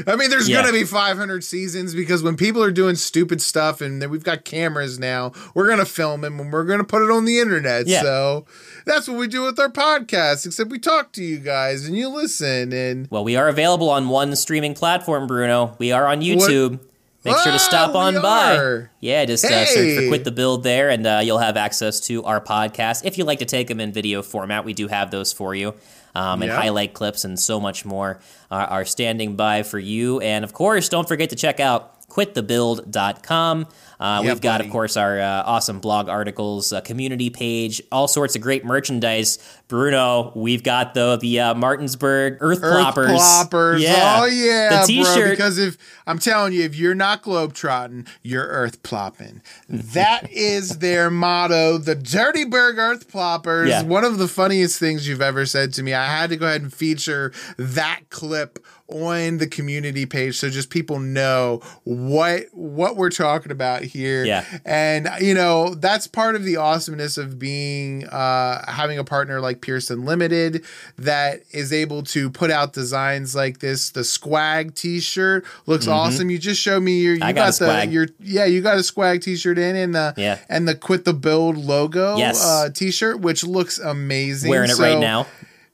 I 0.06 0.16
mean, 0.16 0.30
there's 0.30 0.48
yeah. 0.48 0.62
gonna 0.62 0.72
be 0.72 0.84
500 0.84 1.42
seasons 1.42 1.94
because 1.94 2.22
when 2.22 2.36
people 2.36 2.62
are 2.62 2.70
doing 2.70 2.94
stupid 2.94 3.42
stuff, 3.42 3.80
and 3.80 4.04
we've 4.10 4.24
got 4.24 4.44
cameras 4.44 4.98
now, 4.98 5.32
we're 5.54 5.68
gonna 5.68 5.84
film 5.84 6.20
them 6.20 6.38
and 6.40 6.52
we're 6.52 6.64
gonna 6.64 6.84
put 6.84 7.02
it 7.02 7.10
on 7.10 7.24
the 7.24 7.40
internet. 7.40 7.86
Yeah. 7.86 8.02
So 8.02 8.46
that's 8.86 9.08
what 9.08 9.18
we 9.18 9.26
do 9.26 9.42
with 9.42 9.58
our 9.58 9.70
podcast, 9.70 10.46
except 10.46 10.70
we 10.70 10.78
talk 10.78 11.12
to 11.12 11.24
you 11.24 11.38
guys 11.38 11.86
and 11.86 11.96
you 11.96 12.08
listen. 12.08 12.72
And 12.72 13.08
well, 13.10 13.24
we 13.24 13.36
are 13.36 13.48
available 13.48 13.90
on 13.90 14.08
one 14.08 14.34
streaming 14.36 14.74
platform, 14.74 15.23
Bruno. 15.26 15.76
We 15.78 15.92
are 15.92 16.06
on 16.06 16.20
YouTube. 16.20 16.72
What? 16.72 16.80
Make 17.24 17.38
sure 17.38 17.52
to 17.52 17.58
stop 17.58 17.94
on 17.94 18.20
by. 18.20 18.88
Yeah, 19.00 19.24
just 19.24 19.46
hey. 19.46 19.62
uh, 19.62 19.66
search 19.66 19.96
for 19.96 20.08
Quit 20.08 20.24
the 20.24 20.30
Build 20.30 20.62
there, 20.62 20.90
and 20.90 21.06
uh, 21.06 21.20
you'll 21.24 21.38
have 21.38 21.56
access 21.56 22.00
to 22.00 22.22
our 22.24 22.38
podcast. 22.38 23.06
If 23.06 23.16
you 23.16 23.24
like 23.24 23.38
to 23.38 23.46
take 23.46 23.68
them 23.68 23.80
in 23.80 23.92
video 23.92 24.22
format, 24.22 24.66
we 24.66 24.74
do 24.74 24.88
have 24.88 25.10
those 25.10 25.32
for 25.32 25.54
you. 25.54 25.74
Um, 26.16 26.42
and 26.42 26.52
highlight 26.52 26.94
clips 26.94 27.24
and 27.24 27.40
so 27.40 27.58
much 27.58 27.84
more 27.84 28.20
are, 28.48 28.66
are 28.66 28.84
standing 28.84 29.34
by 29.34 29.64
for 29.64 29.80
you. 29.80 30.20
And 30.20 30.44
of 30.44 30.52
course, 30.52 30.88
don't 30.88 31.08
forget 31.08 31.30
to 31.30 31.36
check 31.36 31.58
out 31.58 32.08
quitthebuild.com. 32.08 33.66
Uh, 34.04 34.20
yeah, 34.20 34.32
we've 34.32 34.40
got, 34.42 34.58
buddy. 34.58 34.68
of 34.68 34.72
course, 34.72 34.98
our 34.98 35.18
uh, 35.18 35.42
awesome 35.46 35.80
blog 35.80 36.10
articles, 36.10 36.74
uh, 36.74 36.80
community 36.82 37.30
page, 37.30 37.80
all 37.90 38.06
sorts 38.06 38.36
of 38.36 38.42
great 38.42 38.62
merchandise. 38.62 39.38
Bruno, 39.66 40.30
we've 40.34 40.62
got 40.62 40.92
the 40.92 41.16
the 41.16 41.40
uh, 41.40 41.54
Martinsburg 41.54 42.36
Earth, 42.40 42.58
Earth 42.62 42.94
Ploppers. 42.94 43.16
Ploppers. 43.16 43.80
Yeah. 43.80 44.20
Oh 44.20 44.26
yeah, 44.26 44.82
the 44.82 44.86
t-shirt. 44.86 45.14
Bro, 45.14 45.30
because 45.30 45.56
if 45.56 45.78
I'm 46.06 46.18
telling 46.18 46.52
you, 46.52 46.64
if 46.64 46.76
you're 46.76 46.94
not 46.94 47.22
globetrotting, 47.22 48.06
you're 48.20 48.46
Earth 48.46 48.82
plopping. 48.82 49.40
that 49.70 50.30
is 50.30 50.80
their 50.80 51.08
motto. 51.08 51.78
The 51.78 51.96
Dirtyburg 51.96 52.76
Earth 52.76 53.10
Ploppers. 53.10 53.68
Yeah. 53.68 53.84
One 53.84 54.04
of 54.04 54.18
the 54.18 54.28
funniest 54.28 54.78
things 54.78 55.08
you've 55.08 55.22
ever 55.22 55.46
said 55.46 55.72
to 55.74 55.82
me. 55.82 55.94
I 55.94 56.04
had 56.04 56.28
to 56.28 56.36
go 56.36 56.46
ahead 56.46 56.60
and 56.60 56.72
feature 56.72 57.32
that 57.56 58.02
clip 58.10 58.58
on 58.88 59.38
the 59.38 59.46
community 59.46 60.04
page 60.04 60.36
so 60.36 60.50
just 60.50 60.68
people 60.68 60.98
know 60.98 61.60
what 61.84 62.42
what 62.52 62.96
we're 62.96 63.08
talking 63.08 63.50
about 63.50 63.82
here 63.82 64.24
yeah 64.26 64.44
and 64.66 65.08
you 65.20 65.32
know 65.32 65.74
that's 65.76 66.06
part 66.06 66.34
of 66.34 66.44
the 66.44 66.56
awesomeness 66.56 67.16
of 67.16 67.38
being 67.38 68.04
uh 68.08 68.62
having 68.70 68.98
a 68.98 69.04
partner 69.04 69.40
like 69.40 69.62
Pierce 69.62 69.88
Unlimited 69.88 70.64
that 70.98 71.40
is 71.50 71.72
able 71.72 72.02
to 72.02 72.28
put 72.28 72.50
out 72.50 72.74
designs 72.74 73.34
like 73.34 73.60
this 73.60 73.88
the 73.88 74.04
squag 74.04 74.74
t-shirt 74.74 75.46
looks 75.64 75.86
mm-hmm. 75.86 75.94
awesome 75.94 76.28
you 76.28 76.38
just 76.38 76.60
showed 76.60 76.82
me 76.82 77.00
your 77.00 77.14
you 77.14 77.20
got, 77.20 77.34
got 77.34 77.46
the 77.46 77.52
swag. 77.52 77.90
your 77.90 78.08
yeah 78.20 78.44
you 78.44 78.60
got 78.60 78.76
a 78.76 78.82
squag 78.82 79.22
t-shirt 79.22 79.58
in 79.58 79.76
and 79.76 79.94
the 79.94 80.12
yeah 80.18 80.38
and 80.50 80.68
the 80.68 80.74
quit 80.74 81.06
the 81.06 81.14
build 81.14 81.56
logo 81.56 82.18
yes. 82.18 82.44
uh 82.44 82.68
t-shirt 82.68 83.20
which 83.20 83.44
looks 83.44 83.78
amazing 83.78 84.50
wearing 84.50 84.68
it 84.68 84.74
so, 84.74 84.82
right 84.82 84.98
now 84.98 85.26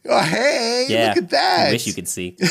Oh, 0.09 0.23
hey, 0.23 0.87
yeah. 0.89 1.09
look 1.09 1.25
at 1.25 1.31
that. 1.31 1.69
I 1.69 1.73
wish 1.73 1.87
you 1.87 1.93
could 1.93 2.09
see. 2.09 2.37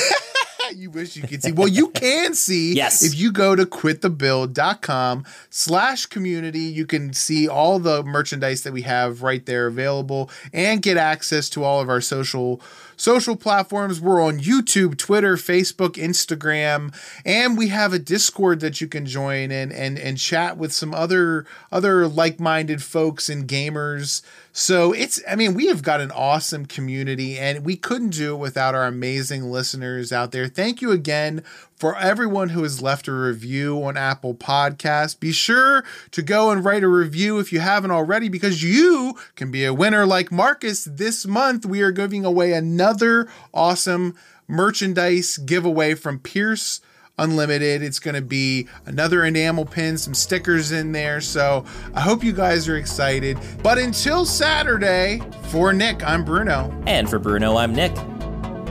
you 0.75 0.89
wish 0.89 1.15
you 1.15 1.23
could 1.23 1.43
see. 1.43 1.51
Well, 1.51 1.67
you 1.67 1.89
can 1.89 2.33
see 2.33 2.73
yes. 2.75 3.03
if 3.03 3.17
you 3.17 3.31
go 3.31 3.55
to 3.55 3.65
quitthebuild.com 3.65 5.25
slash 5.49 6.05
community. 6.05 6.61
You 6.61 6.85
can 6.85 7.13
see 7.13 7.47
all 7.47 7.79
the 7.79 8.03
merchandise 8.03 8.63
that 8.63 8.73
we 8.73 8.83
have 8.83 9.21
right 9.21 9.45
there 9.45 9.67
available 9.67 10.29
and 10.53 10.81
get 10.81 10.97
access 10.97 11.49
to 11.49 11.63
all 11.63 11.81
of 11.81 11.89
our 11.89 12.01
social 12.01 12.61
social 12.99 13.35
platforms. 13.35 14.01
We're 14.01 14.21
on 14.21 14.39
YouTube, 14.39 14.97
Twitter, 14.97 15.35
Facebook, 15.35 15.93
Instagram, 15.93 16.93
and 17.25 17.57
we 17.57 17.69
have 17.69 17.93
a 17.93 17.99
Discord 17.99 18.59
that 18.59 18.81
you 18.81 18.87
can 18.87 19.05
join 19.05 19.51
in 19.51 19.71
and 19.71 19.97
and 19.97 20.17
chat 20.17 20.57
with 20.57 20.73
some 20.73 20.93
other 20.93 21.45
other 21.71 22.07
like-minded 22.07 22.83
folks 22.83 23.29
and 23.29 23.47
gamers. 23.47 24.21
So 24.51 24.93
it's 24.93 25.21
I 25.29 25.35
mean, 25.35 25.53
we 25.53 25.67
have 25.67 25.83
got 25.83 26.01
an 26.01 26.11
awesome 26.11 26.65
community 26.65 27.37
and 27.37 27.63
we 27.63 27.75
couldn't 27.75 28.09
do 28.09 28.33
it 28.33 28.39
without 28.39 28.75
our 28.75 28.85
amazing 28.85 29.51
listeners 29.51 30.11
out 30.11 30.31
there. 30.31 30.47
Thank 30.47 30.81
you 30.81 30.91
again 30.91 31.43
for 31.75 31.95
everyone 31.97 32.49
who 32.49 32.63
has 32.63 32.81
left 32.81 33.07
a 33.07 33.13
review 33.13 33.83
on 33.83 33.95
Apple 33.95 34.33
Podcasts. 34.33 35.17
Be 35.17 35.31
sure 35.31 35.85
to 36.11 36.21
go 36.21 36.51
and 36.51 36.65
write 36.65 36.83
a 36.83 36.87
review 36.89 37.39
if 37.39 37.53
you 37.53 37.59
haven't 37.59 37.91
already, 37.91 38.27
because 38.27 38.63
you 38.63 39.15
can 39.35 39.49
be 39.51 39.63
a 39.65 39.73
winner 39.73 40.05
like 40.05 40.31
Marcus. 40.31 40.83
This 40.83 41.25
month, 41.25 41.65
we 41.65 41.81
are 41.81 41.91
giving 41.91 42.25
away 42.25 42.51
another 42.53 43.29
awesome 43.53 44.15
merchandise 44.47 45.37
giveaway 45.37 45.93
from 45.93 46.19
Pierce 46.19 46.81
Unlimited. 47.19 47.83
It's 47.83 47.99
going 47.99 48.15
to 48.15 48.21
be 48.21 48.67
another 48.85 49.25
enamel 49.25 49.65
pin, 49.65 49.97
some 49.97 50.13
stickers 50.13 50.71
in 50.71 50.91
there. 50.91 51.21
So 51.21 51.65
I 51.93 52.01
hope 52.01 52.23
you 52.23 52.33
guys 52.33 52.67
are 52.67 52.77
excited. 52.77 53.37
But 53.61 53.77
until 53.77 54.25
Saturday, 54.25 55.21
for 55.49 55.73
Nick, 55.73 56.03
I'm 56.03 56.25
Bruno. 56.25 56.75
And 56.87 57.09
for 57.09 57.19
Bruno, 57.19 57.57
I'm 57.57 57.73
Nick. 57.73 57.95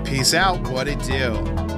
Peace 0.05 0.34
out. 0.34 0.61
What 0.68 0.88
it 0.88 0.99
do? 1.05 1.78